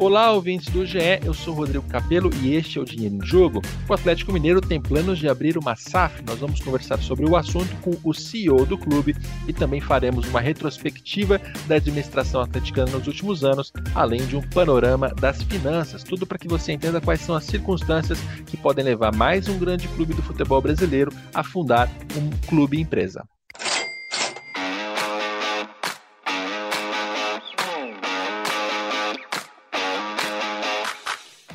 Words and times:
Olá, 0.00 0.32
ouvintes 0.32 0.72
do 0.72 0.86
GE, 0.86 0.98
eu 1.26 1.34
sou 1.34 1.52
Rodrigo 1.52 1.86
Capello 1.86 2.30
e 2.42 2.54
este 2.54 2.78
é 2.78 2.80
o 2.80 2.86
Dinheiro 2.86 3.16
em 3.16 3.22
Jogo. 3.22 3.60
O 3.86 3.92
Atlético 3.92 4.32
Mineiro 4.32 4.58
tem 4.58 4.80
planos 4.80 5.18
de 5.18 5.28
abrir 5.28 5.58
uma 5.58 5.76
SAF. 5.76 6.22
Nós 6.26 6.38
vamos 6.38 6.58
conversar 6.58 6.98
sobre 7.02 7.28
o 7.28 7.36
assunto 7.36 7.76
com 7.82 7.94
o 8.02 8.14
CEO 8.14 8.64
do 8.64 8.78
clube 8.78 9.14
e 9.46 9.52
também 9.52 9.78
faremos 9.78 10.26
uma 10.26 10.40
retrospectiva 10.40 11.38
da 11.68 11.74
administração 11.74 12.40
atleticana 12.40 12.92
nos 12.92 13.06
últimos 13.06 13.44
anos, 13.44 13.74
além 13.94 14.26
de 14.26 14.36
um 14.36 14.40
panorama 14.40 15.10
das 15.20 15.42
finanças. 15.42 16.02
Tudo 16.02 16.26
para 16.26 16.38
que 16.38 16.48
você 16.48 16.72
entenda 16.72 16.98
quais 16.98 17.20
são 17.20 17.34
as 17.34 17.44
circunstâncias 17.44 18.18
que 18.46 18.56
podem 18.56 18.86
levar 18.86 19.14
mais 19.14 19.48
um 19.48 19.58
grande 19.58 19.86
clube 19.88 20.14
do 20.14 20.22
futebol 20.22 20.62
brasileiro 20.62 21.12
a 21.34 21.44
fundar 21.44 21.90
um 22.16 22.48
clube 22.48 22.80
empresa. 22.80 23.22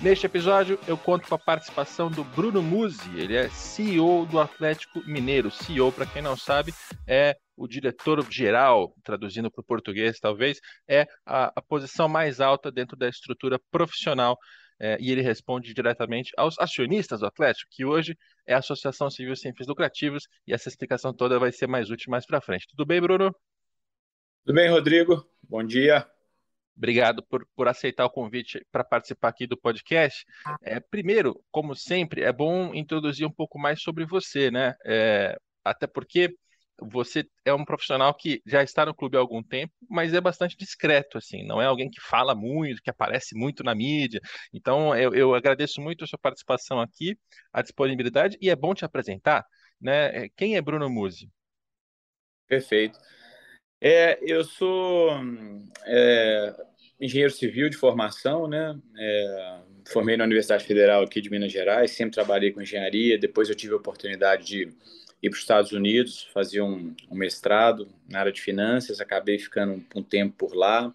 Neste 0.06 0.28
episódio, 0.28 0.80
eu 0.88 0.96
conto 0.96 1.28
com 1.28 1.34
a 1.34 1.40
participação 1.40 2.12
do 2.12 2.24
Bruno 2.24 2.62
Musi. 2.62 3.10
Ele 3.18 3.36
é 3.36 3.50
CEO 3.50 4.28
do 4.28 4.40
Atlético 4.40 5.02
Mineiro. 5.04 5.50
CEO, 5.50 5.92
para 5.92 6.06
quem 6.06 6.22
não 6.22 6.38
sabe, 6.38 6.72
é 7.08 7.36
o 7.58 7.68
diretor 7.68 8.24
geral, 8.32 8.94
traduzindo 9.04 9.50
para 9.50 9.62
o 9.62 9.66
português, 9.66 10.20
talvez, 10.20 10.60
é 10.88 11.08
a, 11.26 11.52
a, 11.56 11.60
posição 11.60 12.08
mais 12.08 12.40
alta 12.40 12.72
dentro 12.72 12.96
da 12.96 13.10
estrutura 13.10 13.60
profissional. 13.72 14.38
É, 14.80 14.96
e 15.00 15.12
ele 15.12 15.24
responde 15.24 15.74
diretamente 15.74 16.32
aos 16.38 16.54
acionistas 16.60 17.22
do 17.22 17.26
Atlético, 17.26 17.72
que 17.72 17.84
hoje 17.84 18.16
é 18.46 18.54
a 18.54 18.60
Associação 18.60 19.10
Civil 19.10 19.36
Sem 19.36 19.56
Fins 19.56 19.66
Lucrativos, 19.66 20.28
e 20.46 20.54
essa 20.54 20.70
explicação 20.70 21.16
toda 21.16 21.40
vai 21.40 21.52
ser 21.52 21.66
mais 21.66 21.90
útil 21.90 22.12
mais 22.12 22.28
para 22.28 22.40
frente. 22.40 22.68
Tudo 22.68 22.86
bem, 22.86 23.02
Bruno? 23.02 23.36
Tudo 24.46 24.54
bem, 24.54 24.70
Rodrigo. 24.70 25.28
Bom 25.42 25.64
dia. 25.64 26.08
Obrigado 26.78 27.24
por, 27.24 27.48
por 27.56 27.68
aceitar 27.68 28.06
o 28.06 28.10
convite 28.10 28.66
para 28.72 28.84
participar 28.84 29.30
aqui 29.30 29.48
do 29.48 29.58
podcast. 29.58 30.26
É, 30.62 30.80
primeiro, 30.80 31.42
como 31.52 31.76
sempre, 31.76 32.22
é 32.22 32.34
bom 32.34 32.74
introduzir 32.74 33.26
um 33.26 33.32
pouco 33.32 33.58
mais 33.58 33.82
sobre 33.82 34.06
você, 34.06 34.52
né? 34.52 34.76
É, 34.86 35.38
até 35.64 35.88
porque 35.88 36.36
você 36.80 37.26
é 37.46 37.54
um 37.54 37.64
profissional 37.64 38.14
que 38.14 38.42
já 38.46 38.62
está 38.62 38.86
no 38.86 38.94
clube 38.94 39.16
há 39.16 39.20
algum 39.20 39.42
tempo, 39.42 39.74
mas 39.90 40.14
é 40.14 40.20
bastante 40.20 40.58
discreto, 40.58 41.18
assim, 41.18 41.46
não 41.46 41.62
é 41.62 41.66
alguém 41.66 41.90
que 41.90 42.02
fala 42.02 42.36
muito, 42.36 42.82
que 42.82 42.90
aparece 42.90 43.34
muito 43.34 43.64
na 43.64 43.74
mídia. 43.74 44.20
Então, 44.54 44.94
eu, 44.96 45.14
eu 45.14 45.34
agradeço 45.34 45.82
muito 45.82 46.04
a 46.04 46.08
sua 46.08 46.20
participação 46.20 46.82
aqui, 46.82 47.18
a 47.54 47.62
disponibilidade, 47.62 48.38
e 48.42 48.50
é 48.50 48.56
bom 48.56 48.74
te 48.74 48.84
apresentar, 48.84 49.46
né? 49.80 50.28
Quem 50.36 50.58
é 50.58 50.62
Bruno 50.62 50.90
Musi? 50.90 51.32
Perfeito. 52.48 53.00
É, 53.82 54.18
eu 54.22 54.44
sou 54.44 55.12
é, 55.86 56.56
engenheiro 57.00 57.32
civil 57.32 57.70
de 57.70 57.78
formação, 57.78 58.48
né? 58.48 58.80
É, 58.98 59.60
formei 59.88 60.18
na 60.18 60.24
Universidade 60.24 60.66
Federal 60.66 61.04
aqui 61.04 61.22
de 61.22 61.30
Minas 61.30 61.52
Gerais, 61.52 61.92
sempre 61.92 62.16
trabalhei 62.16 62.52
com 62.52 62.62
engenharia. 62.62 63.18
Depois 63.18 63.50
eu 63.50 63.56
tive 63.56 63.74
a 63.74 63.78
oportunidade 63.78 64.46
de 64.46 64.62
ir 65.22 65.30
para 65.30 65.36
os 65.36 65.42
Estados 65.42 65.72
Unidos, 65.72 66.28
fazer 66.34 66.62
um, 66.62 66.94
um, 67.10 67.16
mestrado 67.16 67.88
na 68.10 68.20
área 68.20 68.32
de 68.32 68.42
finanças. 68.42 69.02
Acabei 69.02 69.38
ficando 69.38 69.74
um, 69.74 70.00
um 70.00 70.04
tempo 70.04 70.36
por 70.38 70.56
lá. 70.56 70.94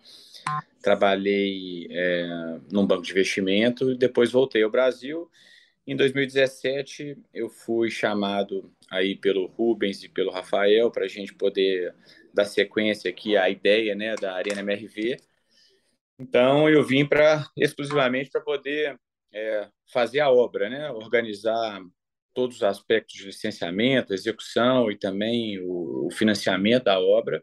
Trabalhei 0.83 1.87
é, 1.91 2.59
num 2.73 2.87
banco 2.87 3.03
de 3.03 3.11
investimento 3.11 3.95
depois 3.95 4.31
voltei 4.31 4.63
ao 4.63 4.71
Brasil. 4.71 5.31
Em 5.87 5.97
2017 5.97 7.19
eu 7.35 7.49
fui 7.49 7.91
chamado 7.91 8.71
aí 8.91 9.15
pelo 9.17 9.47
Rubens 9.47 10.03
e 10.03 10.09
pelo 10.09 10.31
Rafael 10.31 10.91
para 10.91 11.05
a 11.05 11.09
gente 11.09 11.35
poder 11.35 11.95
dar 12.33 12.45
sequência 12.45 13.11
aqui 13.11 13.37
à 13.37 13.49
ideia 13.49 13.95
né, 13.95 14.15
da 14.17 14.35
Arena 14.35 14.61
MRV. 14.61 15.17
Então, 16.19 16.69
eu 16.69 16.83
vim 16.85 17.07
para 17.07 17.47
exclusivamente 17.57 18.31
para 18.31 18.41
poder 18.41 18.99
é, 19.33 19.69
fazer 19.93 20.21
a 20.21 20.31
obra, 20.31 20.69
né, 20.69 20.91
organizar 20.91 21.81
todos 22.35 22.57
os 22.57 22.63
aspectos 22.63 23.17
de 23.17 23.27
licenciamento, 23.27 24.15
execução 24.15 24.91
e 24.91 24.99
também 24.99 25.59
o, 25.61 26.07
o 26.07 26.11
financiamento 26.11 26.85
da 26.85 27.01
obra. 27.01 27.43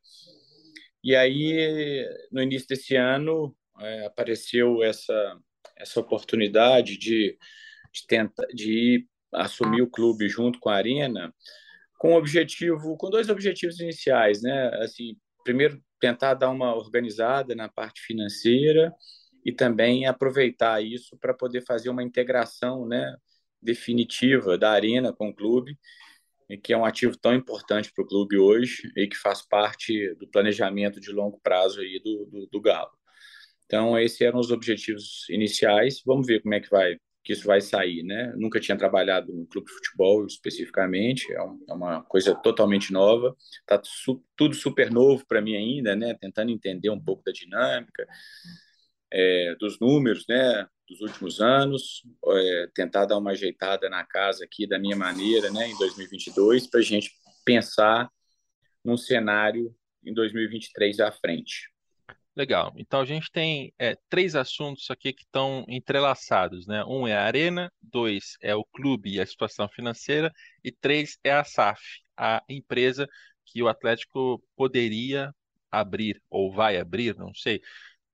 E 1.04 1.16
aí, 1.16 2.06
no 2.32 2.42
início 2.42 2.68
desse 2.68 2.96
ano, 2.96 3.56
é, 3.80 4.06
apareceu 4.06 4.84
essa, 4.84 5.40
essa 5.78 6.00
oportunidade 6.00 6.98
de, 6.98 7.38
de, 7.94 8.30
de 8.54 9.08
assumir 9.34 9.82
o 9.82 9.90
clube 9.90 10.28
junto 10.30 10.60
com 10.60 10.70
a 10.70 10.76
Arena, 10.76 11.34
com 11.98 12.14
objetivo, 12.14 12.96
com 12.98 13.10
dois 13.10 13.30
objetivos 13.30 13.80
iniciais, 13.80 14.42
né? 14.42 14.70
Assim, 14.82 15.16
primeiro 15.44 15.82
tentar 16.00 16.34
dar 16.36 16.50
uma 16.50 16.76
organizada 16.76 17.56
na 17.56 17.68
parte 17.70 18.02
financeira 18.02 18.94
e 19.44 19.52
também 19.52 20.06
aproveitar 20.06 20.84
isso 20.84 21.18
para 21.18 21.34
poder 21.34 21.62
fazer 21.62 21.90
uma 21.90 22.04
integração, 22.04 22.86
né, 22.86 23.16
definitiva 23.62 24.58
da 24.58 24.72
arena 24.72 25.14
com 25.14 25.30
o 25.30 25.34
clube, 25.34 25.78
que 26.64 26.74
é 26.74 26.78
um 26.78 26.86
ativo 26.86 27.18
tão 27.18 27.34
importante 27.34 27.92
para 27.94 28.04
o 28.04 28.08
clube 28.08 28.38
hoje 28.38 28.92
e 28.96 29.08
que 29.08 29.18
faz 29.18 29.42
parte 29.42 30.14
do 30.16 30.28
planejamento 30.28 31.00
de 31.00 31.12
longo 31.12 31.40
prazo 31.42 31.82
aí 31.82 32.00
do, 32.04 32.26
do, 32.26 32.48
do 32.48 32.62
Galo. 32.62 32.92
Então, 33.66 34.00
esses 34.00 34.20
eram 34.22 34.40
os 34.40 34.52
objetivos 34.52 35.28
iniciais. 35.30 36.02
Vamos 36.06 36.26
ver 36.26 36.42
como 36.42 36.54
é 36.54 36.62
que 36.62 36.70
vai 36.70 36.98
que 37.28 37.34
isso 37.34 37.46
vai 37.46 37.60
sair, 37.60 38.04
né? 38.04 38.34
Nunca 38.38 38.58
tinha 38.58 38.78
trabalhado 38.78 39.34
no 39.34 39.46
clube 39.46 39.68
de 39.68 39.74
futebol 39.74 40.26
especificamente, 40.26 41.30
é, 41.34 41.36
é 41.36 41.74
uma 41.74 42.02
coisa 42.04 42.34
totalmente 42.34 42.94
nova, 42.94 43.36
tá 43.66 43.82
su 43.84 44.24
tudo 44.34 44.56
super 44.56 44.90
novo 44.90 45.26
para 45.28 45.42
mim 45.42 45.54
ainda, 45.54 45.94
né? 45.94 46.14
Tentando 46.14 46.52
entender 46.52 46.90
um 46.90 47.04
pouco 47.04 47.22
da 47.26 47.34
dinâmica, 47.34 48.08
é, 49.12 49.56
dos 49.60 49.78
números, 49.78 50.24
né? 50.30 50.66
Dos 50.88 51.02
últimos 51.02 51.42
anos, 51.42 52.02
é, 52.28 52.70
tentar 52.74 53.06
dar 53.06 53.18
uma 53.18 53.32
ajeitada 53.32 53.90
na 53.90 54.06
casa 54.06 54.46
aqui 54.46 54.66
da 54.66 54.80
minha 54.80 54.96
maneira, 54.96 55.52
né? 55.52 55.68
Em 55.70 55.78
2022, 55.78 56.68
para 56.68 56.80
a 56.80 56.84
gente 56.84 57.12
pensar 57.44 58.10
num 58.86 58.96
cenário 58.96 59.76
em 60.02 60.14
2023 60.14 61.02
à 61.02 61.12
frente. 61.12 61.70
Legal. 62.38 62.72
Então 62.78 63.02
a 63.02 63.06
gente 63.06 63.32
tem 63.32 63.74
é, 63.80 63.98
três 64.08 64.36
assuntos 64.36 64.92
aqui 64.92 65.12
que 65.12 65.24
estão 65.24 65.66
entrelaçados, 65.68 66.68
né? 66.68 66.86
Um 66.86 67.08
é 67.08 67.16
a 67.18 67.24
arena, 67.24 67.72
dois 67.82 68.38
é 68.40 68.56
o 68.56 68.64
clube 68.64 69.16
e 69.16 69.20
a 69.20 69.26
situação 69.26 69.68
financeira, 69.68 70.32
e 70.64 70.72
três 70.72 71.18
é 71.24 71.32
a 71.32 71.44
SAF, 71.44 71.82
a 72.16 72.44
empresa 72.48 73.08
que 73.44 73.64
o 73.64 73.68
Atlético 73.68 74.40
poderia 74.56 75.34
abrir 75.72 76.22
ou 76.30 76.52
vai 76.54 76.78
abrir, 76.78 77.16
não 77.18 77.34
sei. 77.34 77.60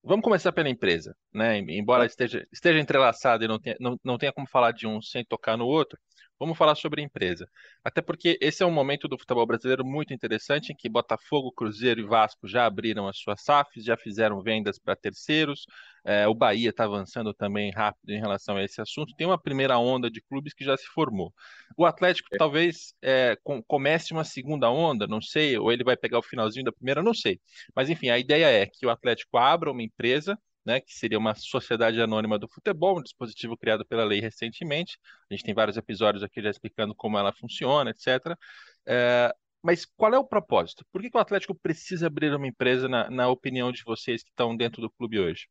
Vamos 0.01 0.23
começar 0.23 0.53
pela 0.53 0.69
empresa, 0.69 1.13
né? 1.33 1.57
Embora 1.57 2.05
esteja, 2.05 2.47
esteja 2.49 2.79
entrelaçado 2.79 3.43
e 3.43 3.47
não 3.47 3.59
tenha, 3.59 3.75
não, 3.77 3.99
não 4.01 4.17
tenha 4.17 4.31
como 4.31 4.47
falar 4.47 4.71
de 4.71 4.87
um 4.87 5.01
sem 5.01 5.25
tocar 5.25 5.57
no 5.57 5.65
outro, 5.65 5.99
Vamos 6.43 6.57
falar 6.57 6.75
sobre 6.75 7.01
a 7.01 7.05
empresa. 7.05 7.47
Até 7.81 8.01
porque 8.01 8.37
esse 8.41 8.61
é 8.61 8.65
um 8.65 8.71
momento 8.71 9.07
do 9.07 9.17
futebol 9.17 9.45
brasileiro 9.45 9.85
muito 9.85 10.13
interessante, 10.13 10.73
em 10.73 10.75
que 10.75 10.89
Botafogo, 10.89 11.53
Cruzeiro 11.53 12.01
e 12.01 12.03
Vasco 12.03 12.45
já 12.49 12.65
abriram 12.65 13.07
as 13.07 13.17
suas 13.17 13.41
SAFs, 13.41 13.81
já 13.85 13.95
fizeram 13.95 14.41
vendas 14.41 14.77
para 14.77 14.93
terceiros. 14.93 15.65
É, 16.03 16.27
o 16.27 16.33
Bahia 16.33 16.69
está 16.69 16.83
avançando 16.83 17.33
também 17.33 17.71
rápido 17.71 18.09
em 18.09 18.19
relação 18.19 18.57
a 18.57 18.63
esse 18.63 18.81
assunto. 18.81 19.15
Tem 19.15 19.25
uma 19.25 19.41
primeira 19.41 19.77
onda 19.77 20.11
de 20.11 20.21
clubes 20.21 20.53
que 20.53 20.65
já 20.65 20.75
se 20.75 20.85
formou. 20.87 21.33
O 21.77 21.85
Atlético 21.85 22.27
é. 22.33 22.37
talvez 22.37 22.93
é, 23.01 23.37
com, 23.41 23.63
comece 23.63 24.11
uma 24.11 24.25
segunda 24.25 24.69
onda, 24.69 25.07
não 25.07 25.21
sei, 25.21 25.57
ou 25.57 25.71
ele 25.71 25.85
vai 25.85 25.95
pegar 25.95 26.19
o 26.19 26.23
finalzinho 26.23 26.65
da 26.65 26.73
primeira, 26.73 27.01
não 27.01 27.13
sei. 27.13 27.39
Mas 27.73 27.89
enfim, 27.89 28.09
a 28.09 28.19
ideia 28.19 28.47
é 28.47 28.65
que 28.65 28.85
o 28.85 28.89
Atlético 28.89 29.37
abra 29.37 29.71
uma 29.71 29.81
empresa 29.81 30.37
né, 30.65 30.79
que 30.79 30.93
seria 30.93 31.17
uma 31.17 31.35
sociedade 31.35 32.01
anônima 32.01 32.39
do 32.39 32.47
futebol, 32.47 32.99
um 32.99 33.03
dispositivo 33.03 33.57
criado 33.57 33.85
pela 33.85 34.03
lei 34.03 34.19
recentemente. 34.19 34.97
A 35.29 35.33
gente 35.33 35.43
tem 35.43 35.53
vários 35.53 35.77
episódios 35.77 36.23
aqui 36.23 36.41
já 36.41 36.49
explicando 36.49 36.95
como 36.95 37.17
ela 37.17 37.33
funciona, 37.33 37.91
etc. 37.91 38.37
É, 38.85 39.33
mas 39.61 39.85
qual 39.85 40.13
é 40.13 40.17
o 40.17 40.25
propósito? 40.25 40.85
Por 40.91 41.01
que, 41.01 41.09
que 41.09 41.17
o 41.17 41.21
Atlético 41.21 41.55
precisa 41.55 42.07
abrir 42.07 42.33
uma 42.33 42.47
empresa, 42.47 42.87
na, 42.87 43.09
na, 43.09 43.29
opinião 43.29 43.71
de 43.71 43.83
vocês 43.83 44.21
que 44.21 44.29
estão 44.29 44.55
dentro 44.55 44.81
do 44.81 44.89
clube 44.89 45.19
hoje? 45.19 45.47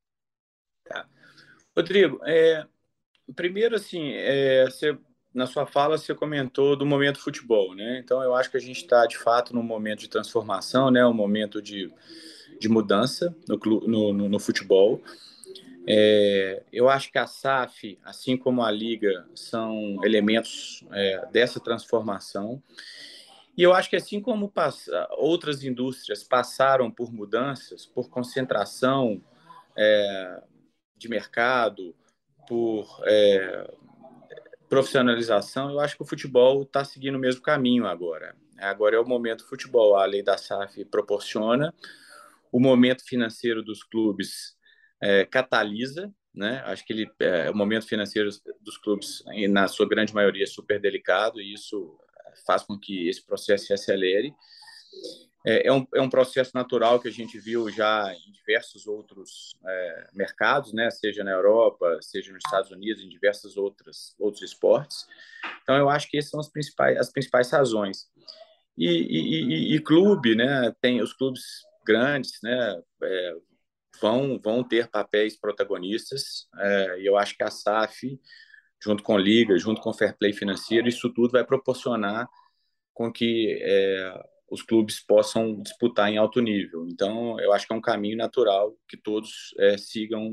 Tá. 0.84 1.06
Rodrigo, 1.76 2.20
é, 2.24 2.66
primeiro, 3.34 3.74
assim, 3.74 4.12
é, 4.12 4.64
você, 4.66 4.98
na 5.34 5.46
sua 5.46 5.66
fala 5.66 5.96
você 5.96 6.14
comentou 6.14 6.76
do 6.76 6.84
momento 6.84 7.20
futebol, 7.20 7.74
né? 7.74 8.00
Então, 8.04 8.22
eu 8.22 8.34
acho 8.34 8.50
que 8.50 8.58
a 8.58 8.60
gente 8.60 8.82
está, 8.82 9.06
de 9.06 9.16
fato, 9.16 9.54
num 9.54 9.62
momento 9.62 10.00
de 10.00 10.10
transformação, 10.10 10.90
né? 10.90 11.06
Um 11.06 11.14
momento 11.14 11.62
de 11.62 11.90
de 12.62 12.68
mudança 12.68 13.34
no, 13.48 13.58
no, 14.12 14.28
no, 14.28 14.38
futebol. 14.38 15.02
É, 15.84 16.62
eu 16.72 16.88
acho 16.88 17.10
que 17.10 17.18
a 17.18 17.26
SAF, 17.26 17.98
assim 18.04 18.36
como 18.36 18.62
a 18.62 18.70
Liga, 18.70 19.26
são 19.34 19.98
elementos 20.04 20.84
é, 20.92 21.26
dessa 21.32 21.58
transformação. 21.58 22.62
E 23.58 23.62
eu 23.62 23.74
acho 23.74 23.90
que 23.90 23.96
assim 23.96 24.20
como 24.20 24.50
outras 25.18 25.64
indústrias 25.64 26.22
passaram 26.22 26.88
por 26.88 27.12
mudanças, 27.12 27.84
por 27.84 28.08
concentração 28.08 29.20
é, 29.76 30.42
de 30.96 31.08
mercado, 31.08 31.94
por 32.46 33.02
é, 33.04 33.70
profissionalização, 34.68 35.70
eu 35.70 35.80
acho 35.80 35.96
que 35.96 36.02
o 36.02 36.06
futebol 36.06 36.62
está 36.62 36.84
seguindo 36.84 37.16
o 37.16 37.18
mesmo 37.18 37.42
caminho 37.42 37.86
agora. 37.86 38.36
Agora 38.56 38.94
é 38.94 39.00
o 39.00 39.04
momento 39.04 39.48
futebol, 39.48 39.96
a 39.96 40.04
lei 40.06 40.22
da 40.22 40.38
SAF 40.38 40.84
proporciona, 40.84 41.74
o 42.52 42.60
momento 42.60 43.02
financeiro 43.04 43.62
dos 43.62 43.82
clubes 43.82 44.54
é, 45.02 45.24
catalisa, 45.24 46.12
né? 46.34 46.62
Acho 46.66 46.84
que 46.84 46.92
ele, 46.92 47.10
é, 47.18 47.50
o 47.50 47.56
momento 47.56 47.86
financeiro 47.88 48.28
dos 48.60 48.76
clubes, 48.76 49.24
na 49.50 49.66
sua 49.66 49.88
grande 49.88 50.14
maioria, 50.14 50.44
é 50.44 50.46
super 50.46 50.80
delicado 50.80 51.40
e 51.40 51.54
isso 51.54 51.98
faz 52.46 52.62
com 52.62 52.78
que 52.78 53.08
esse 53.08 53.24
processo 53.24 53.66
se 53.66 53.72
acelere. 53.72 54.34
É, 55.44 55.66
é, 55.66 55.72
um, 55.72 55.86
é 55.94 56.00
um 56.00 56.08
processo 56.08 56.52
natural 56.54 57.00
que 57.00 57.08
a 57.08 57.12
gente 57.12 57.38
viu 57.38 57.68
já 57.68 58.14
em 58.14 58.32
diversos 58.32 58.86
outros 58.86 59.56
é, 59.66 60.08
mercados, 60.12 60.72
né? 60.72 60.90
seja 60.90 61.24
na 61.24 61.32
Europa, 61.32 61.98
seja 62.00 62.32
nos 62.32 62.42
Estados 62.44 62.70
Unidos, 62.70 63.02
em 63.02 63.08
diversos 63.08 63.56
outros, 63.56 64.14
outros 64.20 64.42
esportes. 64.42 65.06
Então, 65.62 65.76
eu 65.76 65.88
acho 65.88 66.08
que 66.08 66.16
essas 66.16 66.30
são 66.30 66.38
as 66.38 66.48
principais, 66.48 66.96
as 66.96 67.10
principais 67.10 67.50
razões. 67.50 68.06
E, 68.78 68.86
e, 68.86 69.72
e, 69.72 69.74
e 69.74 69.80
clube, 69.80 70.34
né? 70.34 70.72
tem 70.80 71.02
os 71.02 71.12
clubes 71.12 71.42
grandes, 71.84 72.32
né? 72.42 72.80
É, 73.02 73.34
vão, 74.00 74.40
vão 74.42 74.64
ter 74.64 74.88
papéis 74.88 75.38
protagonistas, 75.38 76.48
é, 76.58 77.00
e 77.00 77.06
eu 77.06 77.16
acho 77.16 77.36
que 77.36 77.42
a 77.42 77.50
SAF 77.50 78.18
junto 78.82 79.02
com 79.02 79.16
Liga, 79.16 79.56
junto 79.58 79.80
com 79.80 79.92
Fair 79.92 80.16
Play 80.18 80.32
financeiro, 80.32 80.88
isso 80.88 81.08
tudo 81.12 81.30
vai 81.30 81.44
proporcionar 81.44 82.28
com 82.92 83.12
que 83.12 83.58
é, 83.62 84.22
os 84.50 84.62
clubes 84.62 85.00
possam 85.00 85.60
disputar 85.62 86.10
em 86.10 86.18
alto 86.18 86.40
nível. 86.40 86.86
Então, 86.90 87.38
eu 87.40 87.52
acho 87.52 87.66
que 87.66 87.72
é 87.72 87.76
um 87.76 87.80
caminho 87.80 88.16
natural 88.16 88.76
que 88.88 88.96
todos 88.96 89.54
é, 89.58 89.78
sigam 89.78 90.30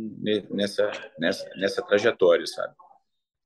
nessa, 0.49 0.91
nessa, 1.19 1.49
nessa 1.55 1.81
trajetória, 1.83 2.45
sabe? 2.47 2.73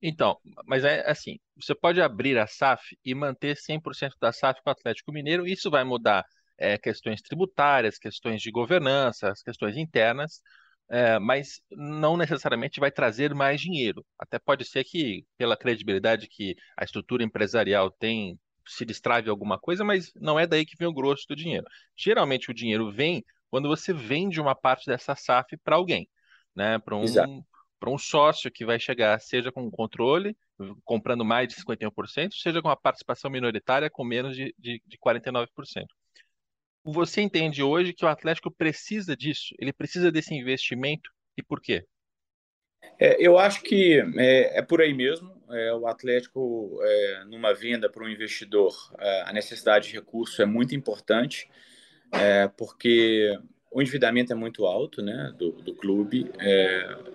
Então, 0.01 0.37
mas 0.65 0.83
é 0.83 1.09
assim, 1.09 1.39
você 1.55 1.75
pode 1.75 2.01
abrir 2.01 2.37
a 2.37 2.47
SAF 2.47 2.97
e 3.05 3.13
manter 3.13 3.55
100% 3.55 4.13
da 4.19 4.31
SAF 4.31 4.61
com 4.61 4.69
o 4.69 4.73
Atlético 4.73 5.11
Mineiro, 5.11 5.45
isso 5.45 5.69
vai 5.69 5.83
mudar 5.83 6.25
é, 6.57 6.77
questões 6.77 7.21
tributárias, 7.21 7.97
questões 7.97 8.41
de 8.41 8.51
governança, 8.51 9.29
as 9.29 9.41
questões 9.41 9.77
internas, 9.77 10.41
é, 10.89 11.17
mas 11.19 11.61
não 11.71 12.17
necessariamente 12.17 12.79
vai 12.79 12.91
trazer 12.91 13.33
mais 13.33 13.61
dinheiro. 13.61 14.05
Até 14.19 14.37
pode 14.39 14.65
ser 14.65 14.83
que, 14.83 15.25
pela 15.37 15.57
credibilidade 15.57 16.27
que 16.27 16.55
a 16.77 16.83
estrutura 16.83 17.23
empresarial 17.23 17.91
tem, 17.91 18.39
se 18.67 18.85
destrave 18.85 19.29
alguma 19.29 19.59
coisa, 19.59 19.83
mas 19.83 20.11
não 20.15 20.39
é 20.39 20.45
daí 20.47 20.65
que 20.65 20.77
vem 20.77 20.87
o 20.87 20.93
grosso 20.93 21.25
do 21.27 21.35
dinheiro. 21.35 21.65
Geralmente 21.97 22.51
o 22.51 22.53
dinheiro 22.53 22.91
vem 22.91 23.23
quando 23.49 23.67
você 23.67 23.93
vende 23.93 24.41
uma 24.41 24.55
parte 24.55 24.85
dessa 24.85 25.15
SAF 25.15 25.57
para 25.63 25.75
alguém, 25.75 26.07
né? 26.55 26.79
Para 26.79 26.95
um, 26.95 27.43
para 27.79 27.89
um 27.89 27.97
sócio 27.97 28.51
que 28.51 28.65
vai 28.65 28.79
chegar, 28.79 29.19
seja 29.19 29.51
com 29.51 29.69
controle, 29.69 30.35
comprando 30.83 31.25
mais 31.25 31.49
de 31.49 31.55
51%, 31.55 32.33
seja 32.33 32.61
com 32.61 32.69
a 32.69 32.75
participação 32.75 33.29
minoritária 33.29 33.89
com 33.89 34.03
menos 34.03 34.35
de, 34.35 34.53
de, 34.57 34.81
de 34.85 34.97
49% 34.97 35.47
você 36.83 37.21
entende 37.21 37.63
hoje 37.63 37.93
que 37.93 38.05
o 38.05 38.09
Atlético 38.09 38.51
precisa 38.51 39.15
disso? 39.15 39.55
Ele 39.57 39.71
precisa 39.71 40.11
desse 40.11 40.33
investimento 40.33 41.09
e 41.37 41.43
por 41.43 41.61
quê? 41.61 41.85
É, 42.99 43.15
eu 43.19 43.37
acho 43.37 43.61
que 43.63 43.99
é, 44.17 44.59
é, 44.59 44.61
por 44.61 44.81
aí 44.81 44.93
mesmo. 44.93 45.33
É, 45.49 45.73
o 45.73 45.87
Atlético, 45.87 46.79
é, 46.81 47.25
numa 47.25 47.53
venda 47.53 47.89
para 47.89 48.03
um 48.03 48.09
investidor, 48.09 48.73
é, 48.99 49.21
a 49.21 49.33
necessidade 49.33 49.87
de 49.87 49.93
recurso 49.93 50.41
é 50.41 50.45
muito 50.45 50.75
importante, 50.75 51.49
é, 52.11 52.47
porque 52.47 53.37
o 53.71 53.81
endividamento 53.81 54.31
é 54.31 54.35
muito 54.35 54.65
alto 54.65 55.01
né, 55.01 55.33
do, 55.37 55.51
do 55.51 55.75
clube, 55.75 56.31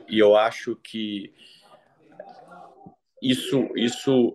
e 0.09 0.19
eu 0.19 0.37
acho 0.37 0.75
que 0.77 1.33
isso, 3.23 3.71
isso 3.77 4.35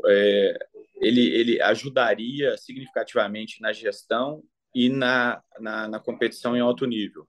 ele, 1.01 1.35
ele 1.35 1.61
ajudaria 1.61 2.57
significativamente 2.57 3.61
na 3.61 3.73
gestão 3.73 4.41
e 4.73 4.89
na, 4.89 5.41
na, 5.59 5.87
na 5.87 5.99
competição 5.99 6.55
em 6.55 6.59
alto 6.59 6.85
nível. 6.85 7.27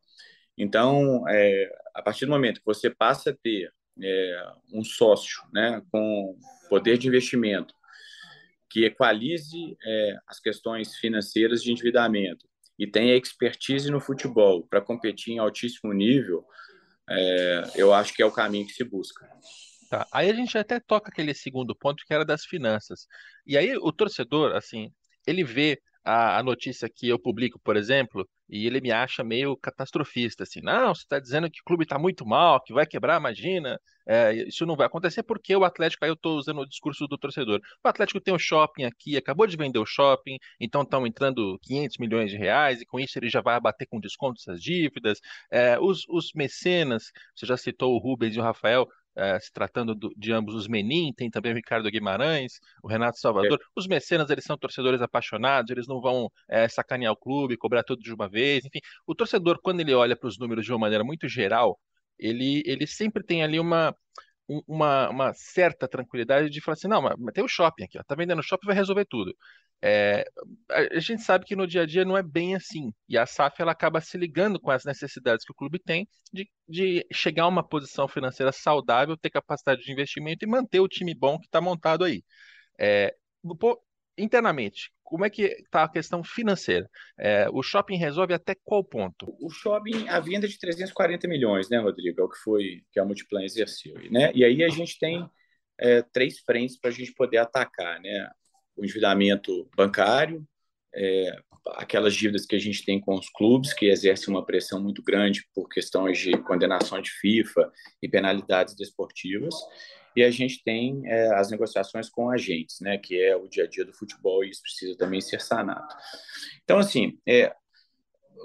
Então, 0.56 1.28
é, 1.28 1.70
a 1.94 2.02
partir 2.02 2.26
do 2.26 2.32
momento 2.32 2.60
que 2.60 2.66
você 2.66 2.88
passa 2.88 3.30
a 3.30 3.34
ter 3.34 3.72
é, 4.00 4.52
um 4.72 4.84
sócio 4.84 5.42
né, 5.52 5.82
com 5.90 6.38
poder 6.68 6.98
de 6.98 7.08
investimento 7.08 7.74
que 8.70 8.84
equalize 8.84 9.76
é, 9.84 10.16
as 10.26 10.40
questões 10.40 10.96
financeiras 10.96 11.62
de 11.62 11.70
endividamento 11.70 12.46
e 12.78 12.86
tenha 12.86 13.16
expertise 13.16 13.90
no 13.90 14.00
futebol 14.00 14.66
para 14.66 14.80
competir 14.80 15.34
em 15.34 15.38
altíssimo 15.38 15.92
nível, 15.92 16.44
é, 17.08 17.70
eu 17.76 17.94
acho 17.94 18.12
que 18.12 18.22
é 18.22 18.26
o 18.26 18.32
caminho 18.32 18.66
que 18.66 18.72
se 18.72 18.82
busca. 18.82 19.28
Tá. 19.88 20.06
Aí 20.10 20.28
a 20.28 20.34
gente 20.34 20.58
até 20.58 20.80
toca 20.80 21.10
aquele 21.10 21.34
segundo 21.34 21.74
ponto 21.76 22.04
que 22.04 22.12
era 22.12 22.24
das 22.24 22.44
finanças. 22.44 23.06
E 23.46 23.56
aí 23.56 23.76
o 23.76 23.92
torcedor, 23.92 24.56
assim, 24.56 24.92
ele 25.24 25.44
vê 25.44 25.80
a, 26.04 26.38
a 26.38 26.42
notícia 26.42 26.88
que 26.88 27.08
eu 27.08 27.18
publico, 27.18 27.58
por 27.60 27.76
exemplo, 27.76 28.28
e 28.48 28.66
ele 28.66 28.80
me 28.80 28.92
acha 28.92 29.24
meio 29.24 29.56
catastrofista, 29.56 30.42
assim, 30.42 30.60
não, 30.60 30.94
você 30.94 31.02
está 31.02 31.18
dizendo 31.18 31.50
que 31.50 31.60
o 31.60 31.64
clube 31.64 31.84
está 31.84 31.98
muito 31.98 32.26
mal, 32.26 32.62
que 32.62 32.74
vai 32.74 32.86
quebrar, 32.86 33.18
imagina, 33.18 33.80
é, 34.06 34.34
isso 34.46 34.66
não 34.66 34.76
vai 34.76 34.86
acontecer 34.86 35.22
porque 35.22 35.56
o 35.56 35.64
Atlético, 35.64 36.04
aí 36.04 36.10
eu 36.10 36.14
estou 36.14 36.36
usando 36.36 36.60
o 36.60 36.68
discurso 36.68 37.06
do 37.06 37.16
torcedor, 37.16 37.60
o 37.82 37.88
Atlético 37.88 38.20
tem 38.20 38.34
um 38.34 38.38
shopping 38.38 38.84
aqui, 38.84 39.16
acabou 39.16 39.46
de 39.46 39.56
vender 39.56 39.78
o 39.78 39.86
shopping, 39.86 40.36
então 40.60 40.82
estão 40.82 41.06
entrando 41.06 41.58
500 41.62 41.98
milhões 41.98 42.30
de 42.30 42.36
reais, 42.36 42.82
e 42.82 42.86
com 42.86 43.00
isso 43.00 43.18
ele 43.18 43.30
já 43.30 43.40
vai 43.40 43.56
abater 43.56 43.88
com 43.88 43.98
desconto 43.98 44.40
essas 44.40 44.62
dívidas, 44.62 45.20
é, 45.50 45.78
os, 45.80 46.04
os 46.08 46.32
mecenas, 46.34 47.10
você 47.34 47.46
já 47.46 47.56
citou 47.56 47.94
o 47.94 47.98
Rubens 47.98 48.36
e 48.36 48.38
o 48.38 48.42
Rafael, 48.42 48.86
é, 49.16 49.38
se 49.38 49.52
tratando 49.52 49.94
do, 49.94 50.12
de 50.16 50.32
ambos 50.32 50.54
os 50.54 50.66
Menin, 50.68 51.12
tem 51.12 51.30
também 51.30 51.52
o 51.52 51.54
Ricardo 51.54 51.90
Guimarães, 51.90 52.54
o 52.82 52.88
Renato 52.88 53.18
Salvador. 53.18 53.58
É. 53.60 53.64
Os 53.76 53.86
mecenas, 53.86 54.30
eles 54.30 54.44
são 54.44 54.56
torcedores 54.56 55.00
apaixonados, 55.00 55.70
eles 55.70 55.86
não 55.86 56.00
vão 56.00 56.30
é, 56.48 56.68
sacanear 56.68 57.12
o 57.12 57.16
clube, 57.16 57.56
cobrar 57.56 57.82
tudo 57.82 58.02
de 58.02 58.12
uma 58.12 58.28
vez. 58.28 58.64
Enfim, 58.64 58.80
o 59.06 59.14
torcedor, 59.14 59.60
quando 59.62 59.80
ele 59.80 59.94
olha 59.94 60.16
para 60.16 60.28
os 60.28 60.38
números 60.38 60.64
de 60.64 60.72
uma 60.72 60.78
maneira 60.78 61.04
muito 61.04 61.28
geral, 61.28 61.78
ele, 62.18 62.62
ele 62.66 62.86
sempre 62.86 63.22
tem 63.22 63.42
ali 63.42 63.58
uma, 63.58 63.94
uma, 64.48 65.08
uma 65.10 65.32
certa 65.34 65.88
tranquilidade 65.88 66.50
de 66.50 66.60
falar 66.60 66.74
assim, 66.74 66.88
não, 66.88 67.02
mas, 67.02 67.14
tem 67.32 67.44
o 67.44 67.48
shopping 67.48 67.84
aqui, 67.84 67.98
ó, 67.98 68.02
tá 68.02 68.14
vendendo 68.14 68.42
shopping, 68.42 68.66
vai 68.66 68.76
resolver 68.76 69.06
tudo. 69.06 69.34
É, 69.82 70.24
a 70.70 70.98
gente 70.98 71.22
sabe 71.22 71.44
que 71.44 71.54
no 71.54 71.66
dia 71.66 71.82
a 71.82 71.86
dia 71.86 72.04
não 72.04 72.16
é 72.16 72.22
bem 72.22 72.54
assim, 72.54 72.92
e 73.08 73.18
a 73.18 73.26
SAF 73.26 73.60
ela 73.60 73.72
acaba 73.72 74.00
se 74.00 74.16
ligando 74.16 74.58
com 74.58 74.70
as 74.70 74.84
necessidades 74.84 75.44
que 75.44 75.52
o 75.52 75.54
clube 75.54 75.78
tem 75.78 76.08
de, 76.32 76.48
de 76.68 77.06
chegar 77.12 77.44
a 77.44 77.48
uma 77.48 77.66
posição 77.66 78.08
financeira 78.08 78.50
saudável, 78.52 79.16
ter 79.16 79.30
capacidade 79.30 79.82
de 79.82 79.92
investimento 79.92 80.44
e 80.44 80.48
manter 80.48 80.80
o 80.80 80.88
time 80.88 81.14
bom 81.14 81.38
que 81.38 81.46
está 81.46 81.60
montado 81.60 82.04
aí. 82.04 82.22
É, 82.78 83.14
internamente, 84.18 84.90
como 85.04 85.24
é 85.24 85.30
que 85.30 85.42
está 85.42 85.84
a 85.84 85.88
questão 85.88 86.24
financeira? 86.24 86.90
É, 87.18 87.46
o 87.52 87.62
shopping 87.62 87.96
resolve 87.96 88.32
até 88.32 88.56
qual 88.64 88.82
ponto? 88.82 89.36
O 89.40 89.50
shopping, 89.50 90.08
a 90.08 90.18
venda 90.18 90.48
de 90.48 90.58
340 90.58 91.28
milhões, 91.28 91.68
né, 91.68 91.78
Rodrigo? 91.78 92.20
É 92.20 92.24
o 92.24 92.28
que 92.28 92.38
foi 92.38 92.82
que 92.90 92.98
a 92.98 93.04
Multiplan 93.04 93.44
exerceu. 93.44 93.94
Né? 94.10 94.32
E 94.34 94.44
aí 94.44 94.64
a 94.64 94.68
gente 94.68 94.98
tem 94.98 95.28
é, 95.78 96.02
três 96.02 96.40
frentes 96.40 96.78
para 96.80 96.90
a 96.90 96.92
gente 96.92 97.12
poder 97.12 97.38
atacar, 97.38 98.00
né? 98.00 98.30
O 98.76 98.82
endividamento 98.82 99.70
bancário, 99.76 100.44
é, 100.92 101.36
aquelas 101.76 102.14
dívidas 102.14 102.46
que 102.46 102.56
a 102.56 102.58
gente 102.58 102.84
tem 102.84 103.00
com 103.00 103.14
os 103.14 103.28
clubes, 103.28 103.72
que 103.72 103.86
exercem 103.86 104.32
uma 104.32 104.44
pressão 104.44 104.82
muito 104.82 105.02
grande 105.02 105.46
por 105.54 105.68
questões 105.68 106.18
de 106.18 106.32
condenação 106.38 107.00
de 107.00 107.10
FIFA 107.10 107.70
e 108.02 108.08
penalidades 108.08 108.74
desportivas 108.74 109.54
e 110.16 110.22
a 110.22 110.30
gente 110.30 110.62
tem 110.62 111.02
é, 111.06 111.34
as 111.34 111.50
negociações 111.50 112.08
com 112.08 112.30
agentes, 112.30 112.80
né, 112.80 112.98
que 112.98 113.20
é 113.20 113.36
o 113.36 113.48
dia 113.48 113.64
a 113.64 113.66
dia 113.66 113.84
do 113.84 113.92
futebol 113.92 114.44
e 114.44 114.50
isso 114.50 114.62
precisa 114.62 114.96
também 114.96 115.20
ser 115.20 115.40
sanado. 115.40 115.86
Então, 116.62 116.78
assim, 116.78 117.18
é, 117.26 117.54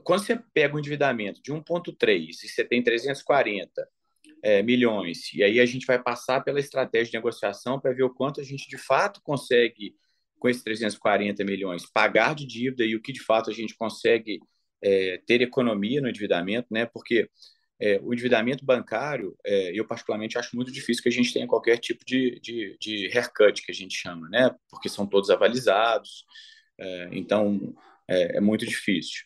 quando 0.04 0.24
você 0.24 0.40
pega 0.54 0.76
um 0.76 0.80
endividamento 0.80 1.42
de 1.42 1.52
1,3 1.52 2.30
e 2.30 2.48
você 2.48 2.64
tem 2.64 2.82
340 2.82 3.88
é, 4.42 4.64
milhões, 4.64 5.34
e 5.34 5.44
aí 5.44 5.60
a 5.60 5.66
gente 5.66 5.86
vai 5.86 6.02
passar 6.02 6.42
pela 6.42 6.60
estratégia 6.60 7.12
de 7.12 7.18
negociação 7.18 7.80
para 7.80 7.94
ver 7.94 8.04
o 8.04 8.14
quanto 8.14 8.40
a 8.40 8.44
gente 8.44 8.68
de 8.68 8.78
fato 8.78 9.22
consegue, 9.22 9.96
com 10.40 10.48
esses 10.48 10.64
340 10.64 11.44
milhões, 11.44 11.86
pagar 11.86 12.34
de 12.34 12.46
dívida 12.46 12.86
e 12.86 12.96
o 12.96 13.02
que 13.02 13.12
de 13.12 13.22
fato 13.22 13.50
a 13.50 13.54
gente 13.54 13.76
consegue 13.76 14.40
é, 14.82 15.22
ter 15.28 15.42
economia 15.42 16.02
no 16.02 16.10
endividamento, 16.10 16.68
né? 16.72 16.86
Porque 16.86 17.30
é, 17.82 18.00
o 18.04 18.14
endividamento 18.14 18.66
bancário, 18.66 19.38
é, 19.46 19.72
eu 19.74 19.86
particularmente 19.88 20.38
acho 20.38 20.56
muito 20.56 20.72
difícil 20.72 21.02
que 21.02 21.10
a 21.10 21.12
gente 21.12 21.34
tenha 21.34 21.48
qualquer 21.48 21.78
tipo 21.78 22.04
de, 22.06 22.40
de, 22.42 22.78
de 22.80 23.08
haircut, 23.14 23.62
que 23.62 23.72
a 23.72 23.76
gente 23.76 23.96
chama, 23.96 24.28
né? 24.30 24.54
Porque 24.70 24.90
são 24.90 25.08
todos 25.08 25.30
avalizados, 25.30 26.26
é, 26.78 27.10
então 27.12 27.74
é, 28.08 28.38
é, 28.38 28.42
muito 28.42 28.66
difícil. 28.66 29.24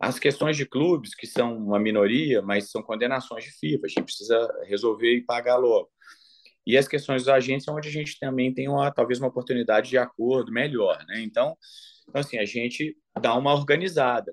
As 0.00 0.18
questões 0.18 0.56
de 0.56 0.64
clubes, 0.64 1.14
que 1.14 1.26
são 1.26 1.56
uma 1.56 1.78
minoria, 1.78 2.40
mas 2.40 2.70
são 2.70 2.82
condenações 2.82 3.44
de 3.44 3.50
FIFA, 3.50 3.86
a 3.86 3.88
gente 3.88 4.04
precisa 4.04 4.60
resolver 4.66 5.12
e 5.14 5.24
pagar 5.24 5.56
logo. 5.56 5.90
E 6.64 6.76
as 6.76 6.86
questões 6.86 7.22
dos 7.22 7.28
agentes 7.30 7.66
é 7.66 7.72
onde 7.72 7.88
a 7.88 7.92
gente 7.92 8.18
também 8.20 8.52
tem 8.52 8.68
uma, 8.68 8.92
talvez 8.92 9.18
uma 9.18 9.28
oportunidade 9.28 9.90
de 9.90 9.98
acordo 9.98 10.52
melhor, 10.52 11.04
né? 11.08 11.20
Então, 11.20 11.56
Então, 12.08 12.20
assim, 12.20 12.38
a 12.38 12.44
gente 12.44 12.96
dá 13.20 13.34
uma 13.34 13.54
organizada. 13.54 14.32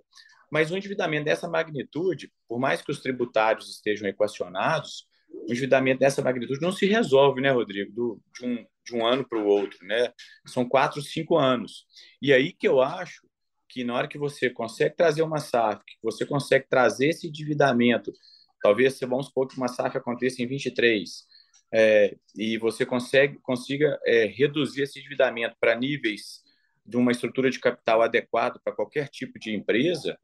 Mas 0.51 0.71
um 0.71 0.77
endividamento 0.77 1.25
dessa 1.25 1.47
magnitude, 1.49 2.31
por 2.47 2.59
mais 2.59 2.81
que 2.81 2.91
os 2.91 3.01
tributários 3.01 3.69
estejam 3.69 4.07
equacionados, 4.07 5.07
um 5.33 5.51
endividamento 5.51 5.99
dessa 5.99 6.21
magnitude 6.21 6.61
não 6.61 6.71
se 6.71 6.85
resolve, 6.85 7.41
né, 7.41 7.51
Rodrigo, 7.51 7.91
Do, 7.91 8.21
de, 8.33 8.45
um, 8.45 8.65
de 8.85 8.95
um 8.95 9.05
ano 9.05 9.27
para 9.27 9.39
o 9.39 9.45
outro, 9.45 9.85
né? 9.85 10.11
São 10.45 10.67
quatro, 10.67 11.01
cinco 11.01 11.37
anos. 11.37 11.85
E 12.21 12.31
aí 12.31 12.53
que 12.53 12.67
eu 12.67 12.81
acho 12.81 13.21
que 13.67 13.83
na 13.83 13.95
hora 13.95 14.07
que 14.07 14.17
você 14.17 14.49
consegue 14.49 14.95
trazer 14.95 15.21
uma 15.21 15.39
SAF, 15.39 15.83
que 15.85 15.97
você 16.01 16.25
consegue 16.25 16.65
trazer 16.69 17.09
esse 17.09 17.27
endividamento, 17.27 18.13
talvez, 18.61 18.99
vamos 19.01 19.27
supor 19.27 19.47
que 19.47 19.57
uma 19.57 19.67
SAF 19.67 19.97
aconteça 19.97 20.41
em 20.41 20.47
23, 20.47 21.25
é, 21.73 22.15
e 22.35 22.57
você 22.57 22.85
consegue, 22.85 23.37
consiga 23.41 23.99
é, 24.05 24.25
reduzir 24.25 24.83
esse 24.83 24.99
endividamento 24.99 25.57
para 25.59 25.75
níveis 25.75 26.41
de 26.85 26.95
uma 26.95 27.11
estrutura 27.11 27.49
de 27.49 27.59
capital 27.59 28.01
adequado 28.01 28.61
para 28.63 28.73
qualquer 28.73 29.09
tipo 29.09 29.37
de 29.39 29.53
empresa, 29.53 30.17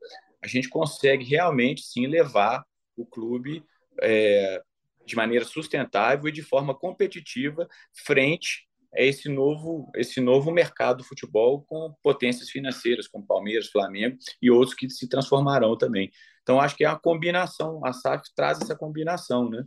a 0.44 0.48
gente 0.48 0.70
consegue 0.70 1.24
realmente 1.24 1.82
sim 1.84 2.08
levar 2.08 2.66
o 2.96 3.06
clube 3.06 3.64
é, 4.02 4.62
de 5.06 5.16
maneira 5.16 5.46
sustentável 5.46 6.28
e 6.28 6.32
de 6.32 6.42
forma 6.42 6.74
competitiva 6.74 7.68
frente 8.06 8.68
a 8.94 9.02
esse 9.02 9.30
novo, 9.30 9.90
esse 9.96 10.20
novo 10.20 10.52
mercado 10.52 10.98
do 10.98 11.04
futebol 11.04 11.64
com 11.64 11.94
potências 12.04 12.50
financeiras, 12.50 13.08
como 13.08 13.26
Palmeiras, 13.26 13.70
Flamengo 13.70 14.18
e 14.42 14.52
outros 14.52 14.76
que 14.76 14.90
se 14.90 15.08
transformarão 15.08 15.78
também. 15.78 16.12
Então, 16.42 16.60
acho 16.60 16.76
que 16.76 16.84
é 16.84 16.88
a 16.88 16.98
combinação, 16.98 17.86
a 17.86 17.94
SAF 17.94 18.24
traz 18.36 18.60
essa 18.62 18.76
combinação, 18.76 19.50
né? 19.50 19.64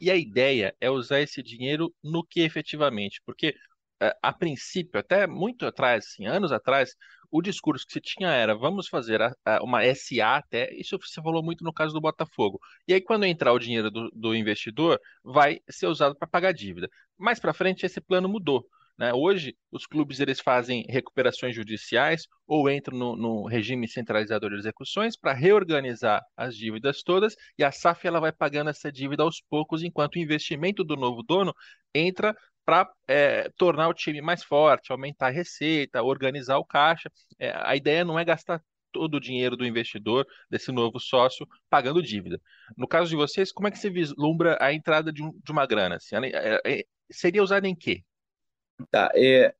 E 0.00 0.10
a 0.10 0.16
ideia 0.16 0.74
é 0.80 0.90
usar 0.90 1.20
esse 1.20 1.42
dinheiro 1.42 1.92
no 2.02 2.24
que 2.24 2.40
efetivamente? 2.40 3.20
Porque 3.26 3.54
a 4.22 4.32
princípio, 4.32 5.00
até 5.00 5.26
muito 5.26 5.66
atrás, 5.66 6.06
assim, 6.06 6.26
anos 6.26 6.52
atrás, 6.52 6.94
o 7.30 7.42
discurso 7.42 7.86
que 7.86 7.92
se 7.92 8.00
tinha 8.00 8.30
era 8.30 8.56
vamos 8.56 8.88
fazer 8.88 9.20
a, 9.20 9.32
a, 9.44 9.62
uma 9.62 9.82
SA 9.94 10.36
até, 10.36 10.72
isso 10.74 10.98
você 10.98 11.20
falou 11.22 11.42
muito 11.42 11.64
no 11.64 11.72
caso 11.72 11.92
do 11.92 12.00
Botafogo. 12.00 12.58
E 12.86 12.94
aí, 12.94 13.00
quando 13.00 13.24
entrar 13.24 13.52
o 13.52 13.58
dinheiro 13.58 13.90
do, 13.90 14.10
do 14.12 14.34
investidor, 14.34 15.00
vai 15.22 15.60
ser 15.68 15.86
usado 15.86 16.16
para 16.16 16.28
pagar 16.28 16.52
dívida. 16.52 16.88
Mais 17.18 17.38
para 17.40 17.52
frente, 17.52 17.84
esse 17.84 18.00
plano 18.00 18.28
mudou. 18.28 18.64
Né? 18.98 19.12
Hoje, 19.14 19.56
os 19.70 19.86
clubes 19.86 20.18
eles 20.18 20.40
fazem 20.40 20.84
recuperações 20.88 21.54
judiciais 21.54 22.26
ou 22.46 22.68
entram 22.68 22.98
no, 22.98 23.16
no 23.16 23.46
regime 23.46 23.86
centralizador 23.86 24.50
de 24.50 24.56
execuções 24.56 25.16
para 25.16 25.32
reorganizar 25.32 26.20
as 26.36 26.56
dívidas 26.56 27.02
todas 27.04 27.36
e 27.56 27.62
a 27.62 27.70
SAF 27.70 28.08
ela 28.08 28.18
vai 28.18 28.32
pagando 28.32 28.70
essa 28.70 28.90
dívida 28.90 29.22
aos 29.22 29.40
poucos, 29.48 29.84
enquanto 29.84 30.16
o 30.16 30.18
investimento 30.18 30.82
do 30.82 30.96
novo 30.96 31.22
dono 31.22 31.54
entra 31.94 32.36
para 32.68 32.86
é, 33.06 33.48
tornar 33.56 33.88
o 33.88 33.94
time 33.94 34.20
mais 34.20 34.44
forte, 34.44 34.92
aumentar 34.92 35.28
a 35.28 35.30
receita, 35.30 36.02
organizar 36.02 36.58
o 36.58 36.64
caixa. 36.66 37.10
É, 37.38 37.50
a 37.54 37.74
ideia 37.74 38.04
não 38.04 38.18
é 38.18 38.24
gastar 38.26 38.62
todo 38.92 39.14
o 39.14 39.20
dinheiro 39.20 39.56
do 39.56 39.64
investidor, 39.64 40.26
desse 40.50 40.70
novo 40.70 41.00
sócio, 41.00 41.48
pagando 41.70 42.02
dívida. 42.02 42.38
No 42.76 42.86
caso 42.86 43.08
de 43.08 43.16
vocês, 43.16 43.50
como 43.50 43.68
é 43.68 43.70
que 43.70 43.78
você 43.78 43.88
vislumbra 43.88 44.58
a 44.60 44.70
entrada 44.70 45.10
de, 45.10 45.22
um, 45.22 45.32
de 45.42 45.50
uma 45.50 45.64
grana? 45.64 45.96
Assim, 45.96 46.16
é, 46.16 46.60
é, 46.62 46.84
seria 47.10 47.42
usada 47.42 47.66
em 47.66 47.74
quê? 47.74 48.02
Tá, 48.90 49.10
é, 49.14 49.54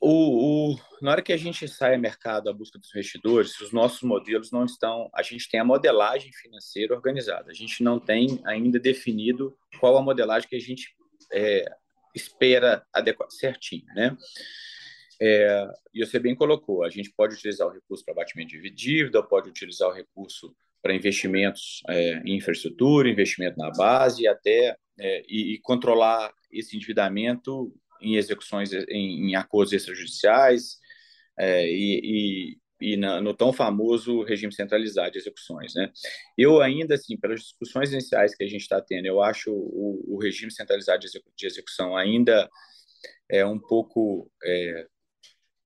o, 0.00 0.72
o, 0.72 0.80
na 1.02 1.10
hora 1.10 1.22
que 1.22 1.34
a 1.34 1.36
gente 1.36 1.68
sai 1.68 1.96
ao 1.96 2.00
mercado 2.00 2.48
à 2.48 2.52
busca 2.54 2.78
dos 2.78 2.88
investidores, 2.88 3.60
os 3.60 3.72
nossos 3.72 4.00
modelos 4.00 4.50
não 4.50 4.64
estão. 4.64 5.10
A 5.12 5.22
gente 5.22 5.50
tem 5.50 5.60
a 5.60 5.64
modelagem 5.64 6.32
financeira 6.32 6.94
organizada. 6.94 7.50
A 7.50 7.54
gente 7.54 7.82
não 7.82 8.00
tem 8.00 8.40
ainda 8.46 8.80
definido 8.80 9.54
qual 9.78 9.98
a 9.98 10.02
modelagem 10.02 10.48
que 10.48 10.56
a 10.56 10.60
gente 10.60 10.96
é, 11.30 11.70
espera 12.14 12.84
adequar 12.92 13.30
certinho, 13.30 13.86
né? 13.94 14.16
É, 15.20 15.66
e 15.92 16.04
você 16.04 16.18
bem 16.18 16.34
colocou, 16.34 16.84
a 16.84 16.90
gente 16.90 17.10
pode 17.10 17.34
utilizar 17.34 17.66
o 17.66 17.72
recurso 17.72 18.04
para 18.04 18.12
abatimento 18.14 18.50
de 18.50 18.70
dívida, 18.70 19.22
pode 19.22 19.48
utilizar 19.48 19.88
o 19.88 19.92
recurso 19.92 20.54
para 20.80 20.94
investimentos 20.94 21.82
é, 21.88 22.22
em 22.24 22.36
infraestrutura, 22.36 23.08
investimento 23.08 23.58
na 23.58 23.70
base 23.70 24.28
até 24.28 24.76
é, 24.98 25.24
e, 25.28 25.54
e, 25.54 25.58
controlar 25.60 26.32
esse 26.52 26.76
endividamento 26.76 27.74
em 28.00 28.14
execuções 28.16 28.72
em, 28.72 29.30
em 29.30 29.34
acordos 29.34 29.72
extrajudiciais 29.72 30.78
é, 31.36 31.66
e, 31.66 32.00
e 32.04 32.58
e 32.80 32.96
na, 32.96 33.20
no 33.20 33.34
tão 33.34 33.52
famoso 33.52 34.22
regime 34.22 34.52
centralizado 34.52 35.12
de 35.12 35.18
execuções, 35.18 35.74
né? 35.74 35.90
Eu 36.36 36.60
ainda 36.60 36.94
assim, 36.94 37.16
pelas 37.16 37.40
discussões 37.40 37.92
iniciais 37.92 38.34
que 38.34 38.44
a 38.44 38.48
gente 38.48 38.62
está 38.62 38.80
tendo, 38.80 39.06
eu 39.06 39.22
acho 39.22 39.52
o, 39.52 40.14
o 40.14 40.18
regime 40.18 40.50
centralizado 40.50 41.00
de, 41.00 41.46
execução 41.46 41.96
ainda 41.96 42.48
é 43.28 43.44
um 43.44 43.58
pouco 43.58 44.30
é, 44.44 44.86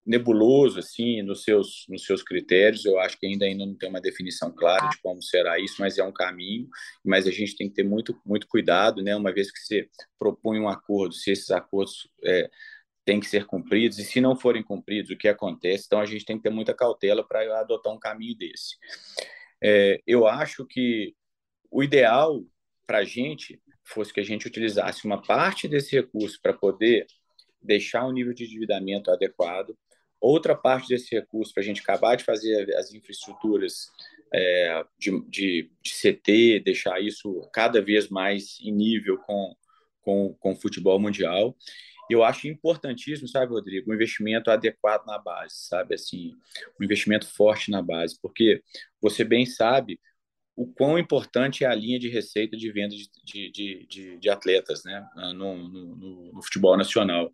nebuloso 0.04 0.80
assim 0.80 1.22
nos 1.22 1.44
seus 1.44 1.84
nos 1.88 2.04
seus 2.04 2.22
critérios. 2.22 2.84
Eu 2.84 2.98
acho 2.98 3.18
que 3.18 3.26
ainda 3.26 3.44
ainda 3.44 3.66
não 3.66 3.74
tem 3.74 3.88
uma 3.88 4.00
definição 4.00 4.50
clara 4.52 4.88
de 4.88 5.00
como 5.00 5.22
será 5.22 5.58
isso, 5.60 5.76
mas 5.78 5.98
é 5.98 6.04
um 6.04 6.12
caminho. 6.12 6.68
Mas 7.04 7.26
a 7.26 7.30
gente 7.30 7.56
tem 7.56 7.68
que 7.68 7.74
ter 7.74 7.84
muito 7.84 8.18
muito 8.24 8.46
cuidado, 8.48 9.02
né? 9.02 9.14
Uma 9.14 9.32
vez 9.32 9.50
que 9.50 9.60
você 9.60 9.88
propõe 10.18 10.58
um 10.58 10.68
acordo, 10.68 11.14
se 11.14 11.30
esses 11.30 11.50
acordos 11.50 12.08
é, 12.24 12.50
têm 13.04 13.20
que 13.20 13.26
ser 13.26 13.46
cumpridos, 13.46 13.98
e 13.98 14.04
se 14.04 14.20
não 14.20 14.36
forem 14.36 14.62
cumpridos, 14.62 15.10
o 15.10 15.16
que 15.16 15.28
acontece? 15.28 15.84
Então, 15.86 16.00
a 16.00 16.06
gente 16.06 16.24
tem 16.24 16.36
que 16.36 16.42
ter 16.42 16.50
muita 16.50 16.74
cautela 16.74 17.26
para 17.26 17.60
adotar 17.60 17.92
um 17.92 17.98
caminho 17.98 18.36
desse. 18.36 18.76
É, 19.62 20.00
eu 20.06 20.26
acho 20.26 20.64
que 20.66 21.14
o 21.70 21.82
ideal 21.82 22.44
para 22.86 22.98
a 22.98 23.04
gente 23.04 23.60
fosse 23.84 24.12
que 24.12 24.20
a 24.20 24.24
gente 24.24 24.46
utilizasse 24.46 25.04
uma 25.04 25.20
parte 25.20 25.66
desse 25.66 25.96
recurso 25.96 26.38
para 26.40 26.52
poder 26.52 27.06
deixar 27.60 28.06
um 28.06 28.12
nível 28.12 28.32
de 28.32 28.44
endividamento 28.44 29.10
adequado, 29.10 29.76
outra 30.20 30.54
parte 30.54 30.88
desse 30.88 31.14
recurso 31.14 31.52
para 31.52 31.62
a 31.62 31.66
gente 31.66 31.80
acabar 31.80 32.16
de 32.16 32.24
fazer 32.24 32.74
as 32.76 32.92
infraestruturas 32.92 33.88
é, 34.32 34.84
de, 34.98 35.10
de, 35.28 35.70
de, 35.82 35.90
CT, 35.90 36.60
deixar 36.64 37.00
isso 37.00 37.48
cada 37.52 37.82
vez 37.82 38.08
mais 38.08 38.58
em 38.60 38.72
nível 38.72 39.18
com, 39.18 39.54
com, 40.00 40.34
com 40.34 40.52
o 40.52 40.56
futebol 40.56 40.98
mundial, 40.98 41.56
eu 42.12 42.24
acho 42.24 42.48
importantíssimo, 42.48 43.28
sabe, 43.28 43.52
Rodrigo, 43.52 43.90
um 43.90 43.94
investimento 43.94 44.50
adequado 44.50 45.06
na 45.06 45.18
base, 45.18 45.54
sabe, 45.56 45.94
assim, 45.94 46.32
um 46.80 46.84
investimento 46.84 47.26
forte 47.26 47.70
na 47.70 47.82
base, 47.82 48.18
porque 48.20 48.62
você 49.00 49.24
bem 49.24 49.46
sabe 49.46 49.98
o 50.54 50.66
quão 50.66 50.98
importante 50.98 51.64
é 51.64 51.66
a 51.66 51.74
linha 51.74 51.98
de 51.98 52.08
receita 52.08 52.56
de 52.56 52.70
venda 52.70 52.94
de, 52.94 53.50
de, 53.50 53.86
de, 53.86 54.18
de 54.18 54.30
atletas 54.30 54.84
né, 54.84 55.06
no, 55.34 55.56
no, 55.68 56.32
no, 56.32 56.42
futebol 56.42 56.76
nacional. 56.76 57.32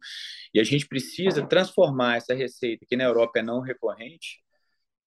E 0.54 0.61
a 0.61 0.64
gente 0.64 0.87
precisa 0.87 1.44
transformar 1.47 2.16
essa 2.16 2.32
receita, 2.35 2.87
que 2.88 2.97
na 2.97 3.04
Europa 3.04 3.40
é 3.40 3.42
não 3.42 3.61
recorrente, 3.61 4.40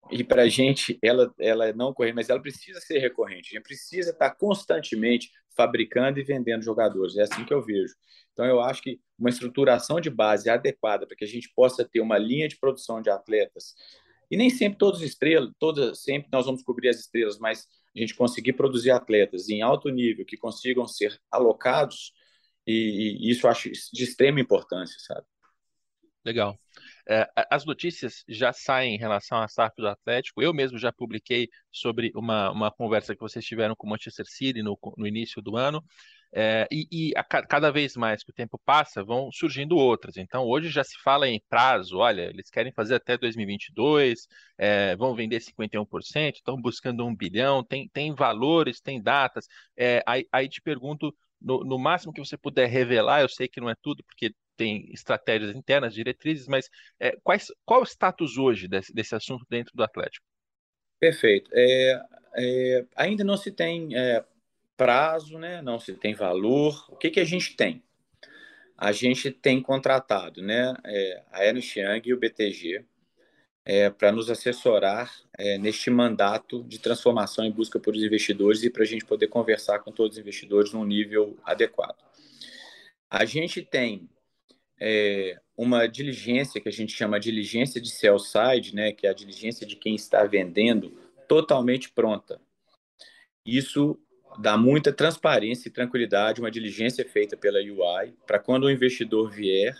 e 0.10 0.24
para 0.24 0.44
a 0.44 0.50
gente 0.50 0.98
ela, 1.02 1.34
ela 1.40 1.68
é 1.68 1.74
não 1.74 1.94
corrente, 1.94 2.16
mas 2.16 2.30
ela 2.30 2.42
precisa 2.42 2.80
ser 2.80 3.00
recorrente. 3.00 3.50
A 3.52 3.58
gente 3.58 3.68
precisa 3.68 4.12
estar 4.12 4.32
constantemente 4.32 5.30
fabricando 5.56 6.20
e 6.20 6.24
vendendo 6.24 6.64
jogadores. 6.64 7.18
É 7.18 7.24
assim 7.24 7.46
que 7.46 7.54
eu 7.54 7.62
vejo. 7.62 7.94
Então, 8.34 8.46
eu 8.46 8.62
acho 8.62 8.82
que 8.82 9.00
uma 9.20 9.30
estruturação 9.30 10.00
de 10.00 10.10
base 10.10 10.50
adequada 10.50 11.06
para 11.06 11.16
que 11.16 11.24
a 11.24 11.28
gente 11.28 11.52
possa 11.54 11.86
ter 11.86 12.00
uma 12.00 12.18
linha 12.18 12.48
de 12.48 12.58
produção 12.58 13.02
de 13.02 13.10
atletas, 13.10 13.76
e 14.30 14.38
nem 14.38 14.50
sempre 14.50 14.80
todos 14.80 15.02
estrelas, 15.02 15.52
todas, 15.60 16.02
sempre 16.02 16.30
nós 16.32 16.46
vamos 16.46 16.64
cobrir 16.64 16.88
as 16.88 17.00
estrelas, 17.00 17.38
mas 17.38 17.68
a 17.96 18.00
gente 18.00 18.16
conseguir 18.16 18.54
produzir 18.54 18.92
atletas 18.92 19.50
em 19.50 19.62
alto 19.62 19.90
nível 19.90 20.26
que 20.26 20.38
consigam 20.38 20.88
ser 20.88 21.20
alocados, 21.30 22.14
e, 22.66 23.18
e 23.20 23.30
isso 23.30 23.46
eu 23.46 23.52
acho 23.52 23.70
de 23.70 24.04
extrema 24.04 24.40
importância, 24.40 24.96
sabe? 25.00 25.26
Legal. 26.24 26.58
É, 27.12 27.30
as 27.50 27.66
notícias 27.66 28.24
já 28.30 28.54
saem 28.54 28.96
em 28.96 28.98
relação 28.98 29.38
à 29.42 29.48
SAF 29.48 29.76
do 29.76 29.88
Atlético. 29.88 30.42
Eu 30.42 30.54
mesmo 30.54 30.78
já 30.78 30.94
publiquei 30.94 31.50
sobre 31.70 32.10
uma, 32.16 32.50
uma 32.52 32.72
conversa 32.72 33.14
que 33.14 33.20
vocês 33.20 33.44
tiveram 33.44 33.76
com 33.76 33.86
o 33.86 33.90
Manchester 33.90 34.26
City 34.26 34.64
no, 34.64 34.80
no 34.98 35.06
início 35.06 35.42
do 35.42 35.58
ano. 35.58 35.84
É, 36.34 36.66
e, 36.72 36.88
e 36.90 37.14
a, 37.18 37.24
cada 37.24 37.70
vez 37.70 37.98
mais 37.98 38.24
que 38.24 38.32
o 38.32 38.34
tempo 38.34 38.58
passa, 38.64 39.04
vão 39.04 39.30
surgindo 39.30 39.76
outras. 39.76 40.16
Então, 40.16 40.46
hoje 40.46 40.70
já 40.70 40.86
se 40.86 40.98
fala 41.04 41.28
em 41.28 41.42
prazo: 41.50 41.98
olha, 41.98 42.30
eles 42.30 42.50
querem 42.50 42.72
fazer 42.72 42.96
até 42.96 43.18
2022, 43.18 44.28
é, 44.58 44.96
vão 44.96 45.14
vender 45.14 45.42
51%, 45.42 46.36
estão 46.36 46.56
buscando 46.62 47.06
um 47.06 47.14
bilhão, 47.14 47.62
tem, 47.62 47.90
tem 47.90 48.16
valores, 48.16 48.80
tem 48.80 49.02
datas. 49.02 49.48
É, 49.76 50.02
aí, 50.08 50.26
aí 50.32 50.48
te 50.48 50.62
pergunto, 50.62 51.14
no, 51.42 51.64
no, 51.64 51.78
máximo 51.80 52.14
que 52.14 52.24
você 52.24 52.38
puder 52.38 52.68
revelar, 52.68 53.22
eu 53.22 53.30
sei 53.30 53.48
que 53.48 53.60
não 53.60 53.70
é 53.70 53.76
tudo, 53.82 54.04
porque 54.04 54.34
tem 54.56 54.92
estratégias 54.94 55.56
internas, 55.56 55.94
diretrizes, 55.94 56.48
mas 56.48 56.70
é, 57.00 57.18
quais, 57.24 57.48
qual 57.66 57.82
o 57.82 57.86
status 57.86 58.38
hoje 58.38 58.68
desse, 58.68 58.94
desse 58.94 59.16
assunto 59.16 59.46
dentro 59.50 59.72
do 59.76 59.84
Atlético? 59.84 60.26
Perfeito. 61.00 61.50
É, 61.54 62.06
é, 62.36 62.86
ainda 62.96 63.24
não 63.24 63.36
se 63.36 63.52
tem 63.52 63.98
é, 63.98 64.24
prazo, 64.78 65.40
né? 65.40 65.62
não 65.62 65.80
se 65.80 65.94
tem 65.94 66.14
valor. 66.14 66.86
O 66.90 66.96
que, 66.96 67.10
que 67.10 67.20
a 67.20 67.26
gente 67.26 67.56
tem? 67.56 67.84
A 68.78 68.92
gente 68.92 69.32
tem 69.32 69.62
contratado 69.62 70.42
né, 70.42 70.74
é, 70.86 71.24
a 71.32 71.46
Ernst 71.46 71.76
Young 71.76 72.02
e 72.06 72.14
o 72.14 72.20
BTG 72.20 72.86
é, 73.66 73.90
para 73.90 74.12
nos 74.12 74.30
assessorar 74.30 75.12
é, 75.38 75.58
neste 75.58 75.90
mandato 75.90 76.64
de 76.64 76.80
transformação 76.80 77.46
em 77.46 77.52
busca 77.52 77.80
por 77.80 77.96
investidores 77.96 78.64
e 78.64 78.70
para 78.70 78.84
a 78.84 78.86
gente 78.86 79.06
poder 79.06 79.28
conversar 79.28 79.80
com 79.80 79.92
todos 79.92 80.18
os 80.18 80.22
investidores 80.22 80.74
num 80.74 80.86
nível 80.86 81.38
adequado. 81.44 81.98
A 83.10 83.26
gente 83.26 83.62
tem 83.62 84.10
é, 84.80 85.40
uma 85.56 85.88
diligência 85.88 86.60
que 86.60 86.70
a 86.70 86.72
gente 86.72 86.94
chama 86.94 87.20
de 87.20 87.30
diligência 87.30 87.80
de 87.80 87.90
sell 87.90 88.18
side, 88.18 88.74
né, 88.74 88.92
que 88.92 89.06
é 89.06 89.10
a 89.10 89.14
diligência 89.14 89.66
de 89.66 89.76
quem 89.76 89.96
está 89.96 90.24
vendendo, 90.24 90.98
totalmente 91.28 91.92
pronta. 91.92 92.42
Isso 93.46 94.00
dá 94.40 94.58
muita 94.58 94.92
transparência 94.92 95.68
e 95.68 95.72
tranquilidade, 95.72 96.40
uma 96.40 96.50
diligência 96.50 97.08
feita 97.08 97.38
pela 97.38 97.60
UI, 97.60 98.14
para 98.26 98.40
quando 98.40 98.64
o 98.64 98.72
investidor 98.72 99.30
vier 99.30 99.76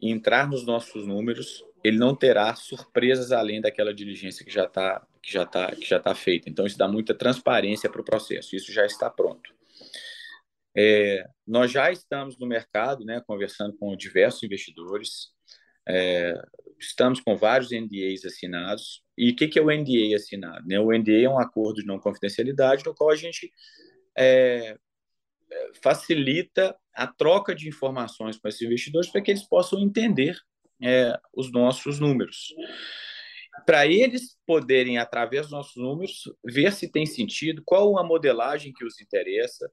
e 0.00 0.10
entrar 0.10 0.48
nos 0.48 0.64
nossos 0.64 1.06
números, 1.06 1.64
ele 1.84 1.98
não 1.98 2.14
terá 2.14 2.54
surpresas 2.54 3.32
além 3.32 3.60
daquela 3.60 3.92
diligência 3.92 4.44
que 4.44 4.52
já 4.52 4.64
está 4.64 5.06
que 5.22 5.32
já 5.32 5.46
tá, 5.46 5.70
que 5.74 5.88
já 5.88 6.00
tá 6.00 6.14
feita. 6.14 6.50
Então 6.50 6.66
isso 6.66 6.76
dá 6.76 6.88
muita 6.88 7.14
transparência 7.14 7.88
para 7.88 8.00
o 8.00 8.04
processo. 8.04 8.56
Isso 8.56 8.72
já 8.72 8.84
está 8.84 9.08
pronto. 9.08 9.54
É, 10.76 11.24
nós 11.46 11.70
já 11.70 11.92
estamos 11.92 12.38
no 12.38 12.46
mercado, 12.46 13.04
né, 13.04 13.22
conversando 13.26 13.76
com 13.76 13.94
diversos 13.96 14.42
investidores, 14.42 15.28
é, 15.86 16.34
estamos 16.78 17.20
com 17.20 17.36
vários 17.36 17.70
NDAs 17.70 18.24
assinados. 18.24 19.02
E 19.16 19.30
o 19.30 19.36
que, 19.36 19.48
que 19.48 19.58
é 19.58 19.62
o 19.62 19.70
NDA 19.70 20.16
assinado? 20.16 20.66
Né? 20.66 20.80
O 20.80 20.90
NDA 20.92 21.24
é 21.24 21.28
um 21.28 21.38
acordo 21.38 21.80
de 21.80 21.86
não 21.86 21.98
confidencialidade, 21.98 22.84
no 22.84 22.94
qual 22.94 23.10
a 23.10 23.16
gente 23.16 23.52
é, 24.16 24.76
é, 25.50 25.70
facilita 25.82 26.76
a 26.94 27.06
troca 27.06 27.54
de 27.54 27.68
informações 27.68 28.38
com 28.38 28.48
esses 28.48 28.62
investidores 28.62 29.10
para 29.10 29.20
que 29.20 29.30
eles 29.30 29.44
possam 29.44 29.80
entender 29.80 30.36
é, 30.82 31.18
os 31.34 31.50
nossos 31.52 31.98
números. 31.98 32.54
Para 33.64 33.86
eles 33.86 34.36
poderem, 34.46 34.98
através 34.98 35.42
dos 35.42 35.52
nossos 35.52 35.76
números, 35.76 36.24
ver 36.44 36.72
se 36.72 36.90
tem 36.90 37.06
sentido, 37.06 37.62
qual 37.64 37.98
a 37.98 38.04
modelagem 38.04 38.72
que 38.72 38.84
os 38.84 39.00
interessa, 39.00 39.70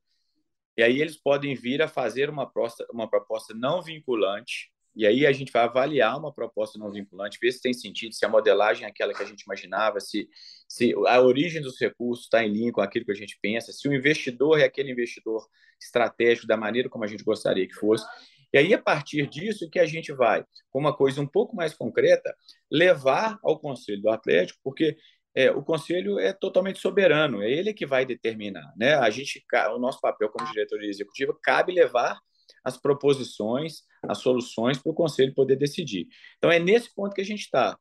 e 0.77 0.83
aí 0.83 1.01
eles 1.01 1.17
podem 1.17 1.55
vir 1.55 1.81
a 1.81 1.87
fazer 1.87 2.29
uma 2.29 2.45
proposta, 2.45 2.85
uma 2.91 3.09
proposta 3.09 3.53
não 3.53 3.81
vinculante, 3.81 4.71
e 4.95 5.05
aí 5.07 5.25
a 5.25 5.31
gente 5.31 5.51
vai 5.51 5.63
avaliar 5.63 6.17
uma 6.17 6.33
proposta 6.33 6.77
não 6.77 6.91
vinculante, 6.91 7.37
ver 7.41 7.51
se 7.51 7.61
tem 7.61 7.73
sentido, 7.73 8.13
se 8.13 8.25
a 8.25 8.29
modelagem 8.29 8.85
é 8.85 8.89
aquela 8.89 9.13
que 9.13 9.23
a 9.23 9.25
gente 9.25 9.43
imaginava, 9.43 9.99
se, 9.99 10.27
se 10.67 10.93
a 11.07 11.21
origem 11.21 11.61
dos 11.61 11.79
recursos 11.79 12.25
está 12.25 12.43
em 12.43 12.51
linha 12.51 12.71
com 12.71 12.81
aquilo 12.81 13.05
que 13.05 13.11
a 13.11 13.15
gente 13.15 13.37
pensa, 13.41 13.71
se 13.71 13.87
o 13.87 13.93
investidor 13.93 14.59
é 14.59 14.65
aquele 14.65 14.91
investidor 14.91 15.47
estratégico 15.81 16.47
da 16.47 16.57
maneira 16.57 16.89
como 16.89 17.03
a 17.03 17.07
gente 17.07 17.23
gostaria 17.23 17.67
que 17.67 17.75
fosse. 17.75 18.05
E 18.53 18.57
aí, 18.57 18.73
a 18.73 18.81
partir 18.81 19.27
disso, 19.27 19.69
que 19.69 19.79
a 19.79 19.85
gente 19.85 20.11
vai, 20.11 20.43
com 20.71 20.79
uma 20.79 20.95
coisa 20.95 21.21
um 21.21 21.27
pouco 21.27 21.55
mais 21.55 21.73
concreta, 21.73 22.35
levar 22.71 23.37
ao 23.43 23.59
Conselho 23.59 24.01
do 24.01 24.09
Atlético, 24.09 24.59
porque 24.63 24.97
é, 25.35 25.51
o 25.51 25.63
conselho 25.63 26.19
é 26.19 26.33
totalmente 26.33 26.79
soberano, 26.79 27.41
é 27.41 27.49
ele 27.49 27.73
que 27.73 27.85
vai 27.85 28.05
determinar, 28.05 28.73
né? 28.75 28.95
A 28.95 29.09
gente, 29.09 29.43
o 29.73 29.79
nosso 29.79 30.01
papel 30.01 30.29
como 30.29 30.49
diretoria 30.51 30.89
executiva 30.89 31.37
cabe 31.41 31.71
levar 31.71 32.19
as 32.63 32.77
proposições, 32.77 33.83
as 34.03 34.17
soluções 34.17 34.77
para 34.77 34.91
o 34.91 34.95
conselho 34.95 35.33
poder 35.33 35.55
decidir. 35.55 36.07
Então 36.37 36.51
é 36.51 36.59
nesse 36.59 36.93
ponto 36.93 37.13
que 37.13 37.21
a 37.21 37.25
gente 37.25 37.41
está, 37.41 37.77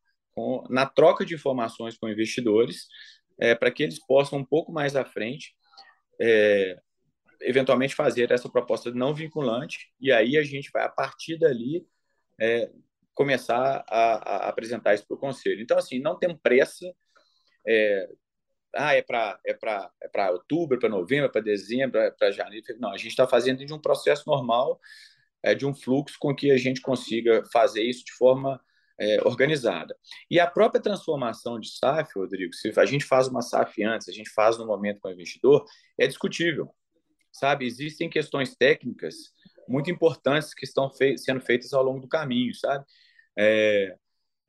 na 0.70 0.86
troca 0.86 1.24
de 1.24 1.34
informações 1.34 1.96
com 1.98 2.08
investidores, 2.08 2.86
é, 3.40 3.54
para 3.54 3.70
que 3.70 3.82
eles 3.82 3.98
possam 4.04 4.38
um 4.38 4.44
pouco 4.44 4.72
mais 4.72 4.94
à 4.94 5.04
frente, 5.04 5.54
é, 6.20 6.76
eventualmente 7.40 7.94
fazer 7.94 8.30
essa 8.30 8.48
proposta 8.48 8.90
não 8.90 9.14
vinculante 9.14 9.92
e 10.00 10.12
aí 10.12 10.36
a 10.36 10.42
gente 10.42 10.70
vai 10.72 10.84
a 10.84 10.88
partir 10.88 11.38
dali 11.38 11.86
é, 12.40 12.70
começar 13.14 13.84
a, 13.88 14.46
a, 14.46 14.48
apresentar 14.48 14.94
isso 14.94 15.06
para 15.06 15.16
o 15.16 15.20
conselho. 15.20 15.60
Então 15.60 15.78
assim, 15.78 15.98
não 15.98 16.18
tem 16.18 16.36
pressa 16.36 16.86
é, 17.66 18.08
ah, 18.74 18.94
é 18.94 19.02
para 19.02 19.38
é 19.46 19.54
para 19.54 19.90
é 20.02 20.08
para 20.08 20.30
outubro, 20.30 20.78
para 20.78 20.88
novembro, 20.88 21.30
para 21.30 21.40
dezembro, 21.40 21.98
é 21.98 22.10
para 22.10 22.30
janeiro. 22.30 22.64
Não, 22.78 22.92
a 22.92 22.96
gente 22.96 23.08
está 23.08 23.26
fazendo 23.26 23.64
de 23.64 23.72
um 23.72 23.80
processo 23.80 24.24
normal, 24.26 24.80
é, 25.42 25.54
de 25.54 25.66
um 25.66 25.74
fluxo 25.74 26.16
com 26.18 26.34
que 26.34 26.50
a 26.50 26.56
gente 26.56 26.80
consiga 26.80 27.42
fazer 27.52 27.82
isso 27.82 28.04
de 28.04 28.12
forma 28.12 28.60
é, 28.98 29.20
organizada. 29.24 29.96
E 30.30 30.40
a 30.40 30.46
própria 30.46 30.82
transformação 30.82 31.58
de 31.58 31.70
SAF, 31.78 32.12
Rodrigo, 32.16 32.52
se 32.52 32.72
a 32.76 32.84
gente 32.84 33.04
faz 33.04 33.28
uma 33.28 33.42
SAF 33.42 33.82
antes, 33.84 34.08
a 34.08 34.12
gente 34.12 34.30
faz 34.30 34.58
no 34.58 34.66
momento 34.66 35.00
com 35.00 35.08
o 35.08 35.12
investidor, 35.12 35.64
é 35.96 36.06
discutível, 36.06 36.74
sabe? 37.38 37.66
Existem 37.66 38.08
questões 38.10 38.54
técnicas 38.56 39.32
muito 39.68 39.90
importantes 39.90 40.54
que 40.54 40.64
estão 40.64 40.90
fei 40.90 41.16
sendo 41.18 41.40
feitas 41.40 41.72
ao 41.72 41.82
longo 41.82 42.00
do 42.00 42.08
caminho, 42.08 42.54
sabe? 42.54 42.84
É, 43.36 43.94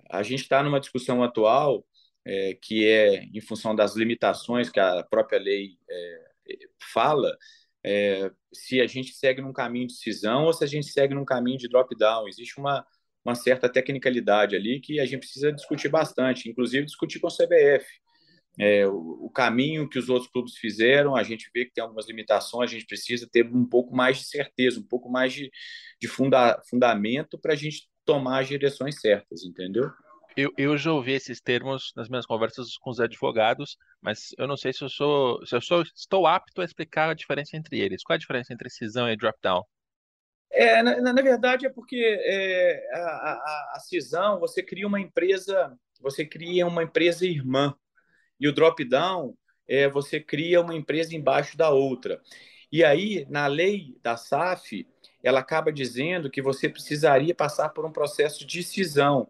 a 0.09 0.23
gente 0.23 0.41
está 0.41 0.63
numa 0.63 0.79
discussão 0.79 1.23
atual 1.23 1.85
é, 2.25 2.53
que 2.61 2.85
é 2.87 3.23
em 3.23 3.41
função 3.41 3.75
das 3.75 3.95
limitações 3.95 4.69
que 4.69 4.79
a 4.79 5.03
própria 5.03 5.39
lei 5.39 5.77
é, 5.89 6.29
fala, 6.93 7.35
é, 7.83 8.31
se 8.53 8.81
a 8.81 8.87
gente 8.87 9.13
segue 9.13 9.41
num 9.41 9.53
caminho 9.53 9.87
de 9.87 9.93
cisão 9.93 10.45
ou 10.45 10.53
se 10.53 10.63
a 10.63 10.67
gente 10.67 10.87
segue 10.87 11.13
num 11.13 11.25
caminho 11.25 11.57
de 11.57 11.67
drop-down. 11.67 12.27
Existe 12.27 12.59
uma, 12.59 12.85
uma 13.23 13.35
certa 13.35 13.69
tecnicalidade 13.69 14.55
ali 14.55 14.79
que 14.79 14.99
a 14.99 15.05
gente 15.05 15.19
precisa 15.19 15.51
discutir 15.51 15.89
bastante, 15.89 16.49
inclusive 16.49 16.85
discutir 16.85 17.19
com 17.19 17.27
o 17.27 17.31
CBF. 17.31 17.85
É, 18.59 18.85
o, 18.85 19.25
o, 19.25 19.29
caminho 19.29 19.87
que 19.87 19.97
os 19.97 20.09
outros 20.09 20.29
clubes 20.29 20.57
fizeram, 20.57 21.15
a 21.15 21.23
gente 21.23 21.49
vê 21.53 21.63
que 21.63 21.71
tem 21.71 21.81
algumas 21.81 22.07
limitações, 22.07 22.69
a 22.69 22.73
gente 22.73 22.85
precisa 22.85 23.25
ter 23.31 23.45
um 23.45 23.65
pouco 23.65 23.95
mais 23.95 24.17
de 24.17 24.25
certeza, 24.25 24.81
um 24.81 24.87
pouco 24.87 25.09
mais 25.09 25.31
de, 25.31 25.49
de 25.99 26.07
funda, 26.09 26.61
fundamento 26.69 27.39
para 27.39 27.53
a 27.53 27.55
gente 27.55 27.87
tomar 28.03 28.39
as 28.41 28.49
direções 28.49 28.99
certas, 28.99 29.45
entendeu? 29.45 29.89
Eu, 30.35 30.51
eu 30.57 30.77
já 30.77 30.91
ouvi 30.91 31.13
esses 31.13 31.39
termos 31.39 31.93
nas 31.95 32.09
minhas 32.09 32.25
conversas 32.25 32.75
com 32.77 32.89
os 32.89 32.99
advogados, 32.99 33.77
mas 34.01 34.33
eu 34.37 34.47
não 34.47 34.57
sei 34.57 34.73
se 34.73 34.83
eu 34.83 34.89
sou, 34.89 35.45
se 35.45 35.55
eu 35.55 35.61
sou, 35.61 35.81
estou 35.81 36.27
apto 36.27 36.61
a 36.61 36.65
explicar 36.65 37.09
a 37.09 37.13
diferença 37.13 37.55
entre 37.55 37.79
eles. 37.79 38.03
Qual 38.03 38.13
é 38.13 38.17
a 38.17 38.19
diferença 38.19 38.53
entre 38.53 38.69
cisão 38.69 39.09
e 39.09 39.15
drop-down? 39.15 39.63
É, 40.51 40.81
na, 40.81 40.99
na, 41.01 41.21
verdade 41.21 41.65
é 41.65 41.69
porque 41.69 41.97
é, 41.97 42.89
a, 42.93 42.99
a, 42.99 43.71
a, 43.75 43.79
cisão 43.79 44.39
você 44.39 44.63
cria 44.63 44.87
uma 44.87 44.99
empresa, 44.99 45.77
você 46.01 46.25
cria 46.25 46.65
uma 46.65 46.83
empresa 46.83 47.25
irmã 47.25 47.75
e 48.39 48.47
o 48.47 48.53
drop-down 48.53 49.35
é 49.67 49.87
você 49.87 50.19
cria 50.19 50.61
uma 50.61 50.75
empresa 50.75 51.15
embaixo 51.15 51.57
da 51.57 51.69
outra. 51.69 52.21
E 52.71 52.83
aí 52.83 53.25
na 53.29 53.47
lei 53.47 53.97
da 54.01 54.15
SAF 54.17 54.87
ela 55.23 55.39
acaba 55.39 55.71
dizendo 55.71 56.29
que 56.29 56.41
você 56.41 56.69
precisaria 56.69 57.35
passar 57.35 57.69
por 57.69 57.85
um 57.85 57.91
processo 57.91 58.45
de 58.45 58.63
cisão. 58.63 59.29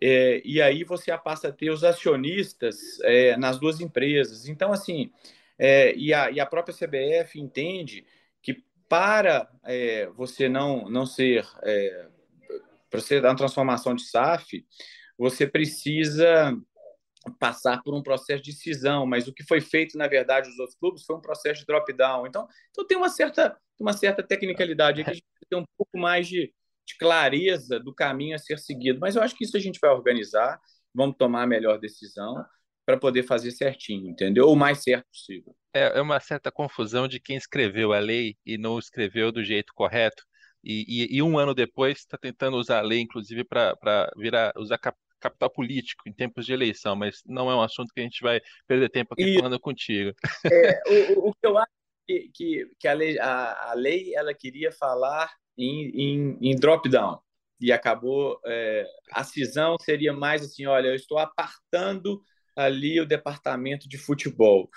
É, 0.00 0.40
e 0.44 0.60
aí 0.62 0.84
você 0.84 1.16
passa 1.18 1.48
a 1.48 1.52
ter 1.52 1.70
os 1.70 1.84
acionistas 1.84 2.98
é, 3.02 3.36
nas 3.36 3.58
duas 3.58 3.80
empresas. 3.80 4.48
Então, 4.48 4.72
assim, 4.72 5.10
é, 5.58 5.94
e, 5.94 6.12
a, 6.14 6.30
e, 6.30 6.40
a, 6.40 6.46
própria 6.46 6.74
CBF 6.74 7.38
entende 7.38 8.06
que 8.42 8.64
para 8.88 9.48
é, 9.64 10.06
você 10.16 10.48
não, 10.48 10.88
não 10.88 11.04
ser, 11.04 11.46
é, 11.62 12.06
para 12.88 13.00
você 13.00 13.20
dar 13.20 13.30
uma 13.30 13.36
transformação 13.36 13.94
de 13.94 14.04
SAF, 14.04 14.64
você 15.18 15.46
precisa 15.46 16.56
passar 17.38 17.82
por 17.82 17.94
um 17.94 18.02
processo 18.02 18.42
de 18.42 18.52
cisão, 18.52 19.06
mas 19.06 19.28
o 19.28 19.32
que 19.32 19.44
foi 19.44 19.60
feito, 19.60 19.98
na 19.98 20.06
verdade, 20.06 20.48
nos 20.48 20.58
outros 20.58 20.78
clubes 20.78 21.04
foi 21.04 21.16
um 21.16 21.20
processo 21.20 21.60
de 21.60 21.66
drop-down. 21.66 22.26
Então, 22.26 22.46
então 22.70 22.86
tem 22.86 22.96
uma 22.96 23.08
certa, 23.08 23.56
uma 23.78 23.92
certa 23.92 24.22
tecnicalidade 24.22 25.04
que 25.04 25.10
a 25.10 25.14
gente 25.14 25.24
tem 25.48 25.58
um 25.58 25.64
pouco 25.76 25.98
mais 25.98 26.26
de, 26.26 26.52
de 26.86 26.96
clareza 26.98 27.78
do 27.78 27.94
caminho 27.94 28.34
a 28.34 28.38
ser 28.38 28.58
seguido. 28.58 28.98
Mas 29.00 29.16
eu 29.16 29.22
acho 29.22 29.36
que 29.36 29.44
isso 29.44 29.56
a 29.56 29.60
gente 29.60 29.78
vai 29.80 29.90
organizar, 29.90 30.58
vamos 30.94 31.16
tomar 31.16 31.42
a 31.42 31.46
melhor 31.46 31.78
decisão 31.78 32.44
para 32.86 32.96
poder 32.96 33.22
fazer 33.22 33.50
certinho, 33.50 34.08
entendeu? 34.08 34.48
O 34.48 34.56
mais 34.56 34.82
certo 34.82 35.06
possível. 35.12 35.54
É, 35.74 35.98
é 35.98 36.00
uma 36.00 36.18
certa 36.18 36.50
confusão 36.50 37.06
de 37.06 37.20
quem 37.20 37.36
escreveu 37.36 37.92
a 37.92 37.98
lei 37.98 38.36
e 38.44 38.56
não 38.56 38.78
escreveu 38.78 39.30
do 39.30 39.44
jeito 39.44 39.72
correto. 39.74 40.24
E, 40.64 40.84
e, 40.88 41.16
e 41.16 41.22
um 41.22 41.38
ano 41.38 41.54
depois 41.54 41.98
está 41.98 42.18
tentando 42.18 42.56
usar 42.56 42.78
a 42.78 42.82
lei, 42.82 43.00
inclusive, 43.00 43.44
para 43.44 44.10
virar 44.16 44.52
usar 44.56 44.78
capital 45.20 45.50
político 45.50 46.08
em 46.08 46.12
tempos 46.12 46.46
de 46.46 46.52
eleição, 46.52 46.96
mas 46.96 47.22
não 47.26 47.50
é 47.50 47.54
um 47.54 47.62
assunto 47.62 47.92
que 47.92 48.00
a 48.00 48.02
gente 48.02 48.22
vai 48.22 48.40
perder 48.66 48.88
tempo 48.88 49.14
aqui 49.14 49.24
e, 49.24 49.36
falando 49.36 49.60
contigo. 49.60 50.12
É, 50.44 50.80
o, 51.14 51.28
o, 51.28 51.34
que 51.34 51.46
eu 51.46 51.58
acho 51.58 51.72
que, 52.06 52.30
que, 52.34 52.70
que 52.78 52.88
a, 52.88 52.92
lei, 52.92 53.18
a, 53.18 53.70
a 53.70 53.74
lei 53.74 54.14
ela 54.14 54.34
queria 54.34 54.72
falar 54.72 55.30
em, 55.56 55.90
em, 55.90 56.38
em 56.40 56.56
drop-down. 56.56 57.18
E 57.60 57.70
acabou. 57.70 58.40
É, 58.46 58.86
a 59.12 59.22
cisão 59.22 59.76
seria 59.80 60.12
mais 60.12 60.42
assim: 60.42 60.64
olha, 60.66 60.88
eu 60.88 60.94
estou 60.94 61.18
apartando 61.18 62.22
ali 62.56 63.00
o 63.00 63.06
departamento 63.06 63.88
de 63.88 63.98
futebol. 63.98 64.68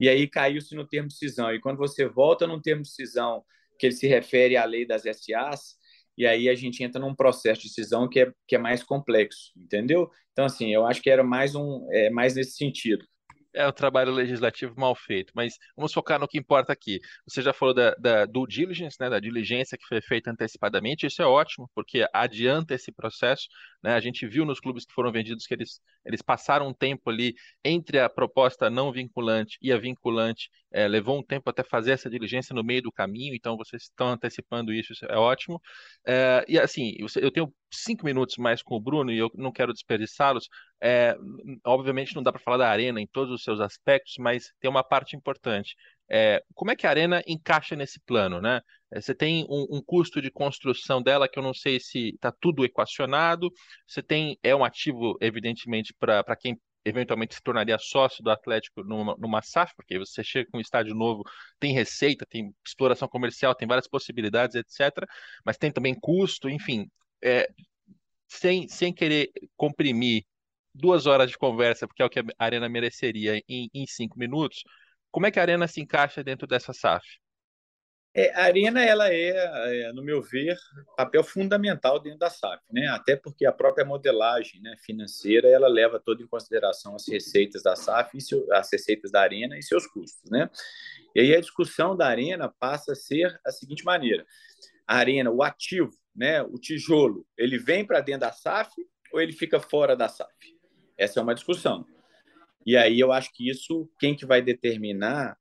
E 0.00 0.08
aí 0.08 0.26
caiu-se 0.28 0.74
no 0.74 0.86
termo 0.86 1.10
cisão. 1.10 1.54
E 1.54 1.60
quando 1.60 1.78
você 1.78 2.06
volta 2.06 2.46
no 2.46 2.60
termo 2.60 2.84
cisão, 2.84 3.44
que 3.78 3.86
ele 3.86 3.94
se 3.94 4.06
refere 4.06 4.56
à 4.56 4.64
lei 4.64 4.84
das 4.84 5.02
SAs, 5.02 5.76
e 6.16 6.26
aí 6.26 6.48
a 6.48 6.54
gente 6.54 6.82
entra 6.82 7.00
num 7.00 7.14
processo 7.14 7.62
de 7.62 7.68
cisão 7.68 8.08
que 8.08 8.20
é, 8.20 8.32
que 8.46 8.56
é 8.56 8.58
mais 8.58 8.82
complexo, 8.82 9.52
entendeu? 9.56 10.10
Então, 10.32 10.44
assim, 10.44 10.72
eu 10.72 10.86
acho 10.86 11.02
que 11.02 11.10
era 11.10 11.22
mais, 11.24 11.54
um, 11.54 11.86
é, 11.90 12.10
mais 12.10 12.34
nesse 12.34 12.56
sentido 12.56 13.06
é 13.54 13.66
o 13.66 13.72
trabalho 13.72 14.12
legislativo 14.12 14.74
mal 14.76 14.94
feito. 14.94 15.32
Mas 15.34 15.58
vamos 15.76 15.92
focar 15.92 16.18
no 16.18 16.28
que 16.28 16.38
importa 16.38 16.72
aqui. 16.72 17.00
Você 17.26 17.40
já 17.42 17.52
falou 17.52 17.74
da, 17.74 17.94
da 17.94 18.26
due 18.26 18.46
diligence, 18.46 18.96
né, 19.00 19.08
da 19.08 19.20
diligência 19.20 19.78
que 19.78 19.86
foi 19.86 20.00
feita 20.00 20.30
antecipadamente. 20.30 21.06
Isso 21.06 21.22
é 21.22 21.26
ótimo, 21.26 21.70
porque 21.74 22.06
adianta 22.12 22.74
esse 22.74 22.92
processo. 22.92 23.46
Né? 23.82 23.94
A 23.94 24.00
gente 24.00 24.26
viu 24.26 24.44
nos 24.44 24.60
clubes 24.60 24.84
que 24.84 24.92
foram 24.92 25.12
vendidos 25.12 25.46
que 25.46 25.54
eles, 25.54 25.80
eles 26.04 26.22
passaram 26.22 26.68
um 26.68 26.74
tempo 26.74 27.10
ali 27.10 27.34
entre 27.64 27.98
a 27.98 28.08
proposta 28.08 28.68
não 28.70 28.92
vinculante 28.92 29.58
e 29.62 29.72
a 29.72 29.78
vinculante, 29.78 30.50
é, 30.72 30.88
levou 30.88 31.18
um 31.18 31.22
tempo 31.22 31.48
até 31.48 31.62
fazer 31.62 31.92
essa 31.92 32.10
diligência 32.10 32.54
no 32.54 32.64
meio 32.64 32.82
do 32.82 32.92
caminho, 32.92 33.34
então 33.34 33.56
vocês 33.56 33.82
estão 33.84 34.08
antecipando 34.08 34.72
isso, 34.72 34.92
isso 34.92 35.04
é 35.06 35.16
ótimo. 35.16 35.60
É, 36.06 36.44
e 36.48 36.58
assim, 36.58 36.94
eu 37.16 37.30
tenho 37.30 37.52
cinco 37.76 38.04
minutos 38.04 38.36
mais 38.36 38.62
com 38.62 38.76
o 38.76 38.80
Bruno 38.80 39.12
e 39.12 39.18
eu 39.18 39.30
não 39.34 39.52
quero 39.52 39.72
desperdiçá-los. 39.72 40.48
É, 40.82 41.16
obviamente 41.64 42.14
não 42.14 42.22
dá 42.22 42.32
para 42.32 42.40
falar 42.40 42.58
da 42.58 42.68
Arena 42.68 43.00
em 43.00 43.06
todos 43.06 43.32
os 43.32 43.42
seus 43.42 43.60
aspectos, 43.60 44.14
mas 44.18 44.52
tem 44.60 44.70
uma 44.70 44.84
parte 44.84 45.16
importante. 45.16 45.74
É, 46.10 46.42
como 46.54 46.70
é 46.70 46.76
que 46.76 46.86
a 46.86 46.90
Arena 46.90 47.22
encaixa 47.26 47.74
nesse 47.74 47.98
plano, 48.00 48.40
né? 48.40 48.60
É, 48.92 49.00
você 49.00 49.14
tem 49.14 49.44
um, 49.48 49.66
um, 49.76 49.82
custo 49.82 50.20
de 50.20 50.30
construção 50.30 51.02
dela 51.02 51.28
que 51.28 51.38
eu 51.38 51.42
não 51.42 51.54
sei 51.54 51.80
se 51.80 52.10
está 52.10 52.32
tudo 52.32 52.64
equacionado. 52.64 53.50
Você 53.86 54.02
tem 54.02 54.38
é 54.42 54.54
um 54.54 54.64
ativo, 54.64 55.16
evidentemente, 55.20 55.94
para 55.98 56.36
quem 56.36 56.58
eventualmente 56.84 57.34
se 57.34 57.42
tornaria 57.42 57.78
sócio 57.78 58.22
do 58.22 58.30
Atlético 58.30 58.84
numa, 58.84 59.16
numa 59.18 59.42
SAF, 59.42 59.74
porque 59.74 59.98
você 59.98 60.22
chega 60.22 60.50
com 60.50 60.58
um 60.58 60.60
estádio 60.60 60.94
novo, 60.94 61.22
tem 61.58 61.72
receita, 61.72 62.26
tem 62.28 62.54
exploração 62.64 63.08
comercial, 63.08 63.54
tem 63.54 63.66
várias 63.66 63.88
possibilidades, 63.88 64.54
etc. 64.54 64.90
Mas 65.44 65.56
tem 65.56 65.72
também 65.72 65.94
custo, 65.98 66.48
enfim. 66.48 66.86
É, 67.24 67.48
sem, 68.28 68.68
sem 68.68 68.92
querer 68.92 69.30
comprimir 69.56 70.24
duas 70.74 71.06
horas 71.06 71.30
de 71.30 71.38
conversa, 71.38 71.86
porque 71.86 72.02
é 72.02 72.04
o 72.04 72.10
que 72.10 72.20
a 72.20 72.24
Arena 72.38 72.68
mereceria 72.68 73.40
em, 73.48 73.70
em 73.72 73.86
cinco 73.86 74.18
minutos, 74.18 74.64
como 75.10 75.26
é 75.26 75.30
que 75.30 75.38
a 75.38 75.42
Arena 75.42 75.68
se 75.68 75.80
encaixa 75.80 76.24
dentro 76.24 76.46
dessa 76.46 76.72
SAF? 76.72 77.06
É, 78.16 78.32
a 78.32 78.44
Arena, 78.44 78.80
ela 78.80 79.12
é, 79.12 79.86
é, 79.86 79.92
no 79.92 80.02
meu 80.02 80.22
ver, 80.22 80.56
papel 80.96 81.24
fundamental 81.24 81.98
dentro 81.98 82.20
da 82.20 82.30
SAF, 82.30 82.62
né? 82.72 82.86
Até 82.88 83.16
porque 83.16 83.44
a 83.44 83.50
própria 83.52 83.84
modelagem 83.84 84.60
né, 84.60 84.76
financeira, 84.78 85.48
ela 85.48 85.66
leva 85.66 85.98
toda 85.98 86.22
em 86.22 86.26
consideração 86.28 86.94
as 86.94 87.08
receitas 87.08 87.62
da 87.62 87.74
SAF, 87.74 88.20
seu, 88.20 88.46
as 88.52 88.70
receitas 88.70 89.10
da 89.10 89.20
Arena 89.20 89.58
e 89.58 89.62
seus 89.64 89.84
custos, 89.86 90.30
né? 90.30 90.48
E 91.12 91.20
aí 91.20 91.34
a 91.34 91.40
discussão 91.40 91.96
da 91.96 92.06
Arena 92.06 92.48
passa 92.48 92.92
a 92.92 92.96
ser 92.96 93.40
a 93.44 93.50
seguinte 93.50 93.84
maneira: 93.84 94.24
a 94.86 94.96
Arena, 94.96 95.32
o 95.32 95.42
ativo, 95.42 95.90
né, 96.14 96.42
o 96.42 96.58
tijolo, 96.58 97.26
ele 97.36 97.58
vem 97.58 97.84
para 97.84 98.00
dentro 98.00 98.22
da 98.22 98.32
SAF 98.32 98.70
ou 99.12 99.20
ele 99.20 99.32
fica 99.32 99.58
fora 99.60 99.96
da 99.96 100.08
SAF? 100.08 100.32
Essa 100.96 101.20
é 101.20 101.22
uma 101.22 101.34
discussão. 101.34 101.84
E 102.66 102.76
aí 102.76 102.98
eu 102.98 103.12
acho 103.12 103.32
que 103.32 103.48
isso, 103.48 103.88
quem 103.98 104.14
que 104.14 104.24
vai 104.24 104.40
determinar, 104.40 105.36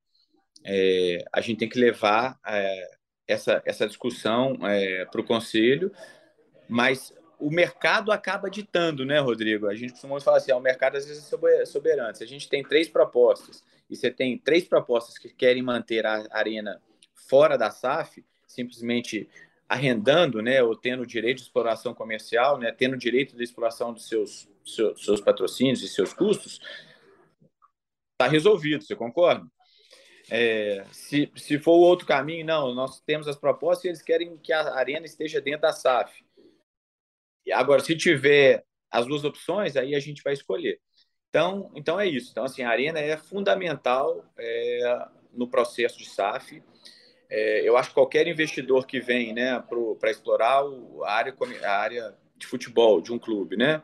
é, 0.65 1.23
a 1.31 1.41
gente 1.41 1.59
tem 1.59 1.69
que 1.69 1.79
levar 1.79 2.39
é, 2.45 2.91
essa, 3.27 3.61
essa 3.65 3.87
discussão 3.87 4.57
é, 4.67 5.05
para 5.05 5.21
o 5.21 5.25
conselho, 5.25 5.91
mas 6.67 7.13
o 7.39 7.49
mercado 7.49 8.11
acaba 8.11 8.49
ditando, 8.49 9.05
né, 9.05 9.19
Rodrigo? 9.19 9.67
A 9.67 9.75
gente 9.75 9.91
costuma 9.91 10.19
falar 10.21 10.37
assim, 10.37 10.51
ah, 10.51 10.57
o 10.57 10.61
mercado 10.61 10.95
às 10.95 11.05
vezes 11.05 11.31
é 11.31 11.65
soberano. 11.65 12.15
Se 12.15 12.23
a 12.23 12.27
gente 12.27 12.47
tem 12.47 12.63
três 12.63 12.87
propostas 12.87 13.63
e 13.89 13.95
você 13.95 14.09
tem 14.09 14.37
três 14.37 14.65
propostas 14.65 15.17
que 15.17 15.29
querem 15.29 15.61
manter 15.61 16.05
a 16.05 16.25
arena 16.31 16.81
fora 17.13 17.57
da 17.57 17.69
SAF, 17.69 18.23
simplesmente 18.47 19.29
arrendando, 19.73 20.39
né, 20.39 20.61
ou 20.61 20.75
tendo 20.75 21.05
direito 21.05 21.37
de 21.37 21.43
exploração 21.43 21.95
comercial, 21.95 22.59
né, 22.59 22.71
tendo 22.71 22.95
direito 22.95 23.35
de 23.35 23.43
exploração 23.43 23.91
dos 23.91 24.07
seus, 24.07 24.47
seus, 24.63 25.19
patrocínios 25.19 25.81
e 25.81 25.89
seus 25.89 26.13
custos, 26.13 26.59
está 28.11 28.29
resolvido, 28.29 28.83
você 28.83 28.95
concorda? 28.95 29.47
É, 30.29 30.85
se, 30.91 31.31
se 31.35 31.57
for 31.57 31.73
o 31.73 31.81
outro 31.81 32.05
caminho, 32.05 32.45
não, 32.45 32.73
nós 32.75 33.01
temos 33.01 33.27
as 33.27 33.35
propostas 33.35 33.85
e 33.85 33.87
eles 33.87 34.01
querem 34.03 34.37
que 34.37 34.53
a 34.53 34.75
arena 34.75 35.07
esteja 35.07 35.41
dentro 35.41 35.61
da 35.61 35.73
SAF. 35.73 36.23
Agora, 37.51 37.81
se 37.81 37.97
tiver 37.97 38.63
as 38.91 39.07
duas 39.07 39.23
opções, 39.23 39.75
aí 39.75 39.95
a 39.95 39.99
gente 39.99 40.21
vai 40.21 40.33
escolher. 40.33 40.79
Então, 41.29 41.71
então 41.75 41.99
é 41.99 42.07
isso. 42.07 42.29
Então, 42.31 42.43
assim, 42.43 42.61
a 42.61 42.69
arena 42.69 42.99
é 42.99 43.17
fundamental 43.17 44.23
é, 44.37 45.07
no 45.33 45.47
processo 45.47 45.97
de 45.97 46.05
SAF. 46.05 46.61
É, 47.35 47.67
eu 47.67 47.75
acho 47.75 47.89
que 47.89 47.95
qualquer 47.95 48.27
investidor 48.27 48.85
que 48.85 48.99
vem 48.99 49.33
né, 49.33 49.59
para 49.99 50.11
explorar 50.11 50.61
a 51.03 51.11
área, 51.11 51.35
a 51.63 51.71
área 51.71 52.15
de 52.37 52.45
futebol 52.45 53.01
de 53.01 53.11
um 53.11 53.17
clube, 53.17 53.57
né? 53.57 53.81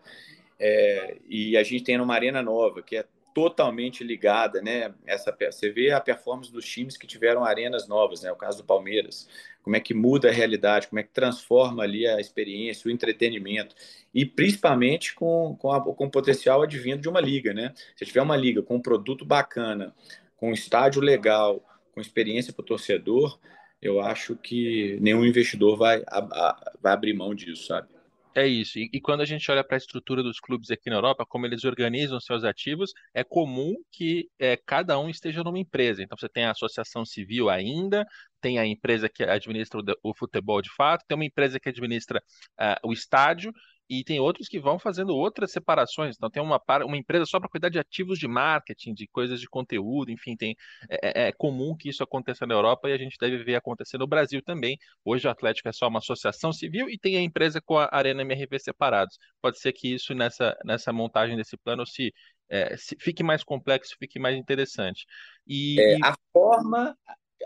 É, 0.59 1.17
e 1.27 1.57
a 1.57 1.63
gente 1.63 1.83
tem 1.83 1.99
uma 1.99 2.13
arena 2.13 2.43
nova, 2.43 2.83
que 2.83 2.95
é 2.95 3.05
totalmente 3.33 4.03
ligada, 4.03 4.61
né? 4.61 4.93
Essa, 5.03 5.35
você 5.49 5.71
vê 5.71 5.89
a 5.89 5.99
performance 5.99 6.51
dos 6.51 6.63
times 6.63 6.95
que 6.95 7.07
tiveram 7.07 7.43
arenas 7.43 7.87
novas, 7.87 8.21
né? 8.21 8.31
O 8.31 8.35
caso 8.35 8.59
do 8.59 8.65
Palmeiras, 8.65 9.27
como 9.63 9.75
é 9.75 9.79
que 9.79 9.95
muda 9.95 10.29
a 10.29 10.31
realidade, 10.31 10.87
como 10.87 10.99
é 10.99 11.03
que 11.03 11.09
transforma 11.09 11.81
ali 11.81 12.05
a 12.05 12.19
experiência, 12.19 12.87
o 12.87 12.91
entretenimento, 12.91 13.75
e 14.13 14.27
principalmente 14.27 15.15
com, 15.15 15.55
com, 15.59 15.71
a, 15.71 15.81
com 15.81 16.05
o 16.05 16.11
potencial 16.11 16.61
advindo 16.61 17.01
de 17.01 17.09
uma 17.09 17.19
liga, 17.19 17.51
né? 17.51 17.73
Se 17.95 18.05
tiver 18.05 18.21
uma 18.21 18.37
liga 18.37 18.61
com 18.61 18.75
um 18.75 18.81
produto 18.81 19.25
bacana, 19.25 19.95
com 20.37 20.51
um 20.51 20.53
estádio 20.53 21.01
legal, 21.01 21.63
com 21.93 22.01
experiência 22.01 22.53
para 22.53 22.63
o 22.63 22.65
torcedor, 22.65 23.39
eu 23.81 24.01
acho 24.01 24.35
que 24.35 24.97
nenhum 25.01 25.25
investidor 25.25 25.77
vai, 25.77 26.03
a, 26.07 26.19
a, 26.19 26.73
vai 26.81 26.93
abrir 26.93 27.13
mão 27.13 27.33
disso, 27.33 27.67
sabe? 27.67 27.87
É 28.35 28.47
isso. 28.47 28.77
E, 28.77 28.89
e 28.93 29.01
quando 29.01 29.21
a 29.21 29.25
gente 29.25 29.49
olha 29.51 29.63
para 29.63 29.75
a 29.75 29.77
estrutura 29.77 30.21
dos 30.21 30.39
clubes 30.39 30.69
aqui 30.69 30.89
na 30.89 30.97
Europa, 30.97 31.25
como 31.27 31.45
eles 31.45 31.63
organizam 31.63 32.19
seus 32.19 32.43
ativos, 32.43 32.93
é 33.13 33.23
comum 33.23 33.75
que 33.91 34.29
é, 34.37 34.55
cada 34.55 34.99
um 34.99 35.09
esteja 35.09 35.43
numa 35.43 35.59
empresa. 35.59 36.03
Então 36.03 36.17
você 36.17 36.29
tem 36.29 36.45
a 36.45 36.51
associação 36.51 37.03
civil 37.03 37.49
ainda, 37.49 38.05
tem 38.39 38.59
a 38.59 38.65
empresa 38.65 39.09
que 39.09 39.23
administra 39.23 39.81
o, 39.81 40.11
o 40.11 40.15
futebol 40.15 40.61
de 40.61 40.69
fato, 40.75 41.03
tem 41.07 41.15
uma 41.15 41.25
empresa 41.25 41.59
que 41.59 41.69
administra 41.69 42.21
uh, 42.59 42.87
o 42.87 42.93
estádio 42.93 43.51
e 43.89 44.03
tem 44.03 44.19
outros 44.19 44.47
que 44.47 44.59
vão 44.59 44.77
fazendo 44.77 45.15
outras 45.15 45.51
separações. 45.51 46.15
Então, 46.15 46.29
tem 46.29 46.43
uma, 46.43 46.61
uma 46.85 46.97
empresa 46.97 47.25
só 47.25 47.39
para 47.39 47.49
cuidar 47.49 47.69
de 47.69 47.79
ativos 47.79 48.19
de 48.19 48.27
marketing, 48.27 48.93
de 48.93 49.07
coisas 49.07 49.41
de 49.41 49.47
conteúdo, 49.47 50.11
enfim, 50.11 50.35
tem, 50.35 50.55
é, 50.89 51.23
é, 51.23 51.27
é, 51.27 51.31
comum 51.31 51.75
que 51.75 51.89
isso 51.89 52.03
aconteça 52.03 52.45
na 52.45 52.53
Europa 52.53 52.87
e 52.87 52.93
a 52.93 52.97
gente 52.97 53.17
deve 53.19 53.43
ver 53.43 53.55
acontecer 53.55 53.97
no 53.97 54.05
Brasil 54.05 54.43
também. 54.43 54.77
Hoje, 55.03 55.27
o 55.27 55.31
Atlético 55.31 55.69
é 55.69 55.73
só 55.73 55.87
uma 55.87 55.97
associação 55.97 56.53
civil 56.53 56.87
e 56.87 56.99
tem 56.99 57.17
a 57.17 57.21
empresa 57.21 57.59
com 57.59 57.79
a 57.79 57.89
Arena 57.91 58.21
MRV 58.21 58.59
separados. 58.59 59.17
Pode 59.41 59.59
ser 59.59 59.73
que 59.73 59.91
isso, 59.91 60.13
nessa, 60.13 60.55
nessa 60.63 60.93
montagem 60.93 61.35
desse 61.35 61.57
plano, 61.57 61.83
se, 61.85 62.13
é, 62.47 62.77
se 62.77 62.95
fique 62.99 63.23
mais 63.23 63.43
complexo, 63.43 63.95
fique 63.97 64.19
mais 64.19 64.37
interessante. 64.37 65.05
E, 65.47 65.81
é, 65.81 65.97
a 66.03 66.15
forma 66.31 66.95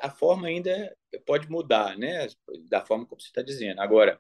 a 0.02 0.10
forma 0.10 0.48
ainda 0.48 0.92
pode 1.26 1.50
mudar, 1.50 1.96
né? 1.98 2.28
Da 2.68 2.82
forma 2.84 3.06
como 3.06 3.22
você 3.22 3.28
está 3.28 3.44
dizendo. 3.44 3.80
Agora, 3.80 4.18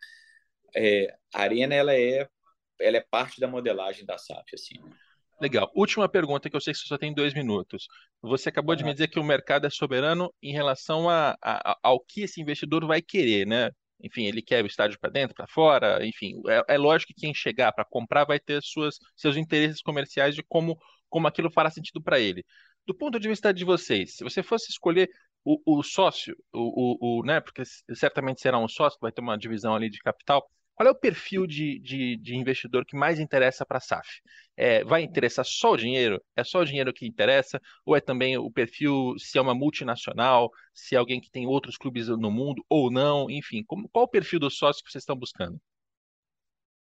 é, 0.75 1.15
a 1.33 1.41
Arena 1.41 1.73
ela 1.75 1.93
é, 1.93 2.27
ela 2.79 2.97
é 2.97 3.01
parte 3.01 3.39
da 3.39 3.47
modelagem 3.47 4.05
da 4.05 4.17
SAP. 4.17 4.53
Assim. 4.53 4.75
Legal. 5.41 5.71
Última 5.75 6.07
pergunta, 6.07 6.49
que 6.49 6.55
eu 6.55 6.61
sei 6.61 6.73
que 6.73 6.79
você 6.79 6.87
só 6.87 6.97
tem 6.97 7.13
dois 7.13 7.33
minutos. 7.33 7.87
Você 8.21 8.49
acabou 8.49 8.75
de 8.75 8.83
me 8.83 8.93
dizer 8.93 9.07
que 9.07 9.19
o 9.19 9.23
mercado 9.23 9.67
é 9.67 9.69
soberano 9.69 10.33
em 10.41 10.53
relação 10.53 11.09
a, 11.09 11.35
a, 11.41 11.77
ao 11.83 11.99
que 11.99 12.21
esse 12.21 12.41
investidor 12.41 12.85
vai 12.85 13.01
querer, 13.01 13.45
né? 13.45 13.69
Enfim, 14.01 14.25
ele 14.25 14.41
quer 14.41 14.63
o 14.63 14.67
estádio 14.67 14.99
para 14.99 15.09
dentro, 15.09 15.35
para 15.35 15.47
fora, 15.47 16.05
enfim. 16.05 16.41
É, 16.47 16.75
é, 16.75 16.77
lógico 16.77 17.13
que 17.13 17.21
quem 17.21 17.33
chegar 17.33 17.71
para 17.71 17.85
comprar 17.85 18.25
vai 18.25 18.39
ter 18.39 18.61
suas, 18.61 18.97
seus 19.15 19.37
interesses 19.37 19.81
comerciais 19.81 20.35
de 20.35 20.43
como, 20.43 20.77
como 21.09 21.27
aquilo 21.27 21.49
fará 21.51 21.69
sentido 21.69 22.01
para 22.01 22.19
ele. 22.19 22.45
Do 22.85 22.93
ponto 22.93 23.19
de 23.19 23.29
vista 23.29 23.53
de 23.53 23.63
vocês, 23.63 24.17
se 24.17 24.23
você 24.23 24.43
fosse 24.43 24.69
escolher 24.69 25.09
o, 25.43 25.79
o 25.79 25.83
sócio, 25.83 26.35
o, 26.53 27.19
o, 27.19 27.19
o, 27.19 27.25
né, 27.25 27.39
porque 27.39 27.63
certamente 27.93 28.41
será 28.41 28.57
um 28.57 28.67
sócio, 28.67 28.99
vai 29.01 29.11
ter 29.11 29.21
uma 29.21 29.37
divisão 29.37 29.73
ali 29.75 29.89
de 29.89 29.99
capital, 29.99 30.49
qual 30.75 30.87
é 30.87 30.91
o 30.91 30.95
perfil 30.95 31.45
de, 31.45 31.79
de, 31.79 32.17
de 32.17 32.35
investidor 32.35 32.85
que 32.85 32.95
mais 32.95 33.19
interessa 33.19 33.65
para 33.65 33.77
a 33.77 33.81
SAF? 33.81 34.07
É, 34.55 34.83
vai 34.83 35.01
interessar 35.03 35.45
só 35.45 35.73
o 35.73 35.77
dinheiro? 35.77 36.21
É 36.35 36.43
só 36.43 36.59
o 36.59 36.65
dinheiro 36.65 36.93
que 36.93 37.05
interessa? 37.05 37.59
Ou 37.85 37.95
é 37.95 38.01
também 38.01 38.37
o 38.37 38.51
perfil 38.51 39.15
se 39.17 39.37
é 39.37 39.41
uma 39.41 39.55
multinacional, 39.55 40.49
se 40.73 40.95
é 40.95 40.97
alguém 40.97 41.21
que 41.21 41.31
tem 41.31 41.45
outros 41.47 41.77
clubes 41.77 42.07
no 42.07 42.31
mundo 42.31 42.63
ou 42.69 42.91
não? 42.91 43.29
Enfim, 43.29 43.63
como, 43.65 43.87
qual 43.89 44.05
o 44.05 44.09
perfil 44.09 44.39
do 44.39 44.49
sócio 44.49 44.83
que 44.83 44.91
vocês 44.91 45.03
estão 45.03 45.15
buscando? 45.15 45.59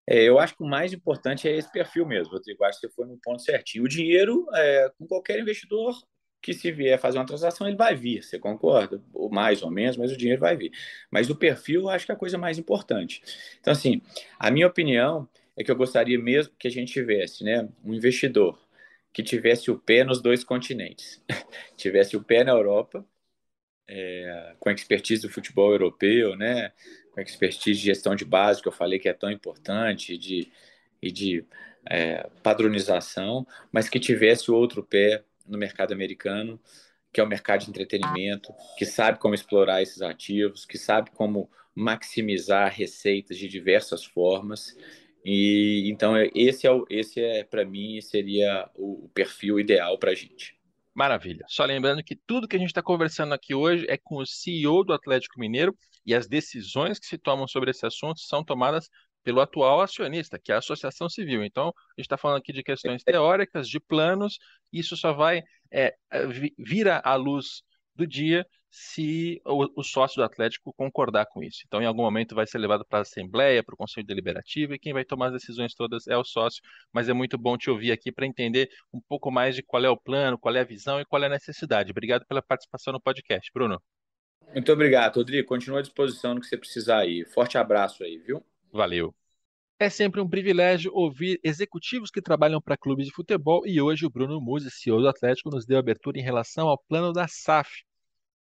É, 0.06 0.22
eu 0.24 0.38
acho 0.38 0.56
que 0.56 0.64
o 0.64 0.68
mais 0.68 0.92
importante 0.92 1.48
é 1.48 1.56
esse 1.56 1.70
perfil 1.70 2.04
mesmo, 2.04 2.32
Rodrigo. 2.32 2.64
Acho 2.64 2.80
que 2.80 2.88
você 2.88 2.94
foi 2.94 3.06
no 3.06 3.18
ponto 3.22 3.40
certinho. 3.40 3.84
O 3.84 3.88
dinheiro, 3.88 4.46
é, 4.54 4.90
com 4.98 5.06
qualquer 5.06 5.38
investidor, 5.38 5.94
que 6.42 6.52
se 6.52 6.72
vier 6.72 6.98
fazer 6.98 7.18
uma 7.18 7.24
transação, 7.24 7.68
ele 7.68 7.76
vai 7.76 7.94
vir, 7.94 8.22
você 8.22 8.36
concorda? 8.38 9.00
Ou 9.14 9.30
mais 9.30 9.62
ou 9.62 9.70
menos, 9.70 9.96
mas 9.96 10.10
o 10.10 10.16
dinheiro 10.16 10.40
vai 10.40 10.56
vir. 10.56 10.72
Mas 11.08 11.30
o 11.30 11.36
perfil, 11.36 11.82
eu 11.82 11.88
acho 11.88 12.04
que 12.04 12.10
é 12.10 12.14
a 12.14 12.18
coisa 12.18 12.36
mais 12.36 12.58
importante. 12.58 13.22
Então, 13.60 13.72
assim, 13.72 14.02
a 14.38 14.50
minha 14.50 14.66
opinião 14.66 15.28
é 15.56 15.62
que 15.62 15.70
eu 15.70 15.76
gostaria 15.76 16.18
mesmo 16.18 16.52
que 16.58 16.66
a 16.66 16.70
gente 16.70 16.92
tivesse 16.92 17.44
né, 17.44 17.68
um 17.84 17.94
investidor 17.94 18.60
que 19.12 19.22
tivesse 19.22 19.70
o 19.70 19.78
pé 19.78 20.02
nos 20.02 20.20
dois 20.20 20.42
continentes. 20.42 21.22
tivesse 21.76 22.16
o 22.16 22.24
pé 22.24 22.42
na 22.42 22.52
Europa, 22.52 23.06
é, 23.86 24.54
com 24.58 24.70
expertise 24.70 25.22
do 25.22 25.28
futebol 25.28 25.70
europeu, 25.70 26.34
né, 26.36 26.72
com 27.12 27.20
expertise 27.20 27.78
de 27.78 27.86
gestão 27.86 28.16
de 28.16 28.24
base, 28.24 28.60
que 28.60 28.68
eu 28.68 28.72
falei 28.72 28.98
que 28.98 29.08
é 29.08 29.12
tão 29.12 29.30
importante, 29.30 30.18
de, 30.18 30.50
e 31.00 31.12
de 31.12 31.44
é, 31.88 32.28
padronização, 32.42 33.46
mas 33.70 33.88
que 33.88 34.00
tivesse 34.00 34.50
o 34.50 34.54
outro 34.54 34.82
pé 34.82 35.24
no 35.46 35.58
mercado 35.58 35.92
americano, 35.92 36.60
que 37.12 37.20
é 37.20 37.24
o 37.24 37.28
mercado 37.28 37.64
de 37.64 37.70
entretenimento, 37.70 38.52
que 38.78 38.86
sabe 38.86 39.18
como 39.18 39.34
explorar 39.34 39.82
esses 39.82 40.02
ativos, 40.02 40.64
que 40.64 40.78
sabe 40.78 41.10
como 41.10 41.50
maximizar 41.74 42.72
receitas 42.72 43.38
de 43.38 43.48
diversas 43.48 44.04
formas 44.04 44.76
E 45.24 45.88
então 45.90 46.14
esse 46.34 46.66
é 46.66 46.70
esse 46.90 47.20
é 47.20 47.44
para 47.44 47.64
mim 47.64 48.00
seria 48.00 48.68
o 48.74 49.08
perfil 49.14 49.58
ideal 49.60 49.98
para 49.98 50.10
a 50.10 50.14
gente. 50.14 50.58
Maravilha. 50.94 51.44
Só 51.48 51.64
lembrando 51.64 52.02
que 52.04 52.16
tudo 52.16 52.46
que 52.48 52.56
a 52.56 52.58
gente 52.58 52.68
está 52.68 52.82
conversando 52.82 53.32
aqui 53.32 53.54
hoje 53.54 53.86
é 53.88 53.96
com 53.96 54.16
o 54.16 54.26
CEO 54.26 54.84
do 54.84 54.92
Atlético 54.92 55.40
Mineiro 55.40 55.74
e 56.04 56.14
as 56.14 56.26
decisões 56.26 56.98
que 56.98 57.06
se 57.06 57.16
tomam 57.16 57.46
sobre 57.48 57.70
esse 57.70 57.86
assunto 57.86 58.20
são 58.20 58.44
tomadas 58.44 58.90
pelo 59.22 59.40
atual 59.40 59.80
acionista, 59.80 60.38
que 60.38 60.52
é 60.52 60.54
a 60.54 60.58
Associação 60.58 61.08
Civil. 61.08 61.44
Então, 61.44 61.68
a 61.68 62.00
gente 62.00 62.06
está 62.06 62.16
falando 62.16 62.38
aqui 62.38 62.52
de 62.52 62.62
questões 62.62 63.02
teóricas, 63.02 63.68
de 63.68 63.80
planos, 63.80 64.38
isso 64.72 64.96
só 64.96 65.12
vai 65.12 65.42
é, 65.70 65.94
é 66.10 66.26
vir 66.58 66.88
à 66.88 67.14
luz 67.14 67.62
do 67.94 68.06
dia 68.06 68.46
se 68.72 69.40
o, 69.44 69.68
o, 69.80 69.84
sócio 69.84 70.16
do 70.16 70.24
Atlético 70.24 70.72
concordar 70.72 71.26
com 71.26 71.42
isso. 71.42 71.60
Então, 71.66 71.82
em 71.82 71.84
algum 71.84 72.02
momento, 72.02 72.34
vai 72.34 72.46
ser 72.46 72.56
levado 72.56 72.86
para 72.88 73.00
a 73.00 73.02
Assembleia, 73.02 73.62
para 73.62 73.74
o 73.74 73.76
Conselho 73.76 74.06
Deliberativo, 74.06 74.72
e 74.72 74.78
quem 74.78 74.94
vai 74.94 75.04
tomar 75.04 75.26
as 75.26 75.34
decisões 75.34 75.74
todas 75.74 76.06
é 76.06 76.16
o 76.16 76.24
sócio. 76.24 76.62
Mas 76.90 77.06
é 77.06 77.12
muito 77.12 77.36
bom 77.36 77.58
te 77.58 77.68
ouvir 77.68 77.92
aqui 77.92 78.10
para 78.10 78.26
entender 78.26 78.70
um 78.90 79.00
pouco 79.06 79.30
mais 79.30 79.54
de 79.54 79.62
qual 79.62 79.84
é 79.84 79.90
o 79.90 79.96
plano, 79.96 80.38
qual 80.38 80.56
é 80.56 80.60
a 80.60 80.64
visão 80.64 80.98
e 80.98 81.04
qual 81.04 81.22
é 81.22 81.26
a 81.26 81.30
necessidade. 81.30 81.90
Obrigado 81.90 82.24
pela 82.26 82.40
participação 82.40 82.94
no 82.94 83.00
podcast, 83.00 83.50
Bruno. 83.52 83.78
Muito 84.54 84.72
obrigado, 84.72 85.16
Rodrigo. 85.16 85.46
Continua 85.46 85.80
à 85.80 85.82
disposição 85.82 86.34
no 86.34 86.40
que 86.40 86.46
você 86.46 86.56
precisar 86.56 87.00
aí. 87.00 87.26
Forte 87.26 87.58
abraço 87.58 88.02
aí, 88.02 88.16
viu? 88.16 88.42
Valeu. 88.72 89.14
É 89.78 89.90
sempre 89.90 90.20
um 90.20 90.28
privilégio 90.28 90.92
ouvir 90.94 91.38
executivos 91.42 92.10
que 92.10 92.22
trabalham 92.22 92.60
para 92.60 92.76
clubes 92.76 93.06
de 93.06 93.12
futebol 93.12 93.66
e 93.66 93.80
hoje 93.80 94.06
o 94.06 94.10
Bruno 94.10 94.40
Musi, 94.40 94.70
CEO 94.70 95.00
do 95.00 95.08
Atlético, 95.08 95.50
nos 95.50 95.66
deu 95.66 95.78
abertura 95.78 96.18
em 96.18 96.22
relação 96.22 96.68
ao 96.68 96.78
plano 96.88 97.12
da 97.12 97.26
SAF, 97.28 97.82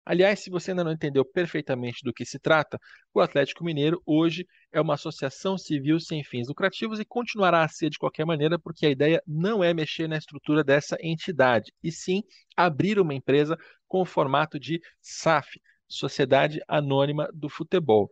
Aliás, 0.08 0.40
se 0.40 0.48
você 0.48 0.70
ainda 0.70 0.82
não 0.82 0.92
entendeu 0.92 1.22
perfeitamente 1.22 2.02
do 2.02 2.14
que 2.14 2.24
se 2.24 2.38
trata, 2.38 2.80
o 3.12 3.20
Atlético 3.20 3.62
Mineiro 3.62 4.00
hoje 4.06 4.46
é 4.72 4.80
uma 4.80 4.94
associação 4.94 5.58
civil 5.58 6.00
sem 6.00 6.24
fins 6.24 6.48
lucrativos 6.48 6.98
e 6.98 7.04
continuará 7.04 7.62
a 7.62 7.68
ser 7.68 7.90
de 7.90 7.98
qualquer 7.98 8.24
maneira, 8.24 8.58
porque 8.58 8.86
a 8.86 8.90
ideia 8.90 9.22
não 9.26 9.62
é 9.62 9.74
mexer 9.74 10.08
na 10.08 10.16
estrutura 10.16 10.64
dessa 10.64 10.96
entidade, 11.02 11.70
e 11.82 11.92
sim 11.92 12.22
abrir 12.56 12.98
uma 12.98 13.12
empresa 13.12 13.54
com 13.86 14.00
o 14.00 14.06
formato 14.06 14.58
de 14.58 14.80
SAF, 14.98 15.60
Sociedade 15.86 16.58
Anônima 16.66 17.28
do 17.34 17.50
Futebol 17.50 18.10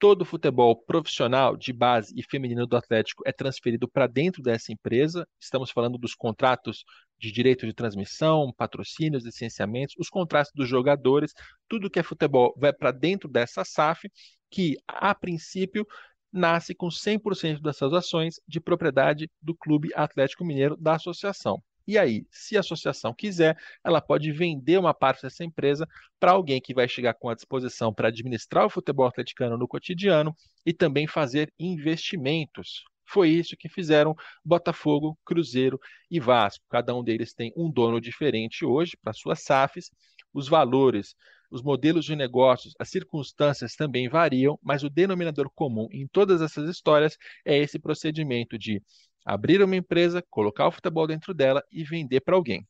todo 0.00 0.22
o 0.22 0.24
futebol 0.24 0.74
profissional 0.74 1.54
de 1.54 1.74
base 1.74 2.14
e 2.16 2.22
feminino 2.22 2.66
do 2.66 2.74
Atlético 2.74 3.22
é 3.26 3.32
transferido 3.32 3.86
para 3.86 4.06
dentro 4.06 4.42
dessa 4.42 4.72
empresa. 4.72 5.28
Estamos 5.38 5.70
falando 5.70 5.98
dos 5.98 6.14
contratos 6.14 6.84
de 7.18 7.30
direito 7.30 7.66
de 7.66 7.74
transmissão, 7.74 8.50
patrocínios, 8.56 9.26
licenciamentos, 9.26 9.94
os 9.98 10.08
contratos 10.08 10.50
dos 10.54 10.66
jogadores, 10.66 11.34
tudo 11.68 11.90
que 11.90 12.00
é 12.00 12.02
futebol 12.02 12.54
vai 12.56 12.72
para 12.72 12.90
dentro 12.90 13.28
dessa 13.28 13.62
SAF, 13.62 14.10
que 14.50 14.76
a 14.88 15.14
princípio 15.14 15.86
nasce 16.32 16.74
com 16.74 16.88
100% 16.88 17.60
dessas 17.60 17.92
ações 17.92 18.40
de 18.48 18.58
propriedade 18.58 19.30
do 19.42 19.54
Clube 19.54 19.90
Atlético 19.94 20.46
Mineiro 20.46 20.78
da 20.78 20.94
associação. 20.94 21.62
E 21.90 21.98
aí, 21.98 22.24
se 22.30 22.56
a 22.56 22.60
associação 22.60 23.12
quiser, 23.12 23.58
ela 23.82 24.00
pode 24.00 24.30
vender 24.30 24.78
uma 24.78 24.94
parte 24.94 25.22
dessa 25.22 25.44
empresa 25.44 25.88
para 26.20 26.30
alguém 26.30 26.60
que 26.60 26.72
vai 26.72 26.86
chegar 26.86 27.14
com 27.14 27.28
a 27.28 27.34
disposição 27.34 27.92
para 27.92 28.06
administrar 28.06 28.64
o 28.64 28.70
futebol 28.70 29.06
atleticano 29.08 29.58
no 29.58 29.66
cotidiano 29.66 30.32
e 30.64 30.72
também 30.72 31.08
fazer 31.08 31.52
investimentos. 31.58 32.84
Foi 33.04 33.28
isso 33.30 33.56
que 33.56 33.68
fizeram 33.68 34.14
Botafogo, 34.44 35.18
Cruzeiro 35.24 35.80
e 36.08 36.20
Vasco. 36.20 36.64
Cada 36.70 36.94
um 36.94 37.02
deles 37.02 37.34
tem 37.34 37.52
um 37.56 37.68
dono 37.68 38.00
diferente 38.00 38.64
hoje 38.64 38.96
para 38.96 39.12
suas 39.12 39.40
SAFs. 39.42 39.90
Os 40.32 40.46
valores, 40.46 41.16
os 41.50 41.60
modelos 41.60 42.04
de 42.04 42.14
negócios, 42.14 42.72
as 42.78 42.88
circunstâncias 42.88 43.74
também 43.74 44.08
variam, 44.08 44.56
mas 44.62 44.84
o 44.84 44.88
denominador 44.88 45.50
comum 45.52 45.88
em 45.90 46.06
todas 46.06 46.40
essas 46.40 46.70
histórias 46.70 47.18
é 47.44 47.58
esse 47.58 47.80
procedimento 47.80 48.56
de 48.56 48.80
abrir 49.24 49.62
uma 49.62 49.76
empresa, 49.76 50.22
colocar 50.30 50.66
o 50.66 50.72
futebol 50.72 51.06
dentro 51.06 51.34
dela 51.34 51.62
e 51.70 51.84
vender 51.84 52.20
para 52.20 52.34
alguém. 52.34 52.66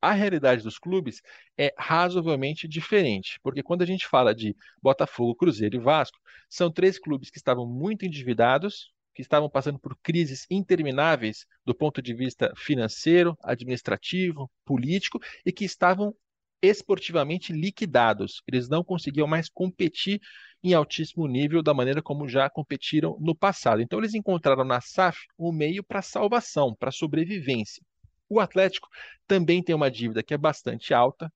A 0.00 0.12
realidade 0.12 0.62
dos 0.62 0.78
clubes 0.78 1.22
é 1.56 1.72
razoavelmente 1.78 2.68
diferente, 2.68 3.40
porque 3.42 3.62
quando 3.62 3.80
a 3.80 3.86
gente 3.86 4.06
fala 4.06 4.34
de 4.34 4.54
Botafogo, 4.82 5.34
Cruzeiro 5.34 5.76
e 5.76 5.78
Vasco, 5.78 6.18
são 6.48 6.70
três 6.70 6.98
clubes 6.98 7.30
que 7.30 7.38
estavam 7.38 7.66
muito 7.66 8.04
endividados, 8.04 8.92
que 9.14 9.22
estavam 9.22 9.48
passando 9.48 9.78
por 9.78 9.96
crises 10.02 10.46
intermináveis 10.50 11.46
do 11.64 11.74
ponto 11.74 12.02
de 12.02 12.12
vista 12.12 12.52
financeiro, 12.54 13.34
administrativo, 13.42 14.50
político 14.64 15.18
e 15.46 15.50
que 15.50 15.64
estavam 15.64 16.14
esportivamente 16.60 17.52
liquidados. 17.52 18.42
Eles 18.46 18.68
não 18.68 18.82
conseguiam 18.82 19.26
mais 19.26 19.48
competir 19.48 20.20
em 20.64 20.72
altíssimo 20.72 21.28
nível 21.28 21.62
da 21.62 21.74
maneira 21.74 22.02
como 22.02 22.26
já 22.26 22.48
competiram 22.48 23.18
no 23.20 23.36
passado. 23.36 23.82
Então 23.82 23.98
eles 23.98 24.14
encontraram 24.14 24.64
na 24.64 24.80
SAF 24.80 25.26
um 25.38 25.52
meio 25.52 25.84
para 25.84 26.00
salvação, 26.00 26.74
para 26.74 26.90
sobrevivência. 26.90 27.84
O 28.30 28.40
Atlético 28.40 28.88
também 29.26 29.62
tem 29.62 29.74
uma 29.74 29.90
dívida 29.90 30.22
que 30.22 30.32
é 30.32 30.38
bastante 30.38 30.94
alta, 30.94 31.30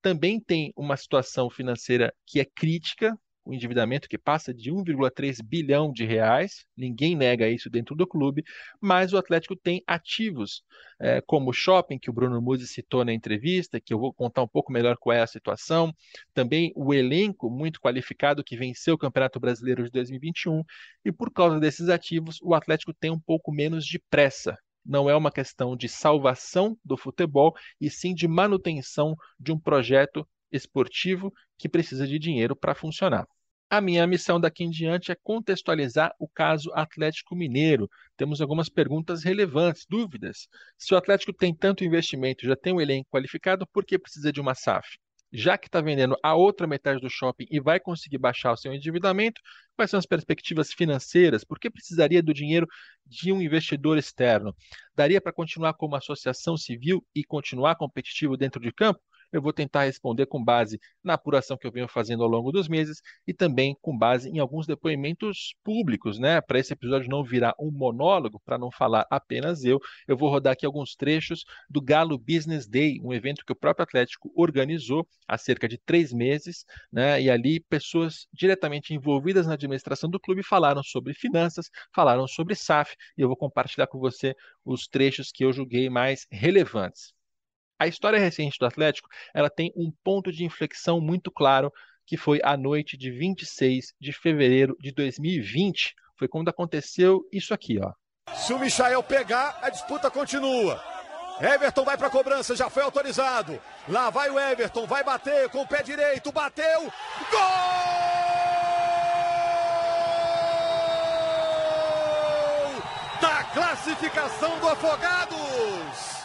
também 0.00 0.40
tem 0.40 0.72
uma 0.74 0.96
situação 0.96 1.50
financeira 1.50 2.10
que 2.26 2.40
é 2.40 2.44
crítica, 2.44 3.14
o 3.50 3.54
endividamento 3.54 4.08
que 4.08 4.16
passa 4.16 4.54
de 4.54 4.70
1,3 4.70 5.42
bilhão 5.42 5.92
de 5.92 6.04
reais, 6.04 6.64
ninguém 6.76 7.16
nega 7.16 7.48
isso 7.48 7.68
dentro 7.68 7.96
do 7.96 8.06
clube, 8.06 8.44
mas 8.80 9.12
o 9.12 9.18
Atlético 9.18 9.56
tem 9.56 9.82
ativos, 9.86 10.62
é, 11.00 11.20
como 11.20 11.50
o 11.50 11.52
shopping, 11.52 11.98
que 11.98 12.08
o 12.08 12.12
Bruno 12.12 12.40
Musi 12.40 12.68
citou 12.68 13.04
na 13.04 13.12
entrevista, 13.12 13.80
que 13.80 13.92
eu 13.92 13.98
vou 13.98 14.14
contar 14.14 14.42
um 14.42 14.48
pouco 14.48 14.72
melhor 14.72 14.96
qual 14.98 15.16
é 15.16 15.20
a 15.20 15.26
situação, 15.26 15.92
também 16.32 16.72
o 16.76 16.94
elenco 16.94 17.50
muito 17.50 17.80
qualificado 17.80 18.44
que 18.44 18.56
venceu 18.56 18.94
o 18.94 18.98
Campeonato 18.98 19.40
Brasileiro 19.40 19.82
de 19.82 19.90
2021, 19.90 20.62
e 21.04 21.10
por 21.10 21.32
causa 21.32 21.58
desses 21.58 21.88
ativos, 21.88 22.38
o 22.42 22.54
Atlético 22.54 22.94
tem 22.94 23.10
um 23.10 23.18
pouco 23.18 23.52
menos 23.52 23.84
de 23.84 23.98
pressa 23.98 24.56
não 24.82 25.10
é 25.10 25.14
uma 25.14 25.30
questão 25.30 25.76
de 25.76 25.88
salvação 25.90 26.74
do 26.82 26.96
futebol, 26.96 27.54
e 27.78 27.90
sim 27.90 28.14
de 28.14 28.26
manutenção 28.26 29.14
de 29.38 29.52
um 29.52 29.60
projeto 29.60 30.26
esportivo 30.50 31.32
que 31.58 31.68
precisa 31.68 32.06
de 32.06 32.18
dinheiro 32.18 32.56
para 32.56 32.74
funcionar. 32.74 33.26
A 33.70 33.80
minha 33.80 34.04
missão 34.04 34.40
daqui 34.40 34.64
em 34.64 34.70
diante 34.70 35.12
é 35.12 35.16
contextualizar 35.22 36.12
o 36.18 36.28
caso 36.28 36.72
Atlético 36.74 37.36
Mineiro. 37.36 37.88
Temos 38.16 38.40
algumas 38.40 38.68
perguntas 38.68 39.22
relevantes, 39.22 39.86
dúvidas. 39.88 40.48
Se 40.76 40.92
o 40.92 40.96
Atlético 40.96 41.32
tem 41.32 41.54
tanto 41.54 41.84
investimento, 41.84 42.44
já 42.44 42.56
tem 42.56 42.72
um 42.72 42.80
elenco 42.80 43.08
qualificado, 43.08 43.64
por 43.72 43.84
que 43.84 43.96
precisa 43.96 44.32
de 44.32 44.40
uma 44.40 44.56
SAF? 44.56 44.98
Já 45.32 45.56
que 45.56 45.68
está 45.68 45.80
vendendo 45.80 46.16
a 46.20 46.34
outra 46.34 46.66
metade 46.66 47.00
do 47.00 47.08
shopping 47.08 47.46
e 47.48 47.60
vai 47.60 47.78
conseguir 47.78 48.18
baixar 48.18 48.50
o 48.52 48.56
seu 48.56 48.74
endividamento, 48.74 49.40
quais 49.76 49.88
são 49.88 49.98
as 49.98 50.06
perspectivas 50.06 50.72
financeiras? 50.72 51.44
Por 51.44 51.60
que 51.60 51.70
precisaria 51.70 52.20
do 52.20 52.34
dinheiro 52.34 52.66
de 53.06 53.32
um 53.32 53.40
investidor 53.40 53.96
externo? 53.96 54.52
Daria 54.96 55.20
para 55.20 55.32
continuar 55.32 55.74
como 55.74 55.94
associação 55.94 56.56
civil 56.56 57.06
e 57.14 57.22
continuar 57.22 57.76
competitivo 57.76 58.36
dentro 58.36 58.60
de 58.60 58.72
campo? 58.72 59.00
Eu 59.32 59.42
vou 59.42 59.52
tentar 59.52 59.84
responder 59.84 60.26
com 60.26 60.42
base 60.42 60.80
na 61.02 61.14
apuração 61.14 61.56
que 61.56 61.66
eu 61.66 61.72
venho 61.72 61.88
fazendo 61.88 62.22
ao 62.22 62.28
longo 62.28 62.50
dos 62.52 62.68
meses 62.68 63.00
e 63.26 63.32
também 63.32 63.76
com 63.80 63.96
base 63.96 64.28
em 64.28 64.38
alguns 64.38 64.66
depoimentos 64.66 65.54
públicos, 65.64 66.18
né? 66.18 66.40
Para 66.40 66.58
esse 66.58 66.72
episódio 66.72 67.08
não 67.08 67.22
virar 67.24 67.54
um 67.58 67.70
monólogo, 67.70 68.40
para 68.44 68.58
não 68.58 68.70
falar 68.70 69.06
apenas 69.10 69.64
eu, 69.64 69.80
eu 70.06 70.16
vou 70.16 70.28
rodar 70.30 70.52
aqui 70.52 70.66
alguns 70.66 70.94
trechos 70.94 71.44
do 71.68 71.80
Galo 71.80 72.18
Business 72.18 72.66
Day, 72.66 73.00
um 73.02 73.12
evento 73.12 73.44
que 73.44 73.52
o 73.52 73.56
próprio 73.56 73.84
Atlético 73.84 74.32
organizou 74.34 75.06
há 75.28 75.38
cerca 75.38 75.68
de 75.68 75.78
três 75.78 76.12
meses, 76.12 76.64
né? 76.92 77.20
E 77.22 77.30
ali 77.30 77.60
pessoas 77.60 78.26
diretamente 78.32 78.94
envolvidas 78.94 79.46
na 79.46 79.54
administração 79.54 80.10
do 80.10 80.20
clube 80.20 80.42
falaram 80.42 80.82
sobre 80.82 81.14
finanças, 81.14 81.70
falaram 81.94 82.26
sobre 82.26 82.54
SAF, 82.54 82.94
e 83.16 83.22
eu 83.22 83.28
vou 83.28 83.36
compartilhar 83.36 83.86
com 83.86 83.98
você 83.98 84.34
os 84.64 84.86
trechos 84.88 85.30
que 85.32 85.44
eu 85.44 85.52
julguei 85.52 85.88
mais 85.88 86.26
relevantes. 86.30 87.19
A 87.80 87.86
história 87.86 88.18
recente 88.18 88.58
do 88.58 88.66
Atlético, 88.66 89.08
ela 89.32 89.48
tem 89.48 89.72
um 89.74 89.90
ponto 90.04 90.30
de 90.30 90.44
inflexão 90.44 91.00
muito 91.00 91.30
claro, 91.30 91.72
que 92.06 92.14
foi 92.14 92.38
a 92.44 92.54
noite 92.54 92.94
de 92.94 93.10
26 93.10 93.94
de 93.98 94.12
fevereiro 94.12 94.76
de 94.78 94.92
2020. 94.92 95.94
Foi 96.18 96.28
quando 96.28 96.50
aconteceu 96.50 97.22
isso 97.32 97.54
aqui, 97.54 97.80
ó. 97.82 97.90
Se 98.34 98.52
o 98.52 98.58
Michael 98.58 99.02
pegar, 99.02 99.58
a 99.62 99.70
disputa 99.70 100.10
continua. 100.10 100.78
Everton 101.40 101.82
vai 101.82 101.96
para 101.96 102.08
a 102.08 102.10
cobrança, 102.10 102.54
já 102.54 102.68
foi 102.68 102.82
autorizado. 102.82 103.58
Lá 103.88 104.10
vai 104.10 104.28
o 104.28 104.38
Everton, 104.38 104.86
vai 104.86 105.02
bater 105.02 105.48
com 105.48 105.62
o 105.62 105.66
pé 105.66 105.82
direito, 105.82 106.30
bateu. 106.30 106.82
Gol! 106.82 107.40
Da 113.22 113.44
classificação 113.54 114.58
do 114.60 114.68
Afogados! 114.68 116.19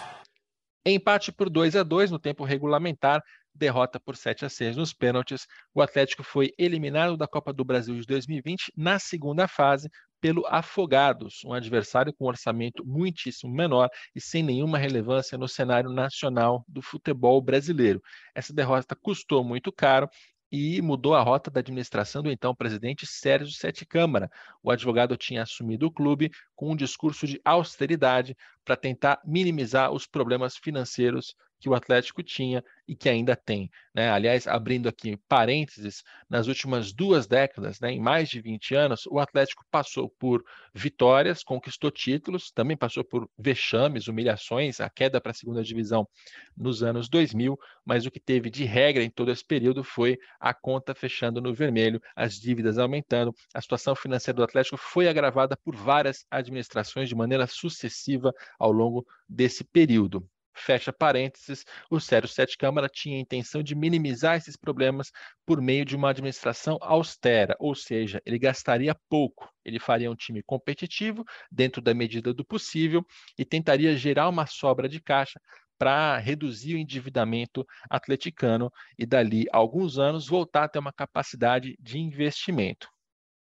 Empate 0.86 1.32
por 1.32 1.50
2 1.50 1.76
a 1.76 1.82
2 1.82 2.12
no 2.12 2.20
tempo 2.20 2.44
regulamentar, 2.44 3.24
derrota 3.56 4.00
por 4.00 4.16
7 4.16 4.46
a 4.46 4.50
6 4.50 4.78
nos 4.78 4.94
pênaltis. 4.94 5.48
O 5.74 5.82
Atlético 5.82 6.24
foi 6.24 6.54
eliminado 6.60 7.18
da 7.18 7.28
Copa 7.28 7.52
do 7.52 7.66
Brasil 7.66 7.96
de 7.96 8.06
2020 8.06 8.72
na 8.78 9.00
segunda 9.00 9.48
fase 9.48 9.90
pelo 10.22 10.46
Afogados, 10.48 11.42
um 11.46 11.54
adversário 11.54 12.14
com 12.14 12.26
um 12.26 12.28
orçamento 12.28 12.86
muitíssimo 12.86 13.54
menor 13.54 13.90
e 14.16 14.22
sem 14.22 14.42
nenhuma 14.44 14.78
relevância 14.78 15.38
no 15.38 15.48
cenário 15.48 15.90
nacional 15.90 16.64
do 16.68 16.82
futebol 16.82 17.42
brasileiro. 17.42 18.02
Essa 18.34 18.54
derrota 18.54 18.96
custou 18.96 19.44
muito 19.44 19.72
caro 19.72 20.10
e 20.56 20.82
mudou 20.82 21.14
a 21.14 21.22
rota 21.22 21.52
da 21.52 21.60
administração 21.60 22.24
do 22.24 22.32
então 22.32 22.56
presidente 22.56 23.06
Sérgio 23.06 23.54
Sete 23.54 23.86
Câmara. 23.86 24.32
O 24.64 24.72
advogado 24.72 25.18
tinha 25.18 25.44
assumido 25.44 25.88
o 25.88 25.92
clube 25.92 26.32
com 26.56 26.72
um 26.72 26.76
discurso 26.78 27.28
de 27.28 27.42
austeridade 27.44 28.38
para 28.64 28.78
tentar 28.78 29.22
minimizar 29.26 29.92
os 29.92 30.08
problemas 30.08 30.56
financeiros 30.56 31.36
que 31.66 31.70
o 31.70 31.74
Atlético 31.74 32.22
tinha 32.22 32.64
e 32.88 32.96
que 32.96 33.10
ainda 33.10 33.36
tem. 33.36 33.72
Né? 33.92 34.08
Aliás, 34.12 34.46
abrindo 34.46 34.88
aqui 34.88 35.18
parênteses, 35.28 36.04
nas 36.30 36.46
últimas 36.46 36.94
duas 36.94 37.26
décadas, 37.26 37.80
né, 37.80 37.92
em 37.92 38.00
mais 38.00 38.30
de 38.30 38.40
20 38.40 38.76
anos, 38.76 39.08
o 39.08 39.18
Atlético 39.18 39.66
passou 39.72 40.08
por 40.20 40.44
vitórias, 40.76 41.44
conquistou 41.44 41.90
títulos, 41.90 42.52
também 42.52 42.78
passou 42.78 43.04
por 43.04 43.28
vexames, 43.36 44.08
humilhações, 44.08 44.80
a 44.80 44.88
queda 44.92 45.20
para 45.20 45.32
a 45.32 45.34
segunda 45.34 45.64
divisão 45.64 46.08
nos 46.56 46.84
anos 46.84 47.10
2000, 47.10 47.58
mas 47.84 48.06
o 48.06 48.12
que 48.12 48.20
teve 48.20 48.52
de 48.52 48.64
regra 48.64 49.04
em 49.04 49.10
todo 49.10 49.32
esse 49.32 49.44
período 49.44 49.84
foi 49.84 50.20
a 50.40 50.54
conta 50.54 50.94
fechando 50.94 51.42
no 51.42 51.52
vermelho, 51.52 52.00
as 52.16 52.36
dívidas 52.36 52.78
aumentando, 52.78 53.34
a 53.56 53.60
situação 53.60 53.96
financeira 53.96 54.36
do 54.36 54.44
Atlético 54.44 54.78
foi 54.78 55.08
agravada 55.08 55.58
por 55.58 55.76
várias 55.76 56.28
administrações 56.30 57.10
de 57.10 57.16
maneira 57.16 57.48
sucessiva 57.48 58.32
ao 58.60 58.72
longo 58.72 59.04
desse 59.28 59.64
período 59.64 60.24
fecha 60.56 60.92
parênteses, 60.92 61.66
o 61.90 62.00
Sérgio 62.00 62.30
Sete 62.30 62.58
Câmara 62.58 62.90
tinha 62.90 63.18
a 63.18 63.20
intenção 63.20 63.62
de 63.62 63.76
minimizar 63.76 64.38
esses 64.38 64.56
problemas 64.56 65.12
por 65.46 65.62
meio 65.62 65.86
de 65.86 65.96
uma 65.96 66.10
administração 66.10 66.78
austera, 66.82 67.56
ou 67.60 67.76
seja, 67.76 68.22
ele 68.26 68.40
gastaria 68.40 68.96
pouco, 69.10 69.50
ele 69.64 69.80
faria 69.80 70.10
um 70.10 70.16
time 70.16 70.42
competitivo 70.42 71.24
dentro 71.52 71.82
da 71.82 71.94
medida 71.94 72.34
do 72.34 72.46
possível 72.46 73.06
e 73.38 73.46
tentaria 73.46 73.96
gerar 73.96 74.30
uma 74.30 74.48
sobra 74.48 74.88
de 74.88 75.02
caixa 75.02 75.40
para 75.78 76.18
reduzir 76.18 76.76
o 76.76 76.78
endividamento 76.78 77.66
atleticano 77.90 78.72
e 78.98 79.06
dali 79.06 79.46
a 79.52 79.58
alguns 79.58 80.00
anos 80.00 80.28
voltar 80.28 80.64
a 80.64 80.70
ter 80.70 80.80
uma 80.80 80.94
capacidade 80.94 81.76
de 81.80 82.00
investimento. 82.00 82.95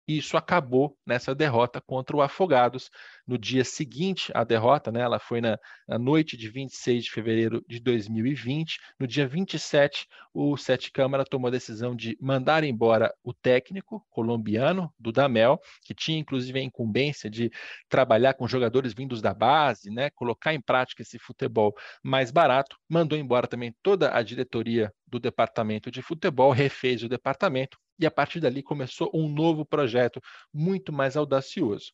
Isso 0.08 0.36
acabou 0.36 0.98
nessa 1.06 1.34
derrota 1.36 1.80
contra 1.80 2.16
o 2.16 2.22
Afogados. 2.22 2.90
No 3.26 3.38
dia 3.38 3.64
seguinte 3.64 4.32
à 4.36 4.44
derrota, 4.44 4.92
né, 4.92 5.02
ela 5.02 5.20
foi 5.20 5.40
na, 5.40 5.58
na, 5.88 6.00
noite 6.00 6.36
de 6.36 6.50
26 6.50 7.04
de 7.06 7.12
fevereiro 7.12 7.64
de 7.68 7.80
2020. 7.80 8.80
No 9.00 9.08
dia 9.08 9.28
27, 9.28 10.08
o 10.34 10.58
Sete 10.58 10.92
Câmara 10.92 11.24
tomou 11.24 11.48
a 11.48 11.52
decisão 11.52 11.96
de 11.96 12.18
mandar 12.20 12.64
embora 12.64 13.14
o 13.24 13.34
técnico 13.34 14.06
colombiano, 14.10 14.92
Dudamel, 15.00 15.60
que 15.84 15.94
tinha 15.94 16.18
inclusive 16.18 16.60
a 16.60 16.64
incumbência 16.64 17.30
de 17.30 17.52
trabalhar 17.88 18.34
com 18.34 18.48
jogadores 18.48 18.94
vindos 18.94 19.22
da 19.22 19.34
base, 19.34 19.92
né, 19.92 20.10
colocar 20.10 20.54
em 20.54 20.62
prática 20.62 21.04
esse 21.04 21.20
futebol 21.20 21.76
mais 22.04 22.32
barato. 22.32 22.76
Mandou 22.90 23.18
embora 23.18 23.48
também 23.48 23.74
toda 23.84 24.16
a 24.16 24.22
diretoria 24.24 24.92
do 25.08 25.20
departamento 25.20 25.92
de 25.92 26.02
futebol, 26.02 26.52
refez 26.52 27.04
o 27.04 27.10
departamento 27.10 27.78
e 28.02 28.06
a 28.06 28.12
partir 28.12 28.40
dali 28.40 28.64
começou 28.64 29.12
um 29.14 29.30
novo 29.30 29.64
projeto 29.64 30.20
muito 30.52 30.92
mais 30.92 31.16
audacioso. 31.16 31.94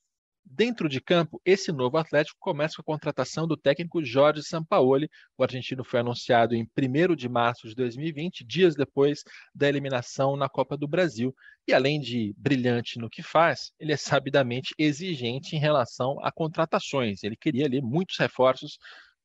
Dentro 0.50 0.88
de 0.88 1.02
campo, 1.02 1.42
esse 1.44 1.74
novo 1.74 1.98
Atlético 1.98 2.38
começa 2.40 2.76
com 2.78 2.94
a 2.94 2.96
contratação 2.96 3.46
do 3.46 3.58
técnico 3.58 4.02
Jorge 4.02 4.42
Sampaoli. 4.42 5.10
O 5.38 5.44
argentino 5.44 5.84
foi 5.84 6.00
anunciado 6.00 6.56
em 6.56 6.64
1 6.64 7.16
de 7.18 7.28
março 7.28 7.68
de 7.68 7.76
2020, 7.76 8.46
dias 8.46 8.74
depois 8.74 9.24
da 9.54 9.68
eliminação 9.68 10.38
na 10.38 10.48
Copa 10.48 10.78
do 10.78 10.88
Brasil. 10.88 11.36
E 11.68 11.74
além 11.74 12.00
de 12.00 12.34
brilhante 12.38 12.98
no 12.98 13.10
que 13.10 13.22
faz, 13.22 13.74
ele 13.78 13.92
é 13.92 13.98
sabidamente 13.98 14.74
exigente 14.78 15.54
em 15.58 15.60
relação 15.60 16.16
a 16.24 16.32
contratações. 16.32 17.24
Ele 17.24 17.36
queria 17.36 17.66
ali 17.66 17.82
muitos 17.82 18.18
reforços 18.18 18.78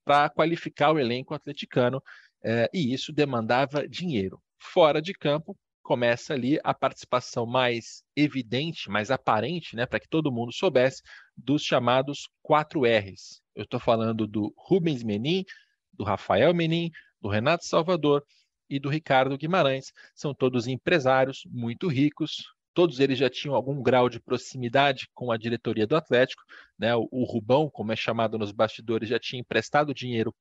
para 0.04 0.28
qualificar 0.28 0.90
o 0.90 0.98
elenco 0.98 1.34
atleticano 1.34 2.02
eh, 2.44 2.68
e 2.74 2.92
isso 2.92 3.12
demandava 3.12 3.86
dinheiro. 3.86 4.42
Fora 4.58 5.00
de 5.00 5.12
campo, 5.12 5.56
começa 5.82 6.34
ali 6.34 6.58
a 6.62 6.72
participação 6.72 7.44
mais 7.44 8.02
evidente, 8.16 8.88
mais 8.88 9.10
aparente, 9.10 9.76
né, 9.76 9.84
para 9.84 10.00
que 10.00 10.08
todo 10.08 10.32
mundo 10.32 10.52
soubesse, 10.52 11.02
dos 11.36 11.62
chamados 11.62 12.28
4 12.42 12.84
R's. 12.84 13.42
Eu 13.54 13.64
estou 13.64 13.80
falando 13.80 14.26
do 14.26 14.52
Rubens 14.56 15.02
Menin, 15.02 15.44
do 15.92 16.04
Rafael 16.04 16.54
Menin, 16.54 16.90
do 17.20 17.28
Renato 17.28 17.66
Salvador 17.66 18.24
e 18.68 18.80
do 18.80 18.88
Ricardo 18.88 19.36
Guimarães. 19.36 19.92
São 20.14 20.34
todos 20.34 20.66
empresários 20.66 21.42
muito 21.50 21.88
ricos, 21.88 22.42
todos 22.72 23.00
eles 23.00 23.18
já 23.18 23.28
tinham 23.28 23.54
algum 23.54 23.82
grau 23.82 24.08
de 24.08 24.20
proximidade 24.20 25.06
com 25.14 25.30
a 25.30 25.36
diretoria 25.36 25.86
do 25.86 25.96
Atlético, 25.96 26.42
né? 26.78 26.94
O, 26.96 27.06
o 27.10 27.24
Rubão, 27.24 27.68
como 27.70 27.92
é 27.92 27.96
chamado 27.96 28.38
nos 28.38 28.52
bastidores, 28.52 29.08
já 29.08 29.18
tinha 29.18 29.40
emprestado 29.40 29.92
dinheiro 29.92 30.34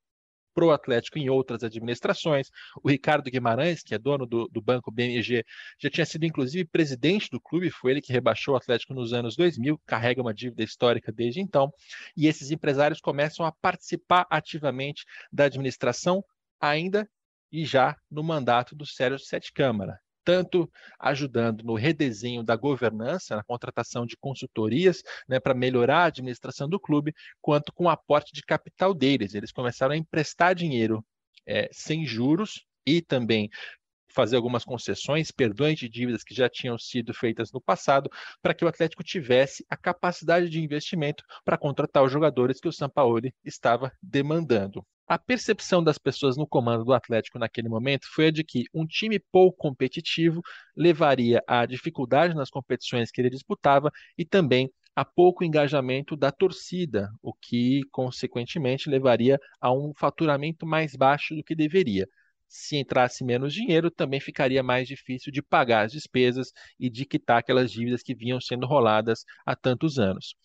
para 0.54 0.66
o 0.66 0.72
Atlético 0.72 1.18
em 1.18 1.30
outras 1.30 1.64
administrações. 1.64 2.50
O 2.84 2.90
Ricardo 2.90 3.30
Guimarães, 3.30 3.82
que 3.82 3.94
é 3.96 4.00
dono 4.00 4.26
do, 4.26 4.48
do, 4.48 4.62
Banco 4.62 4.92
BMG, 4.92 5.44
já 5.80 5.90
tinha 5.90 6.06
sido 6.06 6.26
inclusive 6.26 6.66
presidente 6.66 7.30
do 7.30 7.40
clube, 7.40 7.70
foi 7.70 7.92
ele 7.92 8.02
que 8.02 8.14
rebaixou 8.14 8.54
o 8.54 8.58
Atlético 8.58 8.94
nos 8.94 9.14
anos 9.14 9.36
2000, 9.36 9.80
carrega 9.86 10.22
uma 10.22 10.34
dívida 10.34 10.64
histórica 10.64 11.12
desde 11.12 11.42
então. 11.42 11.72
E 12.16 12.28
esses 12.28 12.52
empresários 12.52 13.00
começam 13.00 13.46
a 13.46 13.52
participar 13.52 14.26
ativamente 14.30 15.04
da 15.32 15.46
administração, 15.46 16.24
ainda 16.60 17.10
e 17.52 17.66
já 17.66 17.96
no 18.10 18.24
mandato 18.24 18.76
do 18.76 18.86
Sérgio 18.86 19.20
Sete 19.20 19.52
Câmara 19.52 20.00
tanto 20.24 20.72
ajudando 21.00 21.64
no 21.64 21.76
redesenho 21.76 22.44
da 22.44 22.56
governança, 22.56 23.36
na 23.36 23.44
contratação 23.44 24.06
de 24.06 24.18
consultorias 24.18 25.02
né, 25.28 25.40
para 25.40 25.54
melhorar 25.54 26.04
a 26.04 26.06
administração 26.06 26.68
do 26.68 26.80
clube, 26.80 27.14
quanto 27.42 27.74
com 27.74 27.86
o 27.86 27.90
aporte 27.90 28.32
de 28.34 28.42
capital 28.42 28.94
deles. 28.94 29.34
Eles 29.34 29.52
começaram 29.52 29.94
a 29.94 29.98
emprestar 29.98 30.56
dinheiro 30.56 31.04
é, 31.46 31.70
sem 31.72 32.06
juros 32.06 32.66
e 32.86 33.02
também 33.02 33.50
fazer 34.12 34.36
algumas 34.36 34.64
concessões, 34.64 35.32
perdões 35.32 35.80
de 35.80 35.90
dívidas 35.90 36.24
que 36.24 36.36
já 36.36 36.50
tinham 36.50 36.78
sido 36.78 37.14
feitas 37.14 37.52
no 37.52 37.62
passado, 37.62 38.10
para 38.42 38.54
que 38.54 38.66
o 38.66 38.68
Atlético 38.68 39.04
tivesse 39.04 39.66
a 39.70 39.78
capacidade 39.78 40.50
de 40.50 40.62
investimento 40.62 41.24
para 41.44 41.58
contratar 41.58 42.04
os 42.04 42.12
jogadores 42.12 42.60
que 42.60 42.68
o 42.68 42.74
Sampaoli 42.74 43.34
estava 43.44 43.92
demandando. 44.02 44.86
A 45.12 45.20
percepção 45.20 45.84
das 45.84 45.98
pessoas 45.98 46.38
no 46.38 46.48
comando 46.48 46.86
do 46.86 46.94
Atlético 46.94 47.38
naquele 47.38 47.68
momento 47.68 48.08
foi 48.10 48.28
a 48.28 48.32
de 48.32 48.46
que 48.46 48.64
um 48.74 48.88
time 48.88 49.20
pouco 49.20 49.58
competitivo 49.58 50.42
levaria 50.74 51.44
à 51.46 51.66
dificuldade 51.66 52.34
nas 52.34 52.50
competições 52.50 53.12
que 53.12 53.20
ele 53.20 53.30
disputava 53.30 53.92
e 54.18 54.24
também 54.24 54.72
a 54.96 55.04
pouco 55.04 55.44
engajamento 55.44 56.16
da 56.16 56.32
torcida, 56.32 57.10
o 57.22 57.34
que, 57.34 57.82
consequentemente, 57.92 58.90
levaria 58.90 59.38
a 59.60 59.70
um 59.74 59.92
faturamento 59.94 60.66
mais 60.66 60.96
baixo 60.96 61.36
do 61.36 61.44
que 61.44 61.56
deveria. 61.56 62.08
Se 62.48 62.78
entrasse 62.78 63.26
menos 63.26 63.54
dinheiro, 63.54 63.92
também 63.92 64.22
ficaria 64.22 64.64
mais 64.64 64.88
difícil 64.88 65.30
de 65.30 65.42
pagar 65.42 65.88
as 65.88 65.92
despesas 65.92 66.54
e 66.80 66.90
de 66.90 67.06
quitar 67.06 67.40
aquelas 67.40 67.70
dívidas 67.70 68.02
que 68.02 68.16
vinham 68.16 68.40
sendo 68.40 68.66
roladas 68.66 69.26
há 69.46 69.58
tantos 69.58 70.00
anos. 70.00 70.36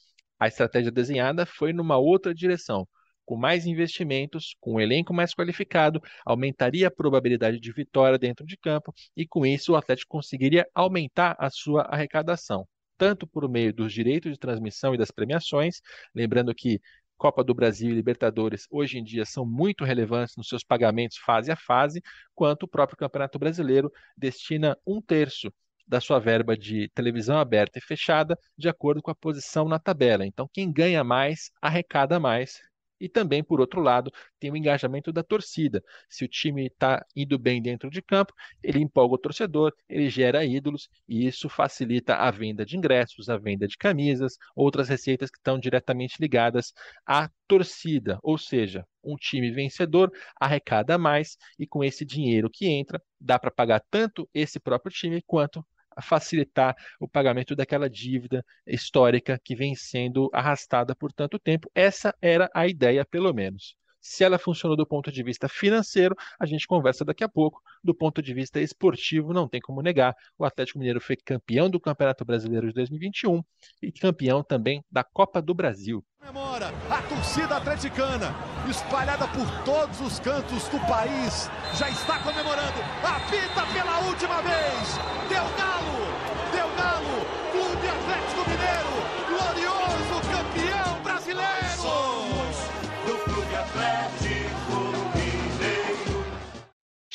A 0.41 0.49
estratégia 0.49 0.91
desenhada 0.91 1.47
foi 1.47 1.73
numa 1.73 1.99
outra 1.99 2.35
direção 2.35 2.85
com 3.27 3.37
mais 3.37 3.67
investimentos, 3.67 4.57
com 4.61 4.75
um 4.75 4.81
elenco 4.81 5.13
mais 5.13 5.35
qualificado, 5.35 6.01
aumentaria 6.25 6.89
a 6.89 6.91
probabilidade 6.91 7.61
de 7.61 7.73
vitória 7.73 8.19
dentro 8.19 8.47
de 8.47 8.57
campo 8.57 8.95
e, 9.17 9.27
com 9.27 9.45
isso, 9.45 9.73
o 9.73 9.77
Atlético 9.77 10.13
conseguiria 10.13 10.67
aumentar 10.75 11.37
a 11.39 11.51
sua 11.51 11.83
arrecadação, 11.83 12.67
tanto 12.97 13.27
por 13.27 13.49
meio 13.49 13.75
dos 13.75 13.93
direitos 13.93 14.33
de 14.33 14.39
transmissão 14.39 14.95
e 14.95 14.99
das 14.99 15.11
premiações, 15.11 15.81
lembrando 16.15 16.55
que 16.55 16.81
Copa 17.17 17.43
do 17.43 17.55
Brasil 17.55 17.91
e 17.91 17.95
Libertadores 17.95 18.67
hoje 18.71 18.99
em 18.99 19.05
dia 19.05 19.25
são 19.25 19.45
muito 19.47 19.85
relevantes 19.85 20.37
nos 20.37 20.49
seus 20.49 20.63
pagamentos 20.63 21.17
fase 21.17 21.51
a 21.51 21.57
fase, 21.57 22.03
quanto 22.35 22.65
o 22.65 22.69
próprio 22.69 22.99
Campeonato 22.99 23.39
Brasileiro 23.39 23.91
destina 24.17 24.77
um 24.87 25.01
terço 25.01 25.53
da 25.87 26.01
sua 26.01 26.19
verba 26.19 26.57
de 26.57 26.91
televisão 26.95 27.39
aberta 27.39 27.79
e 27.79 27.83
fechada 27.83 28.39
de 28.59 28.69
acordo 28.69 29.01
com 29.01 29.11
a 29.11 29.15
posição 29.15 29.69
na 29.69 29.79
tabela. 29.79 30.27
Então, 30.27 30.49
quem 30.53 30.71
ganha 30.71 31.05
mais 31.05 31.51
arrecada 31.63 32.19
mais 32.19 32.61
e 33.01 33.09
também, 33.09 33.43
por 33.43 33.61
outro 33.61 33.81
lado, 33.81 34.11
tem 34.39 34.51
o 34.51 34.57
engajamento 34.57 35.13
da 35.13 35.23
torcida. 35.23 35.83
Se 36.09 36.25
o 36.25 36.29
time 36.29 36.67
está 36.67 37.05
indo 37.15 37.39
bem 37.39 37.61
dentro 37.61 37.91
de 37.91 38.03
campo, 38.03 38.33
ele 38.63 38.81
empolga 38.81 39.15
o 39.15 39.19
torcedor, 39.19 39.73
ele 39.89 40.09
gera 40.09 40.45
ídolos 40.45 40.89
e 41.09 41.27
isso 41.27 41.49
facilita 41.49 42.17
a 42.17 42.31
venda 42.31 42.65
de 42.65 42.77
ingressos, 42.77 43.29
a 43.29 43.37
venda 43.37 43.67
de 43.67 43.77
camisas, 43.77 44.37
outras 44.55 44.89
receitas 44.89 45.31
que 45.31 45.39
estão 45.39 45.59
diretamente 45.59 46.17
ligadas 46.21 46.73
à 47.07 47.31
torcida. 47.47 48.19
Ou 48.23 48.39
seja, 48.39 48.87
um 49.03 49.17
time 49.17 49.51
vencedor 49.51 50.13
arrecada 50.41 50.99
mais 50.99 51.37
e 51.59 51.67
com 51.67 51.85
esse 51.85 52.05
dinheiro 52.05 52.51
que 52.51 52.67
entra, 52.67 53.01
dá 53.21 53.39
para 53.39 53.51
pagar 53.51 53.83
tanto 53.91 54.29
esse 54.35 54.59
próprio 54.59 54.93
time 54.93 55.23
quanto 55.27 55.65
facilitar 56.03 56.77
o 57.01 57.09
pagamento 57.09 57.55
daquela 57.57 57.89
dívida 57.91 58.45
histórica 58.67 59.41
que 59.43 59.55
vem 59.57 59.75
sendo 59.75 60.31
arrastada 60.33 60.95
por 60.95 61.13
tanto 61.13 61.39
tempo. 61.39 61.71
Essa 61.75 62.15
era 62.21 62.51
a 62.55 62.67
ideia, 62.67 63.05
pelo 63.05 63.33
menos. 63.35 63.77
Se 64.09 64.23
ela 64.23 64.39
funcionou 64.39 64.77
do 64.77 64.87
ponto 64.87 65.11
de 65.11 65.21
vista 65.21 65.49
financeiro, 65.49 66.15
a 66.39 66.47
gente 66.47 66.67
conversa 66.67 67.05
daqui 67.05 67.25
a 67.25 67.29
pouco. 67.29 67.61
Do 67.83 67.93
ponto 67.93 68.23
de 68.23 68.33
vista 68.33 68.61
esportivo, 68.61 69.33
não 69.33 69.49
tem 69.49 69.61
como 69.61 69.83
negar. 69.83 70.15
O 70.39 70.45
Atlético 70.45 70.79
Mineiro 70.79 71.01
foi 71.01 71.17
campeão 71.17 71.69
do 71.69 71.81
Campeonato 71.81 72.25
Brasileiro 72.25 72.69
de 72.69 72.75
2021 72.75 73.43
e 73.83 73.91
campeão 73.91 74.45
também 74.45 74.85
da 74.91 75.03
Copa 75.03 75.43
do 75.43 75.53
Brasil. 75.53 76.05
Comemora 76.21 76.69
a 76.89 77.03
torcida 77.03 77.57
atleticana, 77.57 78.33
espalhada 78.71 79.27
por 79.29 79.65
todos 79.65 80.01
os 80.01 80.21
cantos 80.21 80.69
do 80.69 80.79
país, 80.87 81.51
já 81.75 81.91
está 81.91 82.21
comemorando. 82.21 82.79
Apita 83.03 83.67
pela 83.75 83.99
última 84.07 84.41
vez. 84.41 84.99
Deu 85.29 85.45
galo, 85.59 86.07
deu 86.53 86.69
galo. 86.77 87.27
Clube 87.51 87.89
Atlético 87.89 88.51
Mineiro, 88.51 88.95
glorioso 89.29 90.21
campeão 90.31 90.76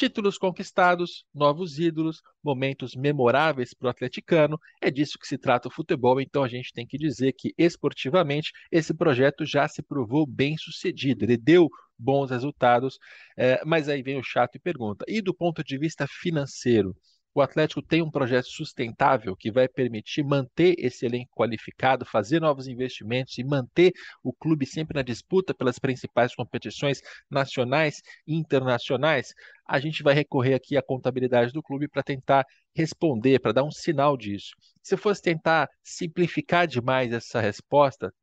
Títulos 0.02 0.36
conquistados, 0.36 1.26
novos 1.32 1.78
ídolos, 1.78 2.24
momentos 2.44 2.96
memoráveis 2.96 3.72
para 3.72 3.86
o 3.86 3.90
atleticano. 3.92 4.60
É 4.82 4.90
disso 4.90 5.20
que 5.20 5.28
se 5.28 5.38
trata 5.38 5.68
o 5.68 5.72
futebol, 5.72 6.20
então 6.20 6.44
a 6.44 6.48
gente 6.48 6.74
tem 6.74 6.88
que 6.88 6.98
dizer 6.98 7.34
que 7.34 7.54
esportivamente 7.56 8.52
esse 8.72 8.96
projeto 8.96 9.46
já 9.46 9.68
se 9.68 9.84
provou 9.84 10.26
bem 10.26 10.58
sucedido. 10.58 11.24
Ele 11.24 11.38
deu 11.38 11.70
bons 12.00 12.32
resultados, 12.32 12.98
é, 13.38 13.64
mas 13.64 13.88
aí 13.88 14.02
vem 14.02 14.18
o 14.18 14.24
chato 14.24 14.56
e 14.56 14.60
pergunta: 14.60 15.06
e 15.08 15.22
do 15.22 15.36
ponto 15.36 15.64
de 15.64 15.78
vista 15.78 16.08
financeiro? 16.08 16.96
O 17.34 17.42
Atlético 17.42 17.82
tem 17.82 18.02
um 18.02 18.12
projeto 18.12 18.48
sustentável 18.48 19.36
que 19.36 19.52
vai 19.52 19.68
permitir 19.68 20.24
manter 20.24 20.76
esse 20.78 21.06
elenco 21.06 21.32
qualificado, 21.36 22.06
fazer 22.06 22.42
novos 22.42 22.68
investimentos 22.68 23.38
e 23.38 23.44
manter 23.44 23.94
o 24.24 24.34
clube 24.34 24.66
sempre 24.66 24.96
na 24.96 25.02
disputa 25.02 25.54
pelas 25.54 25.80
principais 25.80 26.36
competições 26.36 27.02
nacionais 27.30 28.02
e 28.28 28.36
internacionais, 28.36 29.34
a 29.66 29.80
gente 29.80 30.04
vai 30.04 30.14
recorrer 30.14 30.54
aqui 30.54 30.76
à 30.76 30.82
contabilidade 30.82 31.54
do 31.54 31.64
clube 31.64 31.88
para 31.88 32.04
tentar 32.04 32.46
responder, 32.76 33.40
para 33.40 33.54
dar 33.54 33.64
um 33.64 33.72
sinal 33.72 34.18
disso. 34.18 34.52
Se 34.84 34.96
eu 34.96 34.98
fosse 34.98 35.22
tentar 35.22 35.70
simplificar 35.84 36.68
demais 36.68 37.14
essa 37.14 37.40
resposta, 37.40 38.14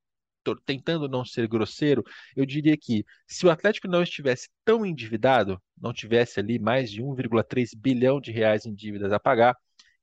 tentando 0.65 1.09
não 1.09 1.25
ser 1.25 1.47
grosseiro, 1.49 2.05
eu 2.37 2.47
diria 2.47 2.77
que 2.77 3.05
se 3.27 3.47
o 3.47 3.51
Atlético 3.51 3.89
não 3.89 4.03
estivesse 4.03 4.49
tão 4.65 4.85
endividado, 4.85 5.61
não 5.81 5.93
tivesse 5.93 6.41
ali 6.41 6.59
mais 6.59 6.91
de 6.91 7.03
1,3 7.03 7.71
bilhão 7.77 8.21
de 8.21 8.33
reais 8.33 8.67
em 8.67 8.75
dívidas 8.75 9.13
a 9.13 9.21
pagar, 9.21 9.57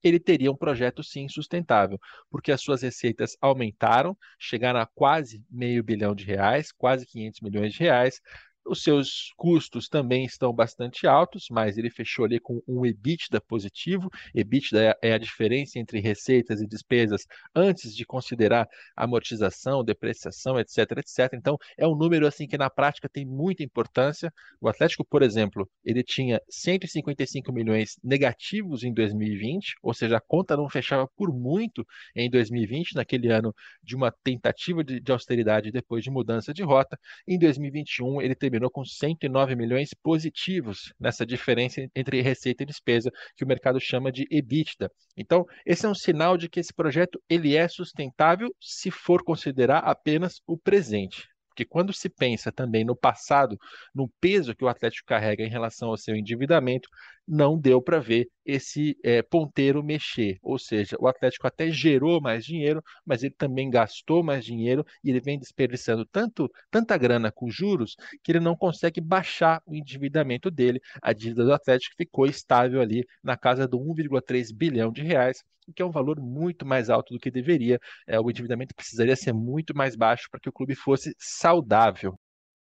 ele 0.03 0.19
teria 0.19 0.51
um 0.51 0.55
projeto 0.55 1.03
sim 1.03 1.27
sustentável, 1.27 1.99
porque 2.29 2.51
as 2.51 2.61
suas 2.61 2.83
receitas 2.83 3.36
aumentaram, 3.41 4.15
chegaram 4.39 4.79
a 4.79 4.86
quase 4.86 5.43
meio 5.49 5.83
bilhão 5.83 6.13
de 6.13 6.23
reais, 6.23 6.71
quase 6.71 7.05
500 7.07 7.41
milhões 7.41 7.73
de 7.73 7.79
reais, 7.79 8.21
os 8.66 8.84
seus 8.84 9.32
custos 9.38 9.88
também 9.88 10.26
estão 10.26 10.51
bastante 10.51 11.05
altos, 11.05 11.47
mas 11.49 11.78
ele 11.78 11.89
fechou 11.89 12.26
ali 12.26 12.39
com 12.39 12.61
um 12.68 12.86
EBITDA 12.86 13.39
positivo. 13.41 14.09
EBITDA 14.34 14.97
é 15.01 15.13
a 15.13 15.18
diferença 15.18 15.80
entre 15.80 15.99
receitas 15.99 16.61
e 16.61 16.68
despesas 16.68 17.26
antes 17.55 17.95
de 17.95 18.05
considerar 18.05 18.68
amortização, 18.95 19.84
depreciação, 19.84 20.59
etc, 20.59 20.80
etc. 20.97 21.34
Então, 21.34 21.57
é 21.78 21.88
um 21.88 21.95
número 21.95 22.26
assim 22.28 22.47
que 22.47 22.57
na 22.57 22.70
prática 22.70 23.07
tem 23.07 23.26
muita 23.26 23.63
importância. 23.63 24.34
O 24.59 24.68
Atlético, 24.68 25.05
por 25.05 25.22
exemplo, 25.22 25.70
ele 25.84 26.03
tinha 26.03 26.41
155 26.49 27.51
milhões 27.53 27.97
negativos 28.03 28.84
em 28.84 28.93
2020, 28.93 29.76
ou 29.84 29.93
seja, 29.93 30.18
a 30.18 30.22
conta 30.22 30.57
não 30.57 30.70
fechava 30.70 31.07
por 31.16 31.32
muito 31.34 31.86
em 32.16 32.30
2020, 32.30 32.95
naquele 32.95 33.32
ano 33.32 33.53
de 33.84 33.95
uma 33.95 34.11
tentativa 34.11 34.84
de, 34.84 34.99
de 34.99 35.11
austeridade 35.11 35.72
depois 35.72 36.03
de 36.03 36.09
mudança 36.09 36.53
de 36.53 36.63
rota. 36.63 36.97
Em 37.28 37.38
2021, 37.38 38.22
ele 38.22 38.36
teve 38.36 38.54
terminou 38.55 38.71
com 38.71 38.85
109 38.85 39.55
milhões 39.55 39.89
positivos 39.93 40.93
nessa 40.99 41.25
diferença 41.25 41.85
entre 41.95 42.21
receita 42.21 42.63
e 42.63 42.65
despesa, 42.65 43.11
que 43.35 43.43
o 43.43 43.47
mercado 43.47 43.79
chama 43.79 44.11
de 44.11 44.25
EBITDA. 44.31 44.89
Então, 45.17 45.45
esse 45.65 45.85
é 45.85 45.89
um 45.89 45.95
sinal 45.95 46.37
de 46.37 46.47
que 46.47 46.59
esse 46.59 46.73
projeto 46.73 47.21
ele 47.29 47.55
é 47.55 47.67
sustentável 47.67 48.49
se 48.59 48.89
for 48.89 49.23
considerar 49.23 49.79
apenas 49.79 50.41
o 50.47 50.57
presente. 50.57 51.27
Porque 51.55 51.63
quando 51.63 51.93
se 51.93 52.09
pensa 52.09 52.51
também 52.51 52.83
no 52.83 52.97
passado, 52.97 53.57
no 53.93 54.09
peso 54.19 54.53
que 54.53 54.65
o 54.65 54.67
Atlético 54.67 55.07
carrega 55.07 55.41
em 55.41 55.49
relação 55.49 55.87
ao 55.87 55.95
seu 55.95 56.13
endividamento, 56.13 56.89
não 57.25 57.57
deu 57.57 57.81
para 57.81 57.97
ver 57.97 58.27
esse 58.45 58.97
é, 59.01 59.21
ponteiro 59.21 59.81
mexer. 59.81 60.37
Ou 60.41 60.59
seja, 60.59 60.97
o 60.99 61.07
Atlético 61.07 61.47
até 61.47 61.71
gerou 61.71 62.19
mais 62.19 62.43
dinheiro, 62.43 62.83
mas 63.05 63.23
ele 63.23 63.33
também 63.37 63.69
gastou 63.69 64.21
mais 64.21 64.43
dinheiro 64.43 64.85
e 65.01 65.09
ele 65.09 65.21
vem 65.21 65.39
desperdiçando 65.39 66.05
tanto, 66.05 66.51
tanta 66.69 66.97
grana 66.97 67.31
com 67.31 67.49
juros 67.49 67.95
que 68.21 68.33
ele 68.33 68.41
não 68.41 68.55
consegue 68.55 68.99
baixar 68.99 69.61
o 69.65 69.73
endividamento 69.73 70.51
dele. 70.51 70.81
A 71.01 71.13
dívida 71.13 71.45
do 71.45 71.53
Atlético 71.53 71.95
ficou 71.97 72.25
estável 72.25 72.81
ali 72.81 73.05
na 73.23 73.37
casa 73.37 73.65
do 73.65 73.79
1,3 73.79 74.53
bilhão 74.53 74.91
de 74.91 75.01
reais 75.01 75.41
que 75.74 75.82
é 75.82 75.86
um 75.86 75.91
valor 75.91 76.20
muito 76.20 76.66
mais 76.66 76.89
alto 76.89 77.13
do 77.13 77.20
que 77.20 77.32
deveria. 77.32 77.80
É, 78.07 78.20
o 78.20 78.30
endividamento 78.30 78.76
precisaria 78.76 79.16
ser 79.16 79.34
muito 79.34 79.76
mais 79.76 79.95
baixo 79.95 80.28
para 80.30 80.39
que 80.39 80.49
o 80.49 80.53
clube 80.53 80.76
fosse 80.76 81.16
saudável. 81.18 82.18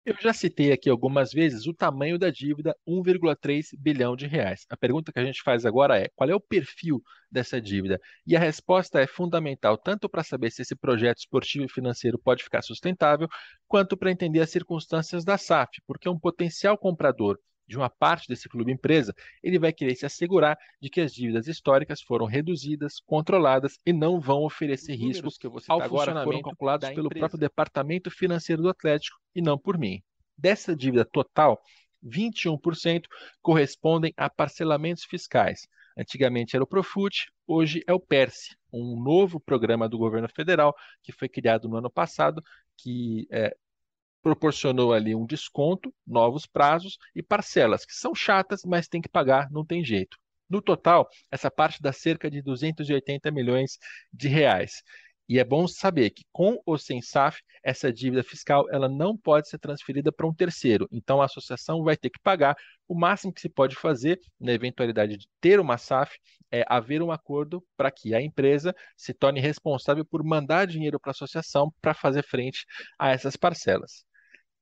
Eu 0.08 0.14
já 0.18 0.32
citei 0.32 0.72
aqui 0.72 0.88
algumas 0.88 1.32
vezes 1.32 1.66
o 1.66 1.74
tamanho 1.74 2.18
da 2.18 2.30
dívida, 2.30 2.74
1,3 2.86 3.76
bilhão 3.78 4.16
de 4.16 4.26
reais. 4.26 4.64
A 4.70 4.76
pergunta 4.76 5.12
que 5.12 5.18
a 5.18 5.24
gente 5.24 5.42
faz 5.42 5.66
agora 5.66 5.98
é: 5.98 6.08
qual 6.16 6.30
é 6.30 6.34
o 6.34 6.40
perfil 6.40 7.02
dessa 7.30 7.60
dívida? 7.60 8.00
E 8.26 8.34
a 8.34 8.40
resposta 8.40 9.00
é 9.00 9.06
fundamental 9.06 9.76
tanto 9.76 10.08
para 10.08 10.24
saber 10.24 10.50
se 10.50 10.62
esse 10.62 10.74
projeto 10.74 11.18
esportivo 11.18 11.66
e 11.66 11.68
financeiro 11.68 12.18
pode 12.18 12.42
ficar 12.42 12.62
sustentável, 12.62 13.28
quanto 13.66 13.98
para 13.98 14.10
entender 14.10 14.40
as 14.40 14.50
circunstâncias 14.50 15.26
da 15.26 15.36
SAF, 15.36 15.82
porque 15.86 16.08
um 16.08 16.18
potencial 16.18 16.78
comprador 16.78 17.38
de 17.68 17.76
uma 17.76 17.90
parte 17.90 18.26
desse 18.26 18.48
clube 18.48 18.72
empresa, 18.72 19.14
ele 19.42 19.58
vai 19.58 19.72
querer 19.72 19.94
se 19.94 20.06
assegurar 20.06 20.58
de 20.80 20.88
que 20.88 21.00
as 21.02 21.12
dívidas 21.12 21.46
históricas 21.46 22.00
foram 22.00 22.24
reduzidas, 22.24 22.98
controladas 23.04 23.78
e 23.84 23.92
não 23.92 24.18
vão 24.18 24.42
oferecer 24.42 24.94
riscos 24.94 25.36
que 25.36 25.46
vou 25.46 25.60
citar 25.60 25.76
ao 25.76 25.82
agora 25.82 26.24
foram 26.24 26.40
calculados 26.40 26.88
pelo 26.88 27.10
próprio 27.10 27.38
departamento 27.38 28.10
financeiro 28.10 28.62
do 28.62 28.70
Atlético 28.70 29.18
e 29.34 29.42
não 29.42 29.58
por 29.58 29.78
mim. 29.78 30.00
Dessa 30.36 30.74
dívida 30.74 31.04
total, 31.04 31.60
21% 32.02 33.04
correspondem 33.42 34.14
a 34.16 34.30
parcelamentos 34.30 35.04
fiscais. 35.04 35.68
Antigamente 35.96 36.54
era 36.54 36.62
o 36.62 36.66
Profut, 36.66 37.26
hoje 37.46 37.82
é 37.86 37.92
o 37.92 38.00
PERSE, 38.00 38.56
um 38.72 39.02
novo 39.02 39.40
programa 39.40 39.88
do 39.88 39.98
governo 39.98 40.28
federal 40.28 40.74
que 41.02 41.12
foi 41.12 41.28
criado 41.28 41.68
no 41.68 41.76
ano 41.76 41.90
passado, 41.90 42.42
que 42.76 43.26
é, 43.32 43.54
proporcionou 44.28 44.92
ali 44.92 45.14
um 45.14 45.24
desconto, 45.24 45.90
novos 46.06 46.44
prazos 46.44 46.98
e 47.14 47.22
parcelas, 47.22 47.86
que 47.86 47.94
são 47.94 48.14
chatas, 48.14 48.60
mas 48.62 48.86
tem 48.86 49.00
que 49.00 49.08
pagar, 49.08 49.50
não 49.50 49.64
tem 49.64 49.82
jeito. 49.82 50.18
No 50.50 50.60
total, 50.60 51.08
essa 51.30 51.50
parte 51.50 51.80
dá 51.80 51.92
cerca 51.94 52.30
de 52.30 52.42
280 52.42 53.30
milhões 53.30 53.78
de 54.12 54.28
reais. 54.28 54.82
E 55.26 55.38
é 55.38 55.44
bom 55.44 55.66
saber 55.66 56.10
que 56.10 56.24
com 56.30 56.60
ou 56.66 56.78
sem 56.78 57.00
SAF, 57.00 57.40
essa 57.62 57.90
dívida 57.90 58.22
fiscal 58.22 58.66
ela 58.70 58.88
não 58.88 59.16
pode 59.16 59.48
ser 59.48 59.58
transferida 59.58 60.12
para 60.12 60.26
um 60.26 60.34
terceiro. 60.34 60.86
Então 60.92 61.22
a 61.22 61.24
associação 61.24 61.82
vai 61.82 61.96
ter 61.96 62.10
que 62.10 62.20
pagar. 62.22 62.54
O 62.86 62.94
máximo 62.94 63.32
que 63.32 63.40
se 63.40 63.48
pode 63.48 63.76
fazer, 63.76 64.18
na 64.38 64.52
eventualidade 64.52 65.16
de 65.16 65.26
ter 65.40 65.58
uma 65.58 65.78
SAF, 65.78 66.18
é 66.52 66.64
haver 66.68 67.02
um 67.02 67.10
acordo 67.10 67.64
para 67.76 67.90
que 67.90 68.14
a 68.14 68.20
empresa 68.20 68.74
se 68.96 69.14
torne 69.14 69.40
responsável 69.40 70.04
por 70.04 70.22
mandar 70.22 70.66
dinheiro 70.66 71.00
para 71.00 71.10
a 71.10 71.12
associação 71.12 71.72
para 71.80 71.94
fazer 71.94 72.22
frente 72.24 72.64
a 72.98 73.10
essas 73.10 73.36
parcelas. 73.36 74.07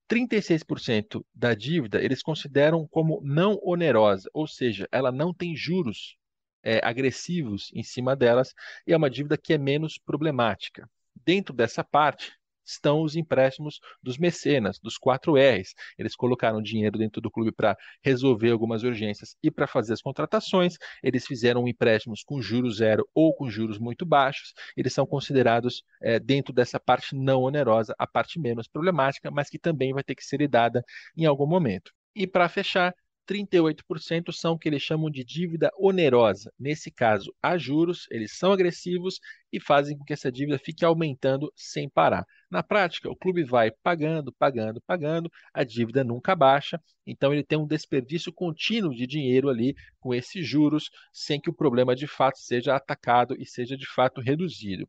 36% 0.08 1.24
da 1.34 1.54
dívida 1.54 2.02
eles 2.02 2.22
consideram 2.22 2.86
como 2.86 3.20
não 3.22 3.58
onerosa, 3.62 4.28
ou 4.32 4.46
seja, 4.46 4.88
ela 4.92 5.10
não 5.10 5.34
tem 5.34 5.56
juros 5.56 6.16
é, 6.62 6.80
agressivos 6.84 7.70
em 7.74 7.82
cima 7.82 8.16
delas 8.16 8.54
e 8.86 8.92
é 8.92 8.96
uma 8.96 9.10
dívida 9.10 9.36
que 9.36 9.52
é 9.52 9.58
menos 9.58 9.98
problemática. 9.98 10.88
Dentro 11.24 11.54
dessa 11.54 11.82
parte, 11.82 12.32
estão 12.66 13.02
os 13.02 13.16
empréstimos 13.16 13.80
dos 14.02 14.18
mecenas, 14.18 14.78
dos 14.78 14.98
4Rs. 14.98 15.68
Eles 15.98 16.16
colocaram 16.16 16.60
dinheiro 16.60 16.98
dentro 16.98 17.20
do 17.20 17.30
clube 17.30 17.52
para 17.52 17.76
resolver 18.02 18.50
algumas 18.50 18.82
urgências 18.82 19.36
e 19.42 19.50
para 19.50 19.66
fazer 19.66 19.92
as 19.92 20.02
contratações. 20.02 20.76
Eles 21.02 21.26
fizeram 21.26 21.68
empréstimos 21.68 22.22
com 22.22 22.40
juros 22.40 22.78
zero 22.78 23.08
ou 23.14 23.34
com 23.34 23.48
juros 23.48 23.78
muito 23.78 24.04
baixos. 24.04 24.52
Eles 24.76 24.92
são 24.92 25.06
considerados 25.06 25.82
é, 26.02 26.18
dentro 26.18 26.52
dessa 26.52 26.80
parte 26.80 27.14
não 27.14 27.42
onerosa, 27.42 27.94
a 27.98 28.06
parte 28.06 28.38
menos 28.38 28.66
problemática, 28.66 29.30
mas 29.30 29.48
que 29.48 29.58
também 29.58 29.92
vai 29.92 30.02
ter 30.02 30.14
que 30.14 30.24
ser 30.24 30.38
lidada 30.38 30.84
em 31.16 31.24
algum 31.24 31.46
momento. 31.46 31.92
E 32.14 32.26
para 32.26 32.48
fechar, 32.48 32.94
38% 33.26 34.32
são 34.32 34.54
o 34.54 34.58
que 34.58 34.68
eles 34.68 34.82
chamam 34.82 35.10
de 35.10 35.24
dívida 35.24 35.70
onerosa. 35.78 36.52
Nesse 36.58 36.90
caso, 36.90 37.34
há 37.42 37.58
juros, 37.58 38.06
eles 38.10 38.36
são 38.36 38.52
agressivos 38.52 39.18
e 39.52 39.60
fazem 39.60 39.96
com 39.98 40.04
que 40.04 40.12
essa 40.12 40.30
dívida 40.30 40.58
fique 40.58 40.84
aumentando 40.84 41.52
sem 41.54 41.88
parar. 41.88 42.24
Na 42.50 42.62
prática, 42.62 43.10
o 43.10 43.16
clube 43.16 43.42
vai 43.44 43.70
pagando, 43.82 44.32
pagando, 44.32 44.80
pagando, 44.86 45.30
a 45.52 45.64
dívida 45.64 46.04
nunca 46.04 46.34
baixa, 46.36 46.80
então 47.06 47.32
ele 47.32 47.44
tem 47.44 47.58
um 47.58 47.66
desperdício 47.66 48.32
contínuo 48.32 48.94
de 48.94 49.06
dinheiro 49.06 49.48
ali 49.48 49.74
com 49.98 50.14
esses 50.14 50.46
juros, 50.46 50.88
sem 51.12 51.40
que 51.40 51.50
o 51.50 51.54
problema 51.54 51.94
de 51.96 52.06
fato 52.06 52.38
seja 52.38 52.76
atacado 52.76 53.34
e 53.38 53.44
seja 53.44 53.76
de 53.76 53.86
fato 53.86 54.20
reduzido. 54.20 54.88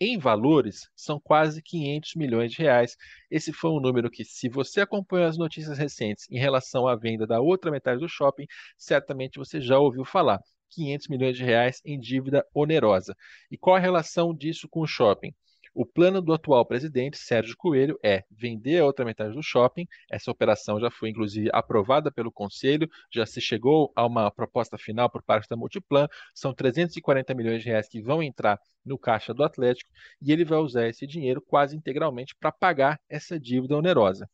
Em 0.00 0.18
valores, 0.18 0.88
são 0.94 1.20
quase 1.20 1.62
500 1.62 2.14
milhões 2.16 2.52
de 2.52 2.58
reais. 2.62 2.96
Esse 3.30 3.52
foi 3.52 3.70
um 3.70 3.80
número 3.80 4.10
que, 4.10 4.24
se 4.24 4.48
você 4.48 4.80
acompanhou 4.80 5.28
as 5.28 5.38
notícias 5.38 5.78
recentes 5.78 6.26
em 6.30 6.38
relação 6.38 6.86
à 6.88 6.96
venda 6.96 7.26
da 7.26 7.40
outra 7.40 7.70
metade 7.70 8.00
do 8.00 8.08
shopping, 8.08 8.46
certamente 8.76 9.38
você 9.38 9.60
já 9.60 9.78
ouviu 9.78 10.04
falar. 10.04 10.40
500 10.70 11.08
milhões 11.08 11.36
de 11.36 11.44
reais 11.44 11.80
em 11.84 11.98
dívida 11.98 12.44
onerosa. 12.52 13.14
E 13.50 13.56
qual 13.56 13.76
a 13.76 13.78
relação 13.78 14.34
disso 14.34 14.68
com 14.68 14.80
o 14.80 14.86
shopping? 14.86 15.32
O 15.74 15.84
plano 15.84 16.22
do 16.22 16.32
atual 16.32 16.64
presidente, 16.64 17.18
Sérgio 17.18 17.56
Coelho, 17.56 17.98
é 18.02 18.24
vender 18.30 18.78
a 18.78 18.84
outra 18.84 19.04
metade 19.04 19.34
do 19.34 19.42
shopping. 19.42 19.86
Essa 20.08 20.30
operação 20.30 20.78
já 20.78 20.88
foi, 20.88 21.10
inclusive, 21.10 21.50
aprovada 21.52 22.12
pelo 22.12 22.30
Conselho, 22.30 22.88
já 23.12 23.26
se 23.26 23.40
chegou 23.40 23.92
a 23.96 24.06
uma 24.06 24.30
proposta 24.30 24.78
final 24.78 25.10
por 25.10 25.20
parte 25.22 25.48
da 25.48 25.56
Multiplan. 25.56 26.06
São 26.32 26.54
340 26.54 27.34
milhões 27.34 27.62
de 27.62 27.68
reais 27.68 27.88
que 27.88 28.00
vão 28.00 28.22
entrar 28.22 28.60
no 28.84 28.96
caixa 28.96 29.34
do 29.34 29.42
Atlético 29.42 29.90
e 30.22 30.30
ele 30.30 30.44
vai 30.44 30.58
usar 30.60 30.86
esse 30.86 31.06
dinheiro 31.08 31.42
quase 31.42 31.76
integralmente 31.76 32.36
para 32.36 32.52
pagar 32.52 33.00
essa 33.08 33.38
dívida 33.38 33.76
onerosa. 33.76 34.30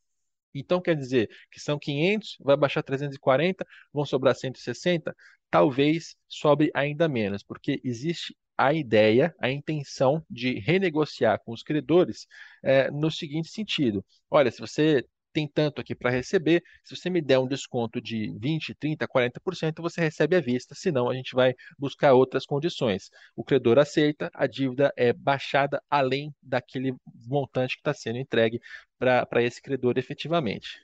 Então 0.53 0.79
quer 0.79 0.95
dizer 0.95 1.29
que 1.49 1.59
são 1.59 1.79
500, 1.79 2.37
vai 2.39 2.55
baixar 2.57 2.83
340, 2.83 3.65
vão 3.91 4.05
sobrar 4.05 4.35
160? 4.35 5.15
Talvez 5.49 6.15
sobre 6.27 6.69
ainda 6.73 7.09
menos, 7.09 7.41
porque 7.43 7.81
existe 7.83 8.35
a 8.67 8.73
ideia, 8.73 9.33
a 9.39 9.49
intenção 9.49 10.23
de 10.29 10.59
renegociar 10.59 11.39
com 11.43 11.51
os 11.51 11.63
credores 11.63 12.27
é, 12.63 12.91
no 12.91 13.09
seguinte 13.11 13.49
sentido: 13.49 14.05
olha, 14.29 14.51
se 14.51 14.59
você 14.59 15.05
tem 15.33 15.47
tanto 15.47 15.79
aqui 15.81 15.95
para 15.95 16.09
receber, 16.09 16.61
se 16.83 16.95
você 16.95 17.09
me 17.09 17.21
der 17.21 17.39
um 17.39 17.47
desconto 17.47 18.01
de 18.01 18.37
20, 18.39 18.75
30, 18.75 19.07
40%, 19.07 19.81
você 19.81 20.01
recebe 20.01 20.35
à 20.35 20.41
vista, 20.41 20.75
senão 20.75 21.09
a 21.09 21.13
gente 21.15 21.33
vai 21.33 21.53
buscar 21.77 22.13
outras 22.13 22.45
condições. 22.45 23.09
O 23.35 23.43
credor 23.43 23.79
aceita, 23.79 24.29
a 24.33 24.45
dívida 24.45 24.93
é 24.97 25.13
baixada 25.13 25.81
além 25.89 26.33
daquele 26.41 26.93
montante 27.27 27.75
que 27.75 27.81
está 27.81 27.93
sendo 27.93 28.17
entregue 28.17 28.59
para 28.99 29.41
esse 29.41 29.61
credor 29.61 29.97
efetivamente. 29.97 30.79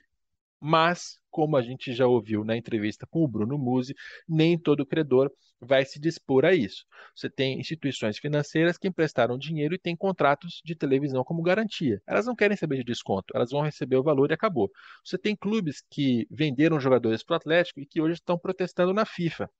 Mas, 0.60 1.17
como 1.30 1.56
a 1.56 1.62
gente 1.62 1.92
já 1.92 2.06
ouviu 2.06 2.44
na 2.44 2.56
entrevista 2.56 3.06
com 3.06 3.22
o 3.22 3.28
Bruno 3.28 3.58
Musi, 3.58 3.94
nem 4.28 4.58
todo 4.58 4.86
credor 4.86 5.30
vai 5.60 5.84
se 5.84 5.98
dispor 5.98 6.44
a 6.44 6.54
isso. 6.54 6.84
Você 7.14 7.28
tem 7.28 7.58
instituições 7.58 8.18
financeiras 8.18 8.78
que 8.78 8.88
emprestaram 8.88 9.36
dinheiro 9.38 9.74
e 9.74 9.78
têm 9.78 9.96
contratos 9.96 10.60
de 10.64 10.74
televisão 10.74 11.24
como 11.24 11.42
garantia. 11.42 12.00
Elas 12.06 12.26
não 12.26 12.36
querem 12.36 12.56
saber 12.56 12.76
de 12.76 12.84
desconto, 12.84 13.32
elas 13.34 13.50
vão 13.50 13.62
receber 13.62 13.96
o 13.96 14.02
valor 14.02 14.30
e 14.30 14.34
acabou. 14.34 14.70
Você 15.04 15.18
tem 15.18 15.36
clubes 15.36 15.82
que 15.90 16.26
venderam 16.30 16.80
jogadores 16.80 17.22
para 17.22 17.34
o 17.34 17.36
Atlético 17.36 17.80
e 17.80 17.86
que 17.86 18.00
hoje 18.00 18.14
estão 18.14 18.38
protestando 18.38 18.92
na 18.92 19.04
FIFA. 19.04 19.50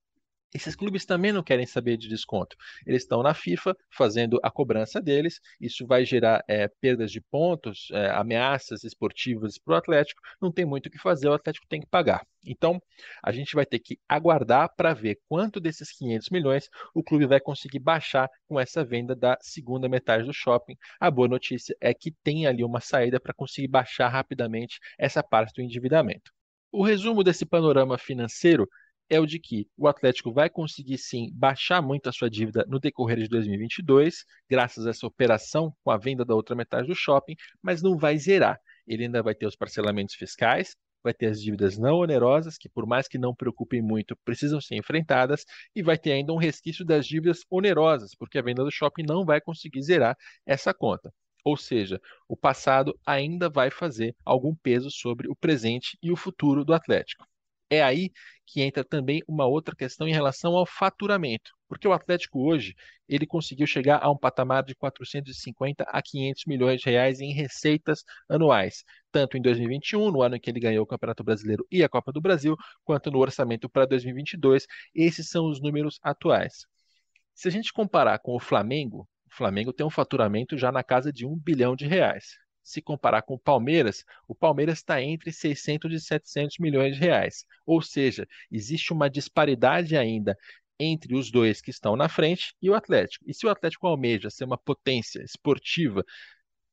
Esses 0.54 0.74
clubes 0.74 1.04
também 1.04 1.30
não 1.30 1.42
querem 1.42 1.66
saber 1.66 1.98
de 1.98 2.08
desconto. 2.08 2.56
Eles 2.86 3.02
estão 3.02 3.22
na 3.22 3.34
FIFA 3.34 3.76
fazendo 3.90 4.40
a 4.42 4.50
cobrança 4.50 5.00
deles. 5.00 5.40
Isso 5.60 5.86
vai 5.86 6.06
gerar 6.06 6.42
é, 6.48 6.68
perdas 6.80 7.12
de 7.12 7.20
pontos, 7.20 7.88
é, 7.92 8.10
ameaças 8.10 8.82
esportivas 8.82 9.58
para 9.58 9.74
o 9.74 9.76
Atlético. 9.76 10.22
Não 10.40 10.50
tem 10.50 10.64
muito 10.64 10.86
o 10.86 10.90
que 10.90 10.98
fazer, 10.98 11.28
o 11.28 11.34
Atlético 11.34 11.66
tem 11.68 11.80
que 11.80 11.86
pagar. 11.86 12.26
Então, 12.44 12.80
a 13.22 13.30
gente 13.30 13.54
vai 13.54 13.66
ter 13.66 13.78
que 13.78 13.98
aguardar 14.08 14.74
para 14.74 14.94
ver 14.94 15.18
quanto 15.28 15.60
desses 15.60 15.92
500 15.92 16.30
milhões 16.30 16.68
o 16.94 17.02
clube 17.02 17.26
vai 17.26 17.40
conseguir 17.40 17.80
baixar 17.80 18.30
com 18.46 18.58
essa 18.58 18.82
venda 18.82 19.14
da 19.14 19.36
segunda 19.42 19.86
metade 19.86 20.24
do 20.24 20.32
shopping. 20.32 20.76
A 20.98 21.10
boa 21.10 21.28
notícia 21.28 21.76
é 21.78 21.92
que 21.92 22.10
tem 22.24 22.46
ali 22.46 22.64
uma 22.64 22.80
saída 22.80 23.20
para 23.20 23.34
conseguir 23.34 23.68
baixar 23.68 24.08
rapidamente 24.08 24.78
essa 24.98 25.22
parte 25.22 25.52
do 25.54 25.62
endividamento. 25.62 26.32
O 26.72 26.82
resumo 26.82 27.24
desse 27.24 27.44
panorama 27.44 27.98
financeiro 27.98 28.68
é 29.10 29.18
o 29.20 29.26
de 29.26 29.38
que 29.38 29.68
o 29.76 29.88
Atlético 29.88 30.32
vai 30.32 30.50
conseguir 30.50 30.98
sim 30.98 31.30
baixar 31.34 31.82
muito 31.82 32.08
a 32.08 32.12
sua 32.12 32.28
dívida 32.28 32.64
no 32.68 32.78
decorrer 32.78 33.18
de 33.18 33.28
2022, 33.28 34.24
graças 34.48 34.86
a 34.86 34.90
essa 34.90 35.06
operação 35.06 35.74
com 35.82 35.90
a 35.90 35.96
venda 35.96 36.24
da 36.24 36.34
outra 36.34 36.54
metade 36.54 36.86
do 36.86 36.94
shopping, 36.94 37.36
mas 37.62 37.82
não 37.82 37.96
vai 37.96 38.18
zerar. 38.18 38.58
Ele 38.86 39.04
ainda 39.04 39.22
vai 39.22 39.34
ter 39.34 39.46
os 39.46 39.56
parcelamentos 39.56 40.14
fiscais, 40.14 40.76
vai 41.02 41.14
ter 41.14 41.26
as 41.26 41.40
dívidas 41.40 41.78
não 41.78 41.96
onerosas, 41.96 42.58
que 42.58 42.68
por 42.68 42.86
mais 42.86 43.08
que 43.08 43.18
não 43.18 43.34
preocupem 43.34 43.80
muito, 43.80 44.16
precisam 44.24 44.60
ser 44.60 44.76
enfrentadas, 44.76 45.44
e 45.74 45.82
vai 45.82 45.96
ter 45.98 46.12
ainda 46.12 46.32
um 46.32 46.36
resquício 46.36 46.84
das 46.84 47.06
dívidas 47.06 47.40
onerosas, 47.50 48.14
porque 48.14 48.38
a 48.38 48.42
venda 48.42 48.64
do 48.64 48.70
shopping 48.70 49.04
não 49.06 49.24
vai 49.24 49.40
conseguir 49.40 49.82
zerar 49.82 50.16
essa 50.46 50.74
conta. 50.74 51.12
Ou 51.44 51.56
seja, 51.56 52.00
o 52.28 52.36
passado 52.36 52.98
ainda 53.06 53.48
vai 53.48 53.70
fazer 53.70 54.14
algum 54.24 54.54
peso 54.54 54.90
sobre 54.90 55.28
o 55.30 55.36
presente 55.36 55.96
e 56.02 56.10
o 56.10 56.16
futuro 56.16 56.64
do 56.64 56.74
Atlético. 56.74 57.26
É 57.70 57.82
aí 57.82 58.10
que 58.46 58.62
entra 58.62 58.82
também 58.82 59.22
uma 59.28 59.46
outra 59.46 59.76
questão 59.76 60.08
em 60.08 60.12
relação 60.12 60.56
ao 60.56 60.64
faturamento, 60.64 61.52
porque 61.68 61.86
o 61.86 61.92
Atlético 61.92 62.40
hoje 62.40 62.74
ele 63.06 63.26
conseguiu 63.26 63.66
chegar 63.66 63.98
a 64.02 64.10
um 64.10 64.16
patamar 64.16 64.64
de 64.64 64.74
450 64.74 65.84
a 65.84 66.00
500 66.00 66.44
milhões 66.46 66.80
de 66.80 66.88
reais 66.88 67.20
em 67.20 67.32
receitas 67.32 68.02
anuais, 68.28 68.84
tanto 69.12 69.36
em 69.36 69.42
2021, 69.42 70.10
no 70.10 70.22
ano 70.22 70.36
em 70.36 70.40
que 70.40 70.48
ele 70.48 70.60
ganhou 70.60 70.82
o 70.84 70.86
Campeonato 70.86 71.22
Brasileiro 71.22 71.66
e 71.70 71.84
a 71.84 71.88
Copa 71.90 72.10
do 72.10 72.22
Brasil, 72.22 72.56
quanto 72.84 73.10
no 73.10 73.18
orçamento 73.18 73.68
para 73.68 73.84
2022. 73.84 74.66
Esses 74.94 75.28
são 75.28 75.46
os 75.50 75.60
números 75.60 75.98
atuais. 76.02 76.66
Se 77.34 77.48
a 77.48 77.50
gente 77.50 77.72
comparar 77.72 78.18
com 78.18 78.34
o 78.34 78.40
Flamengo, 78.40 79.06
o 79.26 79.34
Flamengo 79.36 79.72
tem 79.74 79.86
um 79.86 79.90
faturamento 79.90 80.56
já 80.56 80.72
na 80.72 80.82
casa 80.82 81.12
de 81.12 81.26
um 81.26 81.36
bilhão 81.36 81.76
de 81.76 81.86
reais 81.86 82.47
se 82.68 82.82
comparar 82.82 83.22
com 83.22 83.34
o 83.34 83.38
Palmeiras, 83.38 84.04
o 84.28 84.34
Palmeiras 84.34 84.78
está 84.78 85.02
entre 85.02 85.32
600 85.32 85.90
e 85.90 86.00
700 86.00 86.58
milhões 86.58 86.96
de 86.96 87.00
reais. 87.00 87.46
Ou 87.64 87.80
seja, 87.80 88.28
existe 88.50 88.92
uma 88.92 89.08
disparidade 89.08 89.96
ainda 89.96 90.36
entre 90.78 91.16
os 91.16 91.30
dois 91.30 91.62
que 91.62 91.70
estão 91.70 91.96
na 91.96 92.10
frente 92.10 92.54
e 92.60 92.68
o 92.68 92.74
Atlético. 92.74 93.24
E 93.26 93.32
se 93.32 93.46
o 93.46 93.50
Atlético 93.50 93.86
almeja 93.86 94.28
ser 94.28 94.44
uma 94.44 94.58
potência 94.58 95.22
esportiva 95.22 96.04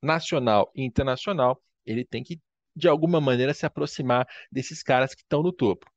nacional 0.04 0.70
e 0.76 0.84
internacional, 0.84 1.64
ele 1.86 2.04
tem 2.04 2.24
que, 2.24 2.42
de 2.76 2.90
alguma 2.90 3.22
maneira, 3.22 3.54
se 3.54 3.66
aproximar 3.66 4.28
desses 4.52 4.84
caras 4.84 5.16
que 5.16 5.22
estão 5.22 5.42
no 5.42 5.54
topo. 5.54 5.90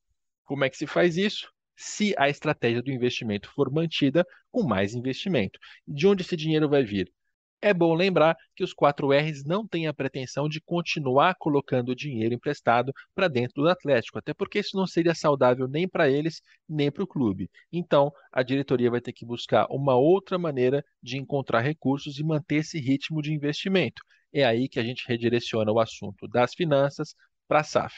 Como 0.44 0.64
é 0.64 0.70
que 0.70 0.76
se 0.76 0.86
faz 0.86 1.16
isso? 1.16 1.52
Se 1.76 2.14
a 2.16 2.28
estratégia 2.28 2.82
do 2.82 2.92
investimento 2.92 3.50
for 3.52 3.70
mantida 3.70 4.24
com 4.50 4.62
mais 4.62 4.94
investimento. 4.94 5.58
De 5.86 6.06
onde 6.06 6.22
esse 6.22 6.36
dinheiro 6.36 6.68
vai 6.68 6.84
vir? 6.84 7.12
É 7.60 7.74
bom 7.74 7.92
lembrar 7.92 8.36
que 8.54 8.62
os 8.62 8.72
4Rs 8.72 9.44
não 9.44 9.66
têm 9.66 9.88
a 9.88 9.94
pretensão 9.94 10.48
de 10.48 10.60
continuar 10.60 11.34
colocando 11.38 11.94
dinheiro 11.94 12.32
emprestado 12.32 12.92
para 13.14 13.26
dentro 13.26 13.62
do 13.62 13.68
Atlético, 13.68 14.18
até 14.18 14.32
porque 14.32 14.60
isso 14.60 14.76
não 14.76 14.86
seria 14.86 15.14
saudável 15.14 15.66
nem 15.66 15.88
para 15.88 16.08
eles, 16.08 16.40
nem 16.68 16.90
para 16.90 17.02
o 17.02 17.06
clube. 17.06 17.50
Então, 17.72 18.12
a 18.32 18.44
diretoria 18.44 18.90
vai 18.90 19.00
ter 19.00 19.12
que 19.12 19.26
buscar 19.26 19.66
uma 19.70 19.96
outra 19.96 20.38
maneira 20.38 20.84
de 21.02 21.18
encontrar 21.18 21.60
recursos 21.60 22.20
e 22.20 22.24
manter 22.24 22.56
esse 22.56 22.78
ritmo 22.78 23.20
de 23.20 23.34
investimento. 23.34 24.02
É 24.32 24.44
aí 24.44 24.68
que 24.68 24.78
a 24.78 24.84
gente 24.84 25.04
redireciona 25.08 25.72
o 25.72 25.80
assunto 25.80 26.28
das 26.28 26.54
finanças 26.54 27.14
para 27.48 27.60
a 27.60 27.64
SAF. 27.64 27.94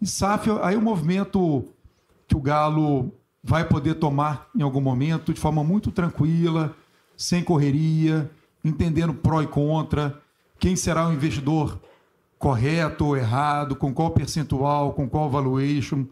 E 0.00 0.06
SAF, 0.06 0.50
aí 0.62 0.74
o 0.74 0.82
movimento 0.82 1.72
que 2.26 2.36
o 2.36 2.40
Galo 2.40 3.12
vai 3.40 3.68
poder 3.68 3.94
tomar 3.96 4.50
em 4.56 4.62
algum 4.62 4.80
momento 4.80 5.32
de 5.32 5.40
forma 5.40 5.62
muito 5.62 5.92
tranquila 5.92 6.74
sem 7.22 7.44
correria, 7.44 8.28
entendendo 8.64 9.14
pró 9.14 9.40
e 9.42 9.46
contra, 9.46 10.20
quem 10.58 10.74
será 10.74 11.08
o 11.08 11.12
investidor 11.12 11.80
correto 12.36 13.06
ou 13.06 13.16
errado, 13.16 13.76
com 13.76 13.94
qual 13.94 14.10
percentual, 14.10 14.92
com 14.92 15.08
qual 15.08 15.30
valuation. 15.30 16.04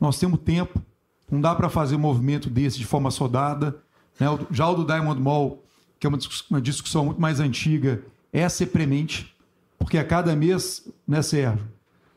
Nós 0.00 0.18
temos 0.18 0.40
tempo, 0.40 0.82
não 1.30 1.40
dá 1.40 1.54
para 1.54 1.68
fazer 1.68 1.94
um 1.94 2.00
movimento 2.00 2.50
desse 2.50 2.76
de 2.76 2.84
forma 2.84 3.12
sodada. 3.12 3.76
Né? 4.18 4.26
Já 4.50 4.68
o 4.68 4.74
do 4.74 4.84
Diamond 4.84 5.20
Mall, 5.20 5.62
que 6.00 6.08
é 6.08 6.10
uma 6.50 6.60
discussão 6.60 7.04
muito 7.04 7.20
mais 7.20 7.38
antiga, 7.38 8.02
é 8.32 8.48
ser 8.48 8.66
premente, 8.66 9.32
porque 9.78 9.96
a 9.96 10.04
cada 10.04 10.34
mês, 10.34 10.88
né, 11.06 11.22
Sérgio, 11.22 11.68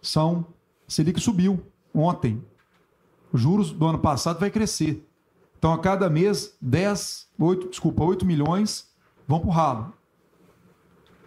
são. 0.02 0.48
Selic 0.88 1.22
subiu 1.22 1.62
ontem. 1.94 2.44
Os 3.32 3.40
juros 3.40 3.72
do 3.72 3.86
ano 3.86 4.00
passado 4.00 4.40
vai 4.40 4.50
crescer. 4.50 5.08
Então, 5.62 5.74
a 5.74 5.78
cada 5.78 6.10
mês, 6.10 6.58
10, 6.60 7.28
8, 7.38 7.70
desculpa, 7.70 8.04
8 8.04 8.26
milhões 8.26 8.90
vão 9.28 9.40
para 9.40 9.48
o 9.48 9.52
ralo. 9.52 9.94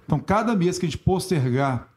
Então, 0.05 0.19
cada 0.19 0.57
mês 0.57 0.77
que 0.77 0.85
a 0.85 0.89
gente 0.89 0.99
postergar 0.99 1.89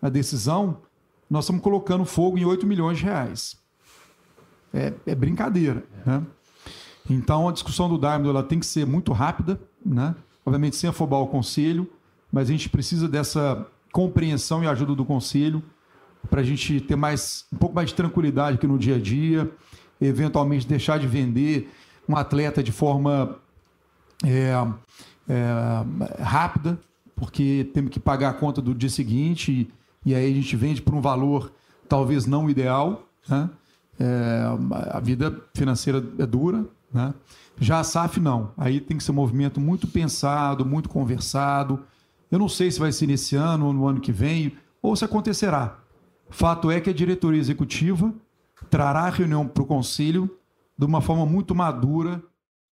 a 0.00 0.08
decisão, 0.08 0.82
nós 1.28 1.46
estamos 1.46 1.60
colocando 1.60 2.04
fogo 2.04 2.38
em 2.38 2.44
8 2.44 2.64
milhões 2.64 2.98
de 2.98 3.04
reais. 3.06 3.56
É, 4.72 4.92
é 5.04 5.16
brincadeira. 5.16 5.82
Né? 6.06 6.22
Então, 7.10 7.48
a 7.48 7.52
discussão 7.52 7.88
do 7.88 7.98
Diamond 7.98 8.28
ela 8.28 8.44
tem 8.44 8.60
que 8.60 8.66
ser 8.66 8.86
muito 8.86 9.12
rápida, 9.12 9.60
né? 9.84 10.14
obviamente 10.46 10.76
sem 10.76 10.88
afobar 10.88 11.18
o 11.18 11.26
conselho, 11.26 11.90
mas 12.30 12.48
a 12.48 12.52
gente 12.52 12.68
precisa 12.68 13.08
dessa 13.08 13.66
compreensão 13.90 14.62
e 14.62 14.68
ajuda 14.68 14.94
do 14.94 15.04
conselho 15.04 15.60
para 16.30 16.40
a 16.40 16.44
gente 16.44 16.80
ter 16.82 16.94
mais 16.94 17.46
um 17.52 17.56
pouco 17.56 17.74
mais 17.74 17.88
de 17.88 17.96
tranquilidade 17.96 18.58
aqui 18.58 18.66
no 18.68 18.78
dia 18.78 18.94
a 18.94 19.00
dia, 19.00 19.50
eventualmente 20.00 20.66
deixar 20.66 20.98
de 20.98 21.06
vender 21.06 21.70
um 22.08 22.16
atleta 22.16 22.62
de 22.62 22.72
forma 22.72 23.36
é, 24.24 24.52
é, 25.28 26.22
rápida, 26.22 26.78
porque 27.14 27.70
temos 27.74 27.90
que 27.90 28.00
pagar 28.00 28.30
a 28.30 28.34
conta 28.34 28.60
do 28.60 28.74
dia 28.74 28.88
seguinte 28.88 29.70
e, 30.04 30.10
e 30.10 30.14
aí 30.14 30.30
a 30.30 30.34
gente 30.34 30.56
vende 30.56 30.80
por 30.80 30.94
um 30.94 31.00
valor 31.00 31.52
talvez 31.88 32.26
não 32.26 32.48
ideal. 32.48 33.06
Né? 33.28 33.50
É, 33.98 34.42
a 34.90 35.00
vida 35.00 35.40
financeira 35.54 36.02
é 36.18 36.26
dura, 36.26 36.64
Né? 36.92 37.12
Já 37.62 37.80
a 37.80 37.84
SAF 37.84 38.18
não. 38.18 38.52
Aí 38.56 38.80
tem 38.80 38.96
que 38.96 39.04
ser 39.04 39.12
um 39.12 39.16
movimento 39.16 39.60
muito 39.60 39.86
pensado, 39.86 40.64
muito 40.64 40.88
conversado. 40.88 41.84
Eu 42.30 42.38
não 42.38 42.48
sei 42.48 42.70
se 42.70 42.80
vai 42.80 42.90
ser 42.90 43.06
nesse 43.06 43.36
ano 43.36 43.66
ou 43.66 43.72
no 43.74 43.86
ano 43.86 44.00
que 44.00 44.10
vem, 44.10 44.56
ou 44.80 44.96
se 44.96 45.04
acontecerá. 45.04 45.78
Fato 46.30 46.70
é 46.70 46.80
que 46.80 46.88
a 46.88 46.92
diretoria 46.92 47.38
executiva 47.38 48.14
trará 48.68 49.00
a 49.00 49.10
reunião 49.10 49.46
para 49.46 49.62
o 49.62 49.66
conselho 49.66 50.38
de 50.76 50.84
uma 50.84 51.00
forma 51.00 51.26
muito 51.26 51.54
madura. 51.54 52.22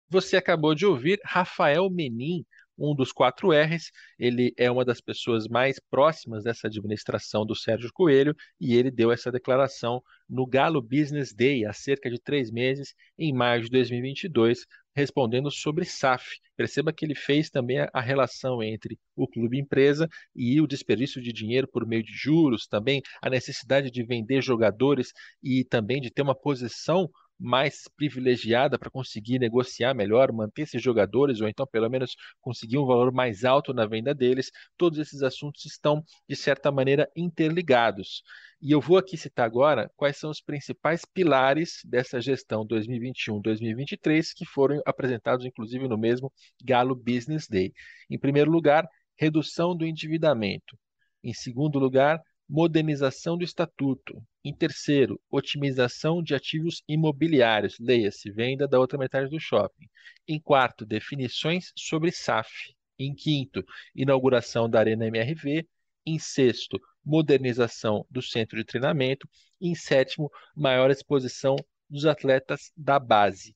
Você 0.10 0.38
acabou 0.38 0.76
de 0.76 0.86
ouvir 0.86 1.20
Rafael 1.24 1.90
Menin, 1.90 2.46
um 2.78 2.94
dos 2.94 3.12
quatro 3.12 3.52
R's. 3.52 3.92
Ele 4.20 4.54
é 4.58 4.70
uma 4.70 4.86
das 4.86 5.02
pessoas 5.02 5.48
mais 5.48 5.80
próximas 5.90 6.44
dessa 6.44 6.68
administração 6.68 7.46
do 7.46 7.56
Sérgio 7.56 7.90
Coelho 7.94 8.36
e 8.60 8.76
ele 8.76 8.92
deu 8.92 9.12
essa 9.12 9.32
declaração 9.32 10.02
no 10.30 10.46
Galo 10.46 10.82
Business 10.82 11.34
Day 11.34 11.66
há 11.66 11.74
cerca 11.74 12.10
de 12.10 12.20
três 12.20 12.52
meses, 12.52 12.94
em 13.18 13.34
maio 13.34 13.64
de 13.64 13.70
2022, 13.70 14.66
respondendo 14.96 15.52
sobre 15.52 15.86
SAF. 15.86 16.40
Perceba 16.56 16.94
que 16.94 17.06
ele 17.06 17.16
fez 17.16 17.50
também 17.50 17.78
a 17.94 18.02
relação 18.02 18.64
entre 18.64 18.98
o 19.16 19.28
clube 19.28 19.60
empresa 19.60 20.08
e 20.36 20.62
o 20.62 20.68
desperdício 20.68 21.22
de 21.22 21.34
dinheiro 21.34 21.68
por 21.68 21.86
meio 21.86 22.04
de 22.04 22.14
juros, 22.14 22.68
também 22.68 23.02
a 23.22 23.30
necessidade 23.30 23.92
de 23.92 24.04
vender 24.04 24.42
jogadores 24.42 25.12
e 25.44 25.64
também 25.66 26.00
de 26.00 26.10
ter 26.10 26.22
uma 26.22 26.36
posição 26.36 27.10
mais 27.40 27.84
privilegiada 27.96 28.80
para 28.80 28.90
conseguir 28.90 29.40
negociar 29.40 29.94
melhor, 29.94 30.32
manter 30.32 30.64
esses 30.64 30.82
jogadores, 30.82 31.42
ou 31.42 31.48
então 31.48 31.68
pelo 31.68 31.90
menos 31.90 32.16
conseguir 32.40 32.78
um 32.78 32.86
valor 32.86 33.12
mais 33.12 33.44
alto 33.44 33.74
na 33.74 33.86
venda 33.86 34.14
deles, 34.14 34.52
todos 34.78 35.00
esses 35.00 35.22
assuntos 35.22 35.66
estão, 35.66 36.04
de 36.28 36.36
certa 36.36 36.72
maneira, 36.72 37.10
interligados. 37.16 38.24
E 38.62 38.72
eu 38.72 38.82
vou 38.82 38.98
aqui 38.98 39.18
citar 39.18 39.46
agora 39.46 39.92
quais 39.96 40.18
são 40.18 40.30
os 40.30 40.42
principais 40.42 41.04
pilares 41.06 41.82
dessa 41.86 42.22
gestão 42.22 42.66
2021-2023 42.66 44.34
que 44.36 44.46
foram 44.46 44.82
apresentados, 44.86 45.46
inclusive, 45.46 45.88
no 45.88 45.98
mesmo 45.98 46.32
Galo 46.64 46.96
Business 46.96 47.48
Day. 47.48 47.74
Em 48.10 48.18
primeiro 48.18 48.50
lugar, 48.50 48.88
redução 49.18 49.76
do 49.76 49.86
endividamento. 49.86 50.78
Em 51.24 51.34
segundo 51.34 51.80
lugar, 51.80 52.22
modernização 52.48 53.38
do 53.38 53.44
estatuto. 53.44 54.22
Em 54.46 54.54
terceiro, 54.54 55.20
otimização 55.28 56.22
de 56.22 56.36
ativos 56.36 56.84
imobiliários, 56.88 57.80
leia-se, 57.80 58.30
venda 58.30 58.68
da 58.68 58.80
outra 58.80 58.96
metade 58.96 59.28
do 59.28 59.40
shopping. 59.40 59.90
Em 60.28 60.40
quarto, 60.40 60.86
definições 60.86 61.74
sobre 61.76 62.12
SAF. 62.12 62.76
Em 63.00 63.16
quinto, 63.16 63.66
inauguração 63.96 64.70
da 64.70 64.78
Arena 64.78 65.08
MRV. 65.08 65.68
Em 66.06 66.20
sexto, 66.20 66.80
modernização 67.04 68.06
do 68.08 68.22
centro 68.22 68.56
de 68.56 68.64
treinamento. 68.64 69.28
Em 69.60 69.74
sétimo, 69.74 70.30
maior 70.56 70.92
exposição 70.92 71.56
dos 71.90 72.06
atletas 72.06 72.72
da 72.78 73.00
base. 73.00 73.56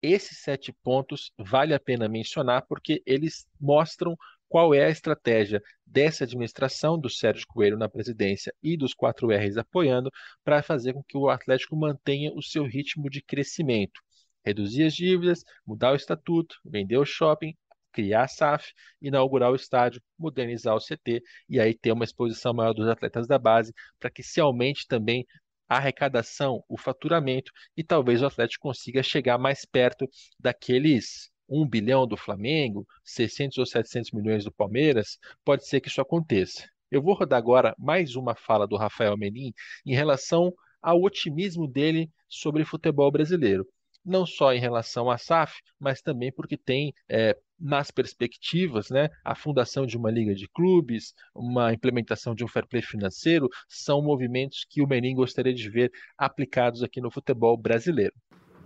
Esses 0.00 0.38
sete 0.38 0.72
pontos 0.82 1.30
vale 1.36 1.74
a 1.74 1.78
pena 1.78 2.08
mencionar 2.08 2.64
porque 2.66 3.02
eles 3.04 3.46
mostram 3.60 4.16
qual 4.52 4.74
é 4.74 4.84
a 4.84 4.90
estratégia 4.90 5.62
dessa 5.86 6.24
administração, 6.24 7.00
do 7.00 7.08
Sérgio 7.08 7.46
Coelho 7.48 7.78
na 7.78 7.88
presidência 7.88 8.52
e 8.62 8.76
dos 8.76 8.94
4Rs 8.94 9.56
apoiando, 9.56 10.10
para 10.44 10.62
fazer 10.62 10.92
com 10.92 11.02
que 11.02 11.16
o 11.16 11.30
Atlético 11.30 11.74
mantenha 11.74 12.30
o 12.34 12.42
seu 12.42 12.64
ritmo 12.66 13.08
de 13.08 13.22
crescimento. 13.22 13.98
Reduzir 14.44 14.84
as 14.84 14.94
dívidas, 14.94 15.42
mudar 15.66 15.92
o 15.92 15.96
estatuto, 15.96 16.56
vender 16.66 16.98
o 16.98 17.06
shopping, 17.06 17.54
criar 17.90 18.24
a 18.24 18.28
SAF, 18.28 18.74
inaugurar 19.00 19.50
o 19.50 19.56
estádio, 19.56 20.02
modernizar 20.18 20.76
o 20.76 20.80
CT 20.80 21.22
e 21.48 21.58
aí 21.58 21.72
ter 21.72 21.92
uma 21.92 22.04
exposição 22.04 22.52
maior 22.52 22.74
dos 22.74 22.88
atletas 22.88 23.26
da 23.26 23.38
base, 23.38 23.72
para 23.98 24.10
que 24.10 24.22
se 24.22 24.38
aumente 24.38 24.86
também 24.86 25.24
a 25.66 25.78
arrecadação, 25.78 26.62
o 26.68 26.76
faturamento 26.76 27.50
e 27.74 27.82
talvez 27.82 28.20
o 28.20 28.26
Atlético 28.26 28.68
consiga 28.68 29.02
chegar 29.02 29.38
mais 29.38 29.64
perto 29.64 30.06
daqueles 30.38 31.31
1 31.52 31.68
bilhão 31.68 32.06
do 32.06 32.16
Flamengo, 32.16 32.86
600 33.04 33.58
ou 33.58 33.66
700 33.66 34.10
milhões 34.12 34.44
do 34.44 34.50
Palmeiras, 34.50 35.18
pode 35.44 35.66
ser 35.66 35.80
que 35.80 35.88
isso 35.88 36.00
aconteça. 36.00 36.66
Eu 36.90 37.02
vou 37.02 37.14
rodar 37.14 37.38
agora 37.38 37.74
mais 37.78 38.16
uma 38.16 38.34
fala 38.34 38.66
do 38.66 38.76
Rafael 38.76 39.16
Menin 39.16 39.52
em 39.84 39.94
relação 39.94 40.52
ao 40.80 41.02
otimismo 41.02 41.68
dele 41.68 42.10
sobre 42.28 42.64
futebol 42.64 43.10
brasileiro. 43.10 43.66
Não 44.04 44.26
só 44.26 44.52
em 44.52 44.58
relação 44.58 45.10
à 45.10 45.16
SAF, 45.16 45.60
mas 45.78 46.00
também 46.00 46.32
porque 46.32 46.56
tem 46.56 46.92
é, 47.08 47.36
nas 47.58 47.90
perspectivas, 47.90 48.90
né, 48.90 49.08
a 49.24 49.34
fundação 49.34 49.86
de 49.86 49.96
uma 49.96 50.10
liga 50.10 50.34
de 50.34 50.48
clubes, 50.48 51.14
uma 51.34 51.72
implementação 51.72 52.34
de 52.34 52.44
um 52.44 52.48
fair 52.48 52.66
play 52.66 52.82
financeiro, 52.82 53.48
são 53.68 54.02
movimentos 54.02 54.66
que 54.68 54.82
o 54.82 54.88
Menin 54.88 55.14
gostaria 55.14 55.54
de 55.54 55.70
ver 55.70 55.92
aplicados 56.18 56.82
aqui 56.82 57.00
no 57.00 57.10
futebol 57.10 57.56
brasileiro 57.56 58.14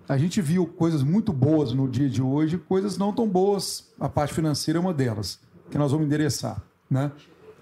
a 0.08 0.16
gente 0.16 0.40
viu 0.40 0.66
coisas 0.66 1.02
muito 1.02 1.32
boas 1.32 1.72
no 1.72 1.88
dia 1.88 2.08
de 2.08 2.22
hoje, 2.22 2.58
coisas 2.58 2.96
não 2.96 3.12
tão 3.12 3.28
boas. 3.28 3.90
A 3.98 4.08
parte 4.08 4.32
financeira 4.32 4.78
é 4.78 4.80
uma 4.80 4.94
delas, 4.94 5.40
que 5.70 5.76
nós 5.76 5.90
vamos 5.90 6.06
endereçar. 6.06 6.62
Né? 6.88 7.10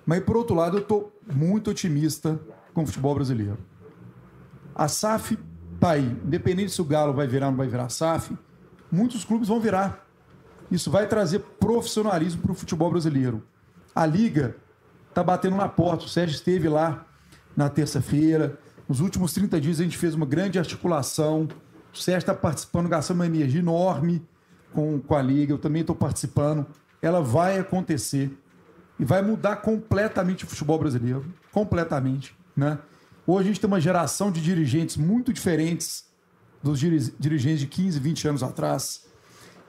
Mas, 0.05 0.23
por 0.23 0.37
outro 0.37 0.55
lado, 0.55 0.77
eu 0.77 0.83
estou 0.83 1.13
muito 1.33 1.71
otimista 1.71 2.39
com 2.75 2.83
o 2.83 2.87
futebol 2.87 3.15
brasileiro. 3.15 3.59
A 4.75 4.89
SAF 4.89 5.39
está 5.75 5.93
aí. 5.93 6.05
Independente 6.25 6.73
se 6.73 6.83
o 6.83 6.85
Galo 6.85 7.15
vai 7.15 7.27
virar 7.27 7.47
ou 7.47 7.53
não 7.53 7.59
vai 7.59 7.69
virar 7.69 7.89
SAF, 7.89 8.37
muitos 8.93 9.25
clubes 9.25 9.49
vão 9.49 9.59
virar. 9.59 10.07
Isso 10.71 10.91
vai 10.91 11.07
trazer 11.07 11.39
profissionalismo 11.39 12.43
para 12.43 12.53
o 12.53 12.55
futebol 12.55 12.91
brasileiro. 12.91 13.43
A 13.95 14.05
Liga 14.05 14.57
está 15.09 15.23
batendo 15.23 15.57
na 15.57 15.69
porta. 15.69 16.05
O 16.05 16.09
Sérgio 16.09 16.35
esteve 16.35 16.69
lá 16.69 17.07
na 17.57 17.71
terça-feira. 17.71 18.59
Nos 18.87 19.01
últimos 19.01 19.33
30 19.33 19.61
dias 19.61 19.81
a 19.81 19.85
gente 19.85 19.97
fez 19.97 20.15
uma 20.15 20.27
grande 20.27 20.59
articulação 20.59 21.49
o 21.95 22.03
Sérgio 22.03 22.21
está 22.21 22.35
participando, 22.35 22.89
gastando 22.89 23.19
uma 23.19 23.27
energia 23.27 23.61
enorme 23.61 24.27
com, 24.73 25.01
com 25.01 25.15
a 25.15 25.23
Liga. 25.23 25.53
Eu 25.53 25.59
também 25.59 25.81
estou 25.81 25.95
participando. 25.95 26.67
Ela 27.01 27.23
vai 27.23 27.59
acontecer 27.59 28.37
e 28.99 29.05
vai 29.05 29.23
mudar 29.23 29.57
completamente 29.57 30.45
o 30.45 30.47
futebol 30.47 30.79
brasileiro. 30.79 31.25
Completamente. 31.53 32.37
Né? 32.57 32.79
Hoje 33.27 33.49
a 33.49 33.53
gente 33.53 33.61
tem 33.61 33.69
uma 33.69 33.81
geração 33.81 34.31
de 34.31 34.41
dirigentes 34.41 34.97
muito 34.97 35.33
diferentes 35.33 36.05
dos 36.63 36.81
dirigentes 36.81 37.61
de 37.61 37.67
15, 37.67 38.01
20 38.01 38.29
anos 38.29 38.43
atrás. 38.43 39.07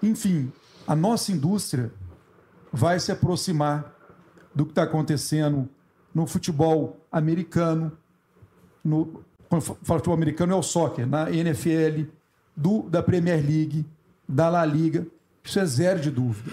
Enfim, 0.02 0.52
a 0.88 0.96
nossa 0.96 1.32
indústria 1.32 1.92
vai 2.72 3.00
se 3.00 3.12
aproximar 3.12 3.94
do 4.54 4.66
que 4.66 4.72
está 4.72 4.84
acontecendo 4.84 5.70
no 6.14 6.26
futebol 6.26 6.98
americano, 7.12 7.92
no 8.84 9.24
quando 9.56 9.62
fala 9.62 10.00
futebol 10.00 10.14
americano, 10.14 10.54
é 10.54 10.56
o 10.56 10.64
soccer, 10.64 11.08
na 11.08 11.32
NFL, 11.32 12.06
do, 12.56 12.84
da 12.84 13.02
Premier 13.02 13.38
League, 13.38 13.86
da 14.28 14.50
La 14.50 14.66
Liga. 14.66 15.06
Isso 15.44 15.60
é 15.60 15.66
zero 15.66 16.00
de 16.00 16.12
dúvida. 16.12 16.52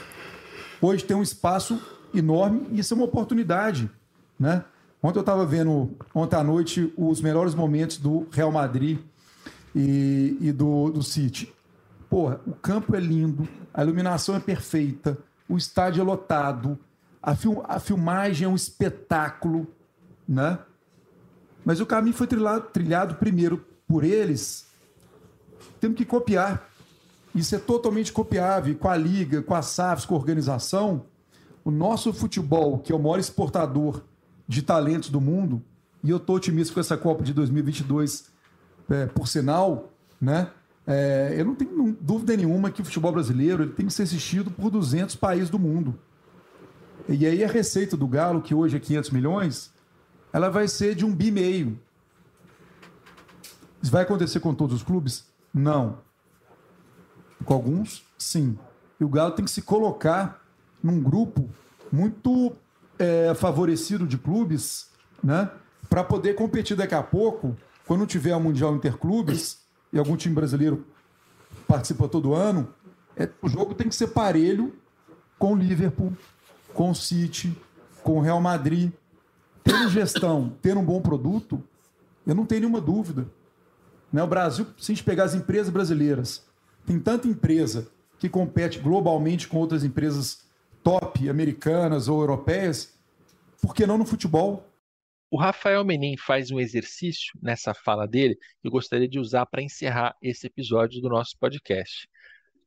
Hoje 0.80 1.04
tem 1.04 1.16
um 1.16 1.22
espaço 1.22 1.80
enorme 2.14 2.68
e 2.70 2.80
isso 2.80 2.94
é 2.94 2.96
uma 2.96 3.06
oportunidade. 3.06 3.90
Né? 4.38 4.64
Ontem 5.02 5.18
eu 5.18 5.22
estava 5.22 5.44
vendo, 5.46 5.90
ontem 6.14 6.36
à 6.36 6.44
noite, 6.44 6.92
os 6.96 7.20
melhores 7.20 7.54
momentos 7.54 7.98
do 7.98 8.26
Real 8.30 8.52
Madrid 8.52 8.98
e, 9.74 10.36
e 10.40 10.52
do, 10.52 10.90
do 10.90 11.02
City. 11.02 11.52
Porra, 12.08 12.40
o 12.46 12.52
campo 12.52 12.94
é 12.94 13.00
lindo, 13.00 13.48
a 13.72 13.82
iluminação 13.82 14.36
é 14.36 14.40
perfeita, 14.40 15.16
o 15.48 15.56
estádio 15.56 16.02
é 16.02 16.04
lotado, 16.04 16.78
a, 17.22 17.34
fil, 17.34 17.62
a 17.66 17.80
filmagem 17.80 18.44
é 18.44 18.48
um 18.48 18.54
espetáculo, 18.54 19.66
né? 20.28 20.58
Mas 21.64 21.80
o 21.80 21.86
caminho 21.86 22.14
foi 22.14 22.26
trilhado, 22.26 22.66
trilhado 22.72 23.14
primeiro 23.16 23.64
por 23.86 24.04
eles. 24.04 24.66
Temos 25.80 25.96
que 25.96 26.04
copiar. 26.04 26.68
Isso 27.34 27.54
é 27.54 27.58
totalmente 27.58 28.12
copiável. 28.12 28.74
Com 28.76 28.88
a 28.88 28.96
Liga, 28.96 29.42
com 29.42 29.54
a 29.54 29.62
SAFs, 29.62 30.04
com 30.04 30.14
a 30.14 30.18
organização, 30.18 31.04
o 31.64 31.70
nosso 31.70 32.12
futebol, 32.12 32.78
que 32.78 32.92
é 32.92 32.94
o 32.94 32.98
maior 32.98 33.18
exportador 33.18 34.02
de 34.46 34.62
talentos 34.62 35.08
do 35.08 35.20
mundo, 35.20 35.62
e 36.02 36.10
eu 36.10 36.16
estou 36.16 36.36
otimista 36.36 36.74
com 36.74 36.80
essa 36.80 36.96
Copa 36.96 37.22
de 37.22 37.32
2022, 37.32 38.24
é, 38.90 39.06
por 39.06 39.28
sinal, 39.28 39.92
né? 40.20 40.50
É, 40.84 41.36
eu 41.38 41.44
não 41.44 41.54
tenho 41.54 41.96
dúvida 42.00 42.36
nenhuma 42.36 42.70
que 42.70 42.82
o 42.82 42.84
futebol 42.84 43.12
brasileiro 43.12 43.62
ele 43.62 43.72
tem 43.72 43.86
que 43.86 43.92
ser 43.92 44.02
assistido 44.02 44.50
por 44.50 44.68
200 44.68 45.14
países 45.14 45.48
do 45.48 45.58
mundo. 45.58 45.96
E 47.08 47.24
aí 47.24 47.44
a 47.44 47.48
receita 47.48 47.96
do 47.96 48.06
Galo, 48.06 48.42
que 48.42 48.52
hoje 48.52 48.76
é 48.76 48.80
500 48.80 49.10
milhões, 49.10 49.72
ela 50.32 50.48
vai 50.48 50.66
ser 50.66 50.94
de 50.94 51.04
um 51.04 51.14
bi 51.14 51.30
meio. 51.30 51.78
Vai 53.82 54.02
acontecer 54.02 54.40
com 54.40 54.54
todos 54.54 54.76
os 54.76 54.82
clubes? 54.82 55.26
Não. 55.52 55.98
Com 57.44 57.54
alguns, 57.54 58.04
sim. 58.16 58.58
E 58.98 59.04
o 59.04 59.08
Galo 59.08 59.32
tem 59.32 59.44
que 59.44 59.50
se 59.50 59.62
colocar 59.62 60.42
num 60.82 61.02
grupo 61.02 61.48
muito 61.90 62.52
é, 62.98 63.34
favorecido 63.34 64.06
de 64.06 64.16
clubes, 64.16 64.90
né? 65.22 65.50
Para 65.90 66.02
poder 66.04 66.34
competir 66.34 66.76
daqui 66.76 66.94
a 66.94 67.02
pouco, 67.02 67.56
quando 67.86 68.06
tiver 68.06 68.34
o 68.34 68.40
Mundial 68.40 68.74
Interclubes, 68.74 69.58
e 69.92 69.98
algum 69.98 70.16
time 70.16 70.34
brasileiro 70.34 70.86
participa 71.66 72.08
todo 72.08 72.32
ano, 72.32 72.72
é, 73.16 73.28
o 73.42 73.48
jogo 73.48 73.74
tem 73.74 73.88
que 73.88 73.94
ser 73.94 74.08
parelho 74.08 74.74
com 75.38 75.52
o 75.52 75.56
Liverpool, 75.56 76.16
com 76.72 76.90
o 76.90 76.94
City, 76.94 77.54
com 78.02 78.18
o 78.18 78.20
Real 78.20 78.40
Madrid, 78.40 78.92
tendo 79.62 79.88
gestão, 79.88 80.56
tendo 80.60 80.80
um 80.80 80.84
bom 80.84 81.00
produto, 81.00 81.62
eu 82.26 82.34
não 82.34 82.46
tenho 82.46 82.62
nenhuma 82.62 82.80
dúvida. 82.80 83.26
Né? 84.12 84.22
O 84.22 84.26
Brasil, 84.26 84.66
se 84.78 84.92
a 84.92 84.94
gente 84.94 85.04
pegar 85.04 85.24
as 85.24 85.34
empresas 85.34 85.72
brasileiras, 85.72 86.46
tem 86.86 86.98
tanta 86.98 87.28
empresa 87.28 87.88
que 88.18 88.28
compete 88.28 88.78
globalmente 88.78 89.48
com 89.48 89.58
outras 89.58 89.84
empresas 89.84 90.44
top 90.82 91.28
americanas 91.28 92.08
ou 92.08 92.20
europeias, 92.20 92.98
por 93.60 93.74
que 93.74 93.86
não 93.86 93.98
no 93.98 94.04
futebol? 94.04 94.68
O 95.30 95.38
Rafael 95.38 95.84
Menin 95.84 96.16
faz 96.16 96.50
um 96.50 96.60
exercício 96.60 97.32
nessa 97.40 97.72
fala 97.72 98.06
dele 98.06 98.34
que 98.34 98.68
eu 98.68 98.70
gostaria 98.70 99.08
de 99.08 99.18
usar 99.18 99.46
para 99.46 99.62
encerrar 99.62 100.14
esse 100.20 100.46
episódio 100.46 101.00
do 101.00 101.08
nosso 101.08 101.36
podcast. 101.38 102.06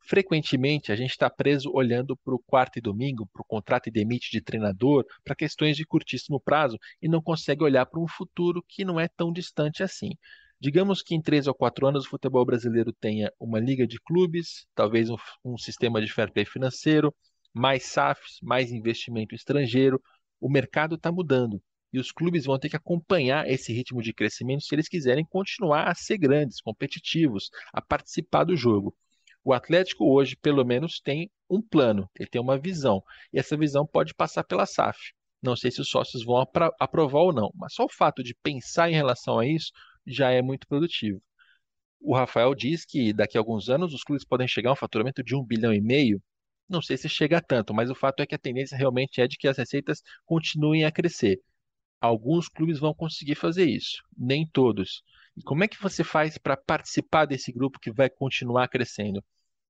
Frequentemente, 0.08 0.92
a 0.92 0.96
gente 0.96 1.12
está 1.12 1.30
preso 1.30 1.72
olhando 1.74 2.16
para 2.16 2.36
o 2.36 2.40
quarto 2.40 2.78
e 2.78 2.82
domingo, 2.82 3.28
para 3.34 3.42
o 3.42 3.46
contrato 3.46 3.88
e 3.88 3.92
demite 3.92 4.30
de 4.32 4.40
treinador, 4.40 5.04
para 5.24 5.36
questões 5.36 5.76
de 5.76 5.84
curtíssimo 5.84 6.40
prazo 6.40 6.78
e 7.02 7.10
não 7.10 7.22
consegue 7.22 7.64
olhar 7.64 7.88
para 7.88 8.00
um 8.00 8.08
futuro 8.08 8.64
que 8.68 8.86
não 8.86 9.00
é 9.00 9.08
tão 9.08 9.34
distante 9.34 9.82
assim. 9.82 10.12
Digamos 10.60 11.02
que 11.02 11.16
em 11.16 11.22
três 11.22 11.48
ou 11.48 11.56
quatro 11.56 11.88
anos 11.88 12.06
o 12.06 12.10
futebol 12.10 12.46
brasileiro 12.46 12.94
tenha 12.94 13.32
uma 13.40 13.60
liga 13.60 13.88
de 13.88 14.00
clubes, 14.00 14.68
talvez 14.76 15.10
um, 15.10 15.18
um 15.44 15.58
sistema 15.58 16.00
de 16.00 16.12
fair 16.12 16.32
play 16.32 16.46
financeiro, 16.46 17.14
mais 17.52 17.84
SAFs, 17.86 18.40
mais 18.44 18.72
investimento 18.72 19.34
estrangeiro. 19.34 20.00
O 20.40 20.50
mercado 20.50 20.96
está 20.96 21.12
mudando 21.12 21.60
e 21.92 21.98
os 21.98 22.12
clubes 22.12 22.46
vão 22.46 22.60
ter 22.60 22.70
que 22.70 22.76
acompanhar 22.76 23.50
esse 23.50 23.74
ritmo 23.74 24.04
de 24.04 24.14
crescimento 24.14 24.64
se 24.64 24.76
eles 24.76 24.88
quiserem 24.88 25.26
continuar 25.26 25.88
a 25.90 25.96
ser 25.96 26.18
grandes, 26.20 26.62
competitivos, 26.62 27.50
a 27.74 27.82
participar 27.82 28.44
do 28.44 28.56
jogo. 28.56 28.96
O 29.46 29.54
Atlético 29.54 30.12
hoje, 30.12 30.36
pelo 30.36 30.66
menos, 30.66 31.00
tem 31.00 31.30
um 31.48 31.62
plano, 31.62 32.10
ele 32.20 32.28
tem 32.28 32.42
uma 32.42 32.58
visão, 32.58 33.04
e 33.32 33.38
essa 33.38 33.56
visão 33.56 33.86
pode 33.86 34.12
passar 34.16 34.44
pela 34.44 34.66
SAF. 34.66 35.14
Não 35.40 35.56
sei 35.56 35.70
se 35.70 35.80
os 35.80 35.88
sócios 35.88 36.26
vão 36.26 36.44
aprovar 36.80 37.20
ou 37.20 37.32
não, 37.32 37.52
mas 37.54 37.76
só 37.76 37.86
o 37.86 37.90
fato 37.90 38.24
de 38.24 38.34
pensar 38.42 38.90
em 38.90 38.96
relação 38.96 39.38
a 39.38 39.46
isso 39.46 39.72
já 40.04 40.32
é 40.32 40.42
muito 40.42 40.68
produtivo. 40.68 41.22
O 42.02 42.16
Rafael 42.16 42.56
diz 42.56 42.86
que 42.86 43.14
daqui 43.14 43.38
a 43.38 43.42
alguns 43.42 43.70
anos 43.70 43.94
os 43.94 44.04
clubes 44.04 44.26
podem 44.26 44.48
chegar 44.48 44.72
a 44.72 44.74
um 44.74 44.76
faturamento 44.76 45.24
de 45.24 45.36
um 45.36 45.44
bilhão 45.46 45.72
e 45.72 45.80
meio. 45.80 46.20
Não 46.68 46.82
sei 46.82 46.98
se 46.98 47.08
chega 47.08 47.38
a 47.38 47.42
tanto, 47.42 47.72
mas 47.72 47.92
o 47.92 47.96
fato 47.96 48.22
é 48.22 48.26
que 48.26 48.34
a 48.34 48.40
tendência 48.40 48.76
realmente 48.76 49.22
é 49.22 49.28
de 49.28 49.38
que 49.38 49.48
as 49.48 49.58
receitas 49.60 50.02
continuem 50.26 50.86
a 50.86 50.92
crescer. 50.92 51.40
Alguns 52.02 52.50
clubes 52.50 52.80
vão 52.80 52.96
conseguir 52.96 53.36
fazer 53.36 53.66
isso, 53.66 54.02
nem 54.18 54.48
todos. 54.48 55.04
E 55.38 55.44
como 55.44 55.64
é 55.64 55.68
que 55.68 55.80
você 55.80 56.04
faz 56.04 56.38
para 56.40 56.58
participar 56.58 57.26
desse 57.26 57.52
grupo 57.52 57.80
que 57.80 57.92
vai 57.92 58.10
continuar 58.10 58.68
crescendo? 58.70 59.24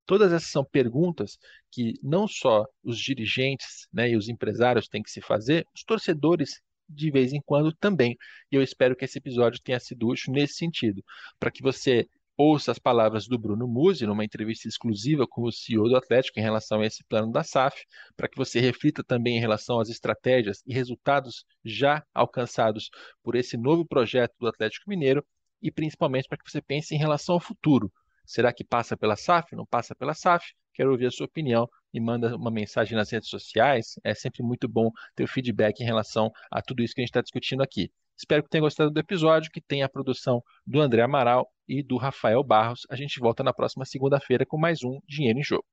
Todas 0.06 0.32
essas 0.32 0.49
são 0.49 0.64
perguntas 0.64 1.38
que 1.72 1.93
não 2.01 2.28
só 2.28 2.66
os 2.84 2.97
dirigentes 2.99 3.88
né, 3.91 4.10
e 4.10 4.16
os 4.16 4.30
empresários 4.30 4.88
têm 4.88 5.01
que 5.01 5.12
se 5.12 5.22
fazer, 5.22 5.66
os 5.76 5.84
torcedores 5.84 6.62
de 6.88 7.10
vez 7.12 7.34
em 7.34 7.41
quando 7.45 7.74
também. 7.74 8.16
E 8.51 8.56
eu 8.56 8.62
espero 8.62 8.95
que 8.95 9.06
esse 9.06 9.18
episódio 9.18 9.62
tenha 9.64 9.80
sido 9.80 10.08
útil 10.08 10.32
nesse 10.34 10.56
sentido, 10.56 11.03
para 11.39 11.51
que 11.51 11.64
você 11.64 12.08
ouça 12.38 12.72
as 12.72 12.80
palavras 12.80 13.28
do 13.28 13.39
Bruno 13.39 13.68
Musi 13.68 14.06
numa 14.06 14.26
entrevista 14.26 14.68
exclusiva 14.68 15.26
com 15.28 15.43
o 15.43 15.51
CEO 15.51 15.88
do 15.88 15.95
Atlético 15.95 16.39
em 16.39 16.43
relação 16.43 16.82
a 16.82 16.86
esse 16.86 17.03
plano 17.06 17.32
da 17.32 17.43
SAF, 17.43 17.86
para 18.16 18.28
que 18.28 18.38
você 18.38 18.60
reflita 18.60 19.03
também 19.03 19.38
em 19.38 19.39
relação 19.39 19.80
às 19.80 19.89
estratégias 19.89 20.62
e 20.66 20.74
resultados 20.74 21.45
já 21.64 22.06
alcançados 22.14 22.89
por 23.24 23.36
esse 23.36 23.58
novo 23.58 23.86
projeto 23.86 24.34
do 24.39 24.47
Atlético 24.47 24.89
Mineiro 24.89 25.26
e 25.62 25.72
principalmente 25.72 26.28
para 26.28 26.38
que 26.38 26.49
você 26.49 26.62
pense 26.62 26.93
em 26.93 26.97
relação 26.97 27.36
ao 27.36 27.41
futuro. 27.41 27.91
Será 28.26 28.53
que 28.53 28.63
passa 28.63 28.97
pela 28.97 29.15
SAF? 29.15 29.55
Não 29.55 29.65
passa 29.65 29.95
pela 29.95 30.13
SAF? 30.13 30.45
Quero 30.73 30.91
ouvir 30.91 31.05
a 31.05 31.11
sua 31.11 31.26
opinião 31.26 31.67
e 31.93 31.99
manda 32.01 32.36
uma 32.36 32.51
mensagem 32.51 32.97
nas 32.97 33.09
redes 33.09 33.30
sociais. 33.30 33.95
É 34.03 34.13
sempre 34.13 34.43
muito 34.43 34.67
bom 34.67 34.91
ter 35.15 35.23
o 35.23 35.28
feedback 35.28 35.80
em 35.80 35.86
relação 35.86 36.32
a 36.51 36.61
tudo 36.61 36.84
isso 36.84 36.93
que 36.93 37.01
a 37.01 37.03
gente 37.03 37.09
está 37.09 37.21
discutindo 37.21 37.61
aqui. 37.61 37.89
Espero 38.17 38.43
que 38.43 38.49
tenha 38.49 38.61
gostado 38.61 38.91
do 38.91 38.99
episódio, 38.99 39.51
que 39.51 39.61
tenha 39.61 39.86
a 39.86 39.89
produção 39.89 40.41
do 40.65 40.80
André 40.80 41.01
Amaral 41.01 41.49
e 41.67 41.84
do 41.84 41.97
Rafael 41.97 42.43
Barros. 42.43 42.82
A 42.89 42.95
gente 42.95 43.19
volta 43.19 43.43
na 43.43 43.53
próxima 43.53 43.86
segunda-feira 43.86 44.45
com 44.45 44.57
mais 44.57 44.84
um 44.84 44.99
Dinheiro 45.07 45.39
em 45.39 45.43
Jogo. 45.43 45.65